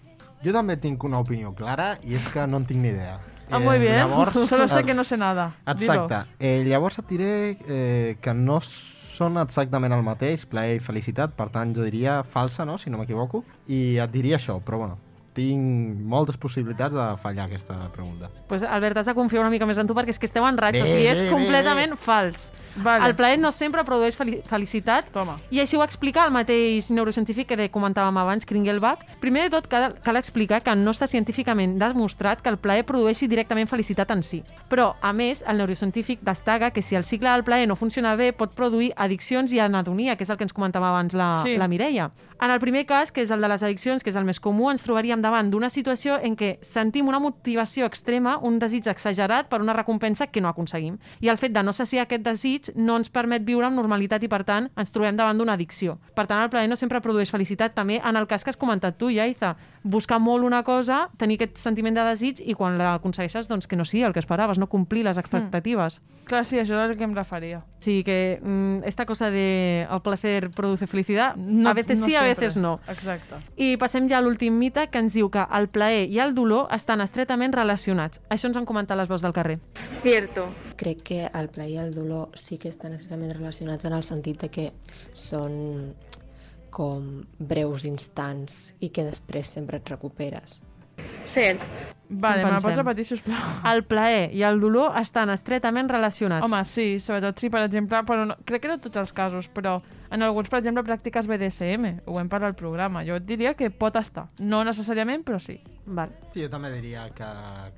Jo 0.45 0.53
també 0.53 0.75
tinc 0.77 1.03
una 1.07 1.17
opinió 1.23 1.55
clara 1.57 1.95
i 2.05 2.13
és 2.19 2.25
que 2.29 2.43
no 2.45 2.61
en 2.61 2.67
tinc 2.69 2.83
ni 2.83 2.91
idea. 2.93 3.17
Ah, 3.49 3.59
muy 3.59 3.79
bien. 3.79 4.05
Solo 4.47 4.67
sé 4.67 4.79
eh, 4.79 4.85
que 4.85 4.93
no 4.93 5.03
sé 5.03 5.17
nada. 5.17 5.55
Exacte. 5.65 6.23
Eh, 6.39 6.63
llavors 6.65 6.99
et 7.01 7.09
diré 7.09 7.31
eh, 7.67 8.17
que 8.21 8.33
no 8.33 8.59
són 8.61 9.39
exactament 9.41 9.95
el 9.95 10.03
mateix, 10.05 10.45
plaer 10.49 10.77
i 10.77 10.83
felicitat, 10.83 11.33
per 11.37 11.49
tant 11.53 11.73
jo 11.75 11.85
diria 11.85 12.19
falsa, 12.23 12.65
no?, 12.67 12.77
si 12.77 12.91
no 12.91 12.99
m'equivoco, 12.99 13.45
i 13.71 13.97
et 14.01 14.11
diria 14.11 14.37
això, 14.37 14.59
però 14.61 14.81
bueno, 14.83 14.99
tinc 15.35 15.99
moltes 16.07 16.37
possibilitats 16.39 16.95
de 16.95 17.05
fallar 17.21 17.45
aquesta 17.49 17.75
pregunta. 17.91 18.29
Pues, 18.47 18.63
Albert, 18.63 18.97
has 18.97 19.09
de 19.09 19.13
confiar 19.13 19.41
una 19.43 19.51
mica 19.51 19.67
més 19.67 19.77
en 19.81 19.87
tu 19.87 19.93
perquè 19.97 20.15
és 20.15 20.19
que 20.19 20.29
esteu 20.29 20.45
en 20.47 20.55
Bé, 20.55 20.81
o 20.81 20.85
sigui, 20.85 21.07
és 21.11 21.19
bé, 21.19 21.25
bé, 21.27 21.31
completament 21.33 21.97
fals. 21.99 22.51
Vale. 22.75 23.05
El 23.07 23.15
plaer 23.15 23.37
no 23.39 23.51
sempre 23.55 23.83
produeix 23.87 24.17
fel 24.19 24.41
felicitat 24.43 25.07
Toma. 25.13 25.37
i 25.49 25.61
així 25.61 25.77
ho 25.77 25.83
explica 25.83 26.25
el 26.25 26.31
mateix 26.35 26.89
neurocientífic 26.91 27.47
que 27.47 27.69
comentàvem 27.71 28.17
abans, 28.19 28.45
Kringelbach. 28.45 29.05
Primer 29.21 29.45
de 29.45 29.49
tot, 29.53 29.67
cal, 29.71 29.95
cal 30.03 30.17
explicar 30.19 30.61
que 30.63 30.75
no 30.75 30.91
està 30.91 31.07
científicament 31.07 31.77
demostrat 31.79 32.41
que 32.41 32.49
el 32.49 32.57
plaer 32.57 32.85
produeixi 32.85 33.27
directament 33.27 33.67
felicitat 33.67 34.11
en 34.11 34.23
si. 34.23 34.43
Però, 34.69 34.95
a 35.01 35.13
més, 35.13 35.43
el 35.47 35.57
neurocientífic 35.57 36.19
destaca 36.21 36.71
que 36.71 36.81
si 36.81 36.95
el 36.95 37.03
cicle 37.03 37.29
del 37.29 37.43
plaer 37.43 37.67
no 37.67 37.75
funciona 37.75 38.15
bé, 38.15 38.33
pot 38.33 38.53
produir 38.55 38.91
addiccions 38.95 39.51
i 39.53 39.59
anedonia, 39.59 40.15
que 40.15 40.23
és 40.23 40.29
el 40.29 40.37
que 40.37 40.43
ens 40.43 40.53
comentava 40.53 40.89
abans 40.89 41.13
la, 41.13 41.35
Sí. 41.43 41.55
la 41.57 41.67
Mireia. 41.67 42.11
En 42.41 42.51
el 42.51 42.59
primer 42.59 42.85
cas, 42.85 43.13
que 43.15 43.23
és 43.23 43.31
el 43.31 43.39
de 43.39 43.47
les 43.47 43.63
addiccions, 43.63 44.03
que 44.03 44.11
és 44.11 44.15
el 44.19 44.25
més 44.27 44.41
comú, 44.43 44.67
ens 44.67 44.83
trobaríem 44.83 45.21
davant 45.23 45.47
d'una 45.49 45.69
situació 45.71 46.17
en 46.19 46.35
què 46.35 46.57
sentim 46.67 47.07
una 47.07 47.21
motivació 47.23 47.87
extrema, 47.87 48.35
un 48.43 48.59
desig 48.59 48.89
exagerat 48.91 49.47
per 49.47 49.61
una 49.63 49.73
recompensa 49.73 50.27
que 50.27 50.43
no 50.43 50.49
aconseguim. 50.51 50.97
I 51.23 51.31
el 51.31 51.39
fet 51.39 51.55
de 51.55 51.63
no 51.63 51.71
saciar 51.73 52.03
aquest 52.03 52.25
desig 52.27 52.69
no 52.75 52.97
ens 52.99 53.09
permet 53.09 53.45
viure 53.47 53.69
amb 53.69 53.79
normalitat 53.79 54.27
i, 54.27 54.31
per 54.31 54.43
tant, 54.43 54.67
ens 54.75 54.91
trobem 54.91 55.15
davant 55.15 55.39
d'una 55.39 55.55
addicció. 55.55 55.95
Per 56.13 56.27
tant, 56.27 56.43
el 56.43 56.51
plaer 56.51 56.67
no 56.67 56.75
sempre 56.75 56.99
produeix 57.01 57.31
felicitat. 57.31 57.73
També 57.73 58.01
en 58.03 58.19
el 58.19 58.27
cas 58.27 58.43
que 58.43 58.51
has 58.51 58.59
comentat 58.59 58.99
tu, 58.99 59.09
Yaiza, 59.09 59.55
buscar 59.85 60.17
molt 60.19 60.43
una 60.43 60.63
cosa, 60.65 61.11
tenir 61.21 61.35
aquest 61.37 61.59
sentiment 61.61 61.93
de 61.93 62.01
desig 62.09 62.39
i 62.41 62.55
quan 62.57 62.73
l'aconsegueixes, 62.79 63.45
doncs 63.47 63.67
que 63.69 63.77
no 63.77 63.85
sigui 63.85 64.01
el 64.03 64.13
que 64.15 64.19
esperaves, 64.23 64.57
no 64.57 64.65
complir 64.67 65.03
les 65.05 65.19
expectatives. 65.21 65.99
Clar, 66.25 66.41
sí, 66.43 66.57
això 66.57 66.79
és 66.81 66.89
el 66.89 66.97
que 66.97 67.05
em 67.05 67.13
referia. 67.13 67.59
Sí, 67.85 67.99
que 68.03 68.39
mm, 68.41 68.81
esta 68.89 69.05
cosa 69.05 69.29
de 69.29 69.85
el 69.85 70.01
placer 70.01 70.49
produce 70.49 70.87
felicidad, 70.87 71.35
No- 71.35 71.69
a 71.69 71.73
veces 71.73 71.99
no 71.99 72.07
sí, 72.07 72.15
a 72.15 72.23
sempre. 72.25 72.47
veces 72.47 72.57
no. 72.57 72.79
Exacte. 72.89 73.35
I 73.57 73.77
passem 73.77 74.09
ja 74.09 74.17
a 74.17 74.21
l'últim 74.25 74.57
mite 74.57 74.87
que 74.89 74.97
ens 74.97 75.13
diu 75.13 75.29
que 75.29 75.45
el 75.53 75.69
plaer 75.69 76.09
i 76.09 76.17
el 76.19 76.33
dolor 76.33 76.65
estan 76.73 77.01
estretament 77.05 77.53
relacionats. 77.53 78.23
Això 78.29 78.47
ens 78.49 78.57
han 78.57 78.65
comentat 78.65 78.97
les 78.97 79.07
veus 79.07 79.21
del 79.21 79.33
carrer. 79.37 79.59
Cierto. 80.01 80.47
Crec 80.77 81.03
que 81.03 81.19
el 81.31 81.49
plaer 81.49 81.69
i 81.69 81.77
el 81.77 81.93
dolor 81.93 82.31
sí 82.35 82.57
que 82.57 82.69
estan 82.73 82.91
necessàriament 82.97 83.35
relacionats 83.37 83.85
en 83.85 83.93
el 83.93 84.01
sentit 84.03 84.41
de 84.41 84.49
que 84.49 84.71
són 85.13 85.93
com 86.75 87.09
breus 87.51 87.85
instants 87.87 88.61
i 88.83 88.91
que 88.95 89.07
després 89.09 89.53
sempre 89.57 89.79
et 89.81 89.91
recuperes. 89.93 90.59
Cert. 91.25 91.63
Vale, 92.07 92.43
me 92.45 92.51
la 92.51 92.59
pots 92.61 92.77
repetir, 92.77 93.05
sisplau? 93.07 93.53
El 93.65 93.81
plaer 93.89 94.29
i 94.37 94.43
el 94.45 94.59
dolor 94.61 94.93
estan 94.99 95.31
estretament 95.33 95.89
relacionats. 95.89 96.45
Home, 96.45 96.61
sí, 96.69 96.99
sobretot 97.01 97.41
si, 97.41 97.49
per 97.49 97.63
exemple, 97.65 98.01
però 98.05 98.27
no, 98.29 98.37
crec 98.45 98.65
que 98.65 98.69
no 98.69 98.77
tots 98.81 99.01
els 99.01 99.13
casos, 99.15 99.49
però 99.49 99.79
en 100.13 100.21
alguns, 100.21 100.51
per 100.51 100.59
exemple, 100.61 100.85
pràctiques 100.85 101.25
BDSM, 101.25 102.05
ho 102.05 102.19
hem 102.21 102.29
parlat 102.29 102.53
al 102.53 102.59
programa, 102.59 103.01
jo 103.07 103.17
et 103.17 103.25
diria 103.25 103.55
que 103.57 103.71
pot 103.73 103.97
estar. 103.97 104.27
No 104.39 104.61
necessàriament, 104.67 105.25
però 105.25 105.39
sí. 105.41 105.57
Val. 105.85 106.13
Sí, 106.33 106.43
jo 106.43 106.49
també 106.49 106.71
diria 106.73 107.07
que, 107.13 107.27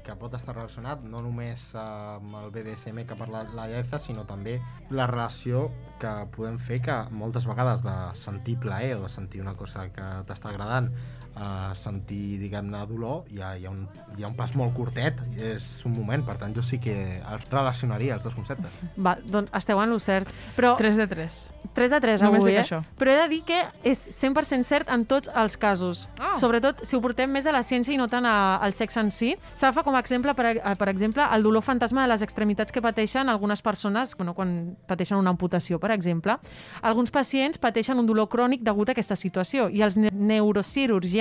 que 0.04 0.16
pot 0.20 0.36
estar 0.36 0.56
relacionat 0.56 1.04
no 1.08 1.20
només 1.24 1.64
amb 1.80 2.38
el 2.42 2.52
BDSM 2.56 3.04
que 3.08 3.16
ha 3.16 3.20
parlat 3.20 3.52
la 3.56 3.68
Iaeza, 3.72 4.00
sinó 4.00 4.24
també 4.28 4.58
la 4.92 5.08
relació 5.08 5.70
que 6.00 6.14
podem 6.36 6.60
fer 6.60 6.82
que 6.84 6.98
moltes 7.16 7.48
vegades 7.48 7.84
de 7.84 7.96
sentir 8.20 8.58
plaer 8.64 8.96
o 8.98 9.06
de 9.06 9.12
sentir 9.12 9.44
una 9.44 9.56
cosa 9.60 9.88
que 9.92 10.08
t'està 10.28 10.52
agradant 10.54 10.92
a 11.38 11.74
sentir, 11.78 12.38
diguem-ne, 12.42 12.80
dolor, 12.90 13.24
hi 13.30 13.42
ha, 13.42 13.52
hi, 13.58 13.66
ha 13.68 13.72
un, 13.72 13.84
hi 14.18 14.24
ha 14.26 14.30
un 14.32 14.36
pas 14.38 14.54
molt 14.58 14.74
curtet, 14.74 15.20
és 15.38 15.66
un 15.86 15.94
moment, 15.94 16.24
per 16.26 16.38
tant 16.42 16.56
jo 16.56 16.64
sí 16.66 16.80
que 16.82 16.96
els 17.22 17.46
relacionaria 17.52 18.16
els 18.18 18.26
dos 18.26 18.34
conceptes. 18.36 18.74
Val, 18.98 19.22
doncs 19.30 19.54
esteu 19.58 19.80
en 19.84 19.94
lo 19.94 20.00
cert. 20.02 20.32
Però... 20.58 20.74
3 20.80 20.98
de 21.04 21.08
3. 21.08 21.38
3 21.78 21.92
de 21.94 22.00
3 22.02 22.24
Només 22.26 22.42
avui, 22.42 22.52
dic 22.52 22.60
eh? 22.60 22.64
això. 22.64 22.80
Però 22.98 23.14
he 23.14 23.18
de 23.22 23.28
dir 23.30 23.42
que 23.46 23.60
és 23.86 24.02
100% 24.18 24.66
cert 24.66 24.90
en 24.94 25.06
tots 25.06 25.30
els 25.36 25.58
casos. 25.62 26.08
Ah. 26.18 26.34
Sobretot 26.42 26.82
si 26.88 26.96
ho 26.98 27.02
portem 27.04 27.30
més 27.32 27.46
a 27.46 27.54
la 27.54 27.62
ciència 27.66 27.94
i 27.94 28.00
no 28.02 28.08
tant 28.10 28.26
a, 28.26 28.58
al 28.64 28.74
sexe 28.74 29.00
en 29.04 29.12
si. 29.14 29.36
S'agafa 29.54 29.84
com 29.86 29.96
a 29.98 30.02
exemple, 30.02 30.34
per, 30.38 30.56
a- 30.58 30.76
per 30.80 30.90
exemple, 30.90 31.26
el 31.36 31.46
dolor 31.46 31.62
fantasma 31.66 32.06
de 32.06 32.12
les 32.14 32.26
extremitats 32.26 32.74
que 32.74 32.82
pateixen 32.82 33.30
algunes 33.30 33.62
persones 33.62 34.16
bueno, 34.18 34.34
quan 34.34 34.76
pateixen 34.88 35.20
una 35.20 35.34
amputació, 35.36 35.78
per 35.80 35.92
exemple. 35.94 36.38
Alguns 36.82 37.12
pacients 37.14 37.60
pateixen 37.62 38.00
un 38.00 38.08
dolor 38.10 38.30
crònic 38.32 38.64
degut 38.66 38.90
a 38.90 38.96
aquesta 38.98 39.16
situació 39.20 39.68
i 39.70 39.84
els 39.86 39.98
ne 40.02 40.10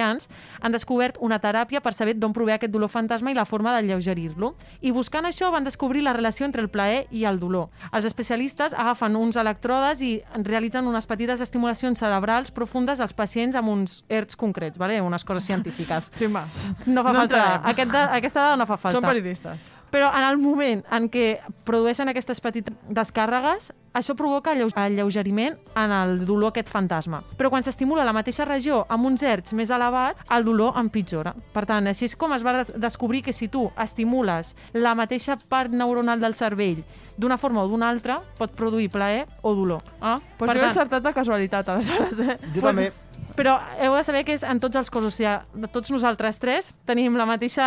neurocirurgians 0.06 0.28
han 0.60 0.72
descobert 0.72 1.16
una 1.20 1.38
teràpia 1.42 1.80
per 1.82 1.92
saber 1.94 2.14
d'on 2.18 2.32
prové 2.32 2.54
aquest 2.54 2.72
dolor 2.72 2.88
fantasma 2.88 3.30
i 3.30 3.34
la 3.34 3.44
forma 3.44 3.72
d'alleugerir-lo. 3.74 4.54
I 4.82 4.90
buscant 4.92 5.26
això 5.26 5.50
van 5.52 5.64
descobrir 5.64 6.02
la 6.02 6.12
relació 6.12 6.46
entre 6.46 6.62
el 6.62 6.68
plaer 6.68 7.06
i 7.10 7.24
el 7.24 7.38
dolor. 7.38 7.68
Els 7.92 8.06
especialistes 8.06 8.72
agafen 8.74 9.16
uns 9.16 9.36
electrodes 9.36 10.02
i 10.02 10.22
realitzen 10.34 10.86
unes 10.86 11.06
petites 11.06 11.40
estimulacions 11.40 11.98
cerebrals 11.98 12.50
profundes 12.50 13.00
als 13.00 13.12
pacients 13.12 13.56
amb 13.56 13.68
uns 13.68 14.04
ERTs 14.08 14.36
concrets, 14.36 14.78
vale? 14.78 15.00
unes 15.00 15.24
coses 15.24 15.44
científiques. 15.44 16.10
Sin 16.14 16.32
más. 16.32 16.66
No 16.86 17.02
fa 17.02 17.12
No 17.12 17.20
falta. 17.20 17.36
entrarem. 17.36 17.66
Aquest 17.66 17.94
aquesta 18.16 18.40
dada 18.40 18.56
no 18.56 18.66
fa 18.66 18.76
falta. 18.76 18.98
Són 18.98 19.06
periodistes. 19.06 19.74
Però 19.96 20.10
en 20.12 20.24
el 20.28 20.36
moment 20.36 20.82
en 20.92 21.06
què 21.08 21.38
produeixen 21.64 22.10
aquestes 22.12 22.42
petites 22.44 22.74
descàrregues, 22.92 23.70
això 23.96 24.12
provoca 24.18 24.50
alleu 24.52 24.68
alleugeriment 24.76 25.54
en 25.74 25.92
el 25.96 26.18
dolor 26.28 26.50
aquest 26.52 26.68
fantasma. 26.68 27.22
Però 27.38 27.48
quan 27.48 27.64
s'estimula 27.64 28.04
la 28.04 28.12
mateixa 28.12 28.44
regió 28.44 28.82
amb 28.92 29.08
uns 29.08 29.22
hertz 29.24 29.54
més 29.56 29.70
elevat, 29.72 30.20
el 30.36 30.44
dolor 30.44 30.76
empitjora. 30.76 31.32
Per 31.54 31.64
tant, 31.64 31.88
així 31.88 32.04
és 32.10 32.16
com 32.20 32.34
es 32.36 32.44
va 32.44 32.58
de- 32.62 32.76
descobrir 32.76 33.22
que 33.24 33.32
si 33.32 33.48
tu 33.48 33.70
estimules 33.80 34.52
la 34.74 34.92
mateixa 34.94 35.38
part 35.48 35.72
neuronal 35.72 36.20
del 36.20 36.34
cervell 36.36 36.84
d'una 37.16 37.38
forma 37.40 37.62
o 37.64 37.68
d'una 37.68 37.88
altra, 37.88 38.20
pot 38.36 38.52
produir 38.52 38.90
plaer 38.92 39.24
o 39.40 39.54
dolor. 39.54 39.80
Ah, 40.02 40.18
doncs 40.38 40.52
jo 40.52 40.60
he 40.60 40.68
encertat 40.68 41.02
de 41.02 41.14
casualitat, 41.16 41.68
aleshores, 41.72 42.18
eh? 42.20 42.38
Jo 42.52 42.60
Pues- 42.60 42.76
també... 42.76 42.92
Però 43.36 43.58
heu 43.84 43.92
de 43.94 44.02
saber 44.04 44.22
que 44.24 44.32
és 44.32 44.42
en 44.48 44.60
tots 44.60 44.76
els 44.80 44.88
cossos, 44.88 45.12
o 45.12 45.16
sigui, 45.16 45.68
tots 45.70 45.90
nosaltres 45.92 46.38
tres 46.40 46.70
tenim 46.88 47.18
la 47.20 47.26
mateixa 47.28 47.66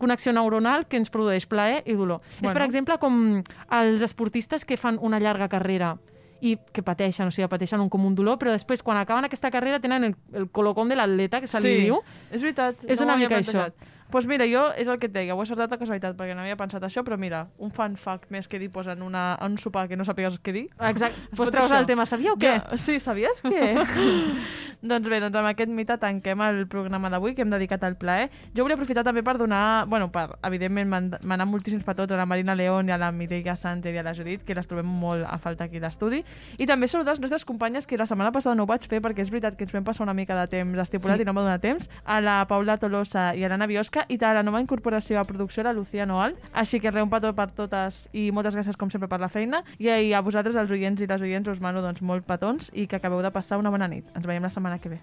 connexió 0.00 0.32
neuronal 0.34 0.86
que 0.90 0.98
ens 0.98 1.10
produeix 1.14 1.46
plaer 1.46 1.84
i 1.86 1.94
dolor. 1.94 2.18
Bueno. 2.40 2.48
És, 2.48 2.52
per 2.52 2.64
exemple, 2.66 2.98
com 2.98 3.42
els 3.70 4.02
esportistes 4.02 4.64
que 4.66 4.76
fan 4.76 4.98
una 5.00 5.20
llarga 5.22 5.46
carrera 5.48 5.92
i 6.42 6.56
que 6.72 6.82
pateixen, 6.82 7.28
o 7.28 7.30
sigui, 7.30 7.46
pateixen 7.48 7.80
un 7.80 7.88
com 7.88 8.02
un 8.04 8.14
dolor, 8.18 8.36
però 8.36 8.50
després, 8.50 8.82
quan 8.82 8.98
acaben 8.98 9.24
aquesta 9.24 9.50
carrera, 9.50 9.78
tenen 9.80 10.04
el, 10.10 10.16
el 10.34 10.50
colocón 10.50 10.88
de 10.90 10.96
l'atleta, 10.98 11.40
que 11.40 11.46
se 11.46 11.60
li 11.62 11.70
Sí, 11.76 11.84
diu. 11.86 12.02
és 12.30 12.42
veritat. 12.42 12.82
És 12.84 12.98
no 13.00 13.06
una 13.06 13.16
mica 13.16 13.38
això. 13.38 13.52
plantejat. 13.62 13.74
Doncs 13.78 13.95
pues 14.10 14.26
mira, 14.26 14.46
jo 14.46 14.68
és 14.78 14.88
el 14.88 14.98
que 14.98 15.08
et 15.10 15.12
deia, 15.12 15.34
ho 15.34 15.42
he 15.42 15.46
sortat 15.46 15.72
a 15.72 15.78
casualitat 15.80 16.16
perquè 16.16 16.34
no 16.34 16.44
havia 16.44 16.56
pensat 16.56 16.82
això, 16.86 17.02
però 17.04 17.18
mira, 17.18 17.46
un 17.58 17.70
fun 17.74 17.96
fact 17.96 18.30
més 18.30 18.48
que 18.48 18.58
dir 18.58 18.70
pues, 18.70 18.86
en, 18.86 19.02
una, 19.02 19.36
en 19.40 19.56
un 19.56 19.58
sopar 19.58 19.86
que 19.88 19.96
no 19.96 20.04
sàpigues 20.04 20.38
què 20.42 20.52
dir. 20.54 20.66
Exacte. 20.78 21.20
Es 21.32 21.36
Pues 21.36 21.50
treus 21.50 21.72
el 21.72 21.86
tema, 21.86 22.06
sabíeu 22.06 22.36
què? 22.38 22.56
Jo, 22.70 22.78
sí, 22.78 23.00
sabies 23.00 23.42
què? 23.42 23.74
doncs 24.86 25.08
bé, 25.08 25.18
doncs 25.20 25.36
amb 25.40 25.48
aquest 25.50 25.72
mite 25.72 25.96
tanquem 25.98 26.40
el 26.46 26.66
programa 26.70 27.10
d'avui 27.10 27.34
que 27.34 27.42
hem 27.42 27.50
dedicat 27.50 27.82
al 27.84 27.96
plaer. 27.96 28.28
Jo 28.54 28.62
volia 28.64 28.76
aprofitar 28.76 29.04
també 29.04 29.22
per 29.26 29.36
donar, 29.40 29.86
bueno, 29.90 30.10
per, 30.12 30.28
evidentment, 30.46 31.16
manar 31.24 31.46
moltíssims 31.48 31.84
petons 31.84 32.12
a 32.12 32.20
la 32.20 32.26
Marina 32.26 32.54
León 32.54 32.88
i 32.88 32.94
a 32.94 32.98
la 33.00 33.10
Mireia 33.12 33.56
Sánchez 33.56 33.94
i 33.94 33.98
a 33.98 34.04
la 34.06 34.14
Judit, 34.14 34.44
que 34.46 34.54
les 34.54 34.68
trobem 34.68 34.86
molt 34.86 35.26
a 35.26 35.38
falta 35.42 35.64
aquí 35.66 35.80
a 35.80 35.86
l'estudi. 35.86 36.22
I 36.58 36.66
també 36.68 36.88
saludar 36.88 37.16
les 37.16 37.24
nostres 37.24 37.44
companyes, 37.48 37.86
que 37.86 37.98
la 37.98 38.06
setmana 38.06 38.32
passada 38.32 38.54
no 38.54 38.64
ho 38.64 38.70
vaig 38.70 38.86
fer 38.86 39.00
perquè 39.02 39.24
és 39.24 39.32
veritat 39.32 39.56
que 39.56 39.64
ens 39.66 39.74
vam 39.74 39.84
passar 39.84 40.04
una 40.06 40.14
mica 40.14 40.36
de 40.38 40.46
temps 40.58 40.78
estipulat 40.86 41.16
Sí. 41.16 41.22
i 41.22 41.26
no 41.26 41.32
m'ha 41.32 41.46
donat 41.46 41.62
temps, 41.64 41.90
a 42.04 42.20
la 42.20 42.44
Paula 42.46 42.76
Tolosa 42.78 43.34
i 43.34 43.44
a 43.44 43.48
l'Anna 43.48 43.66
Biosca 43.66 43.95
i 44.08 44.18
a 44.20 44.34
la 44.36 44.44
nova 44.44 44.60
incorporació 44.60 45.20
a 45.20 45.24
producció, 45.24 45.64
la 45.64 45.72
Lucía 45.72 46.06
Noal. 46.06 46.36
Així 46.52 46.80
que 46.80 46.90
res, 46.90 47.02
un 47.02 47.10
petó 47.12 47.32
per 47.36 47.48
totes 47.56 48.06
i 48.12 48.30
moltes 48.30 48.58
gràcies 48.58 48.76
com 48.76 48.92
sempre 48.92 49.08
per 49.08 49.20
la 49.22 49.32
feina 49.32 49.62
i, 49.78 49.88
i 49.88 50.12
a 50.12 50.20
vosaltres, 50.20 50.58
els 50.60 50.70
oients 50.74 51.00
i 51.00 51.10
les 51.10 51.22
oients, 51.22 51.48
us 51.48 51.62
mano 51.64 51.84
doncs, 51.84 52.02
molt 52.02 52.26
petons 52.28 52.70
i 52.74 52.86
que 52.86 53.00
acabeu 53.00 53.22
de 53.22 53.32
passar 53.32 53.60
una 53.62 53.72
bona 53.72 53.88
nit. 53.88 54.10
Ens 54.14 54.26
veiem 54.26 54.44
la 54.44 54.52
setmana 54.52 54.78
que 54.82 54.92
ve. 54.92 55.00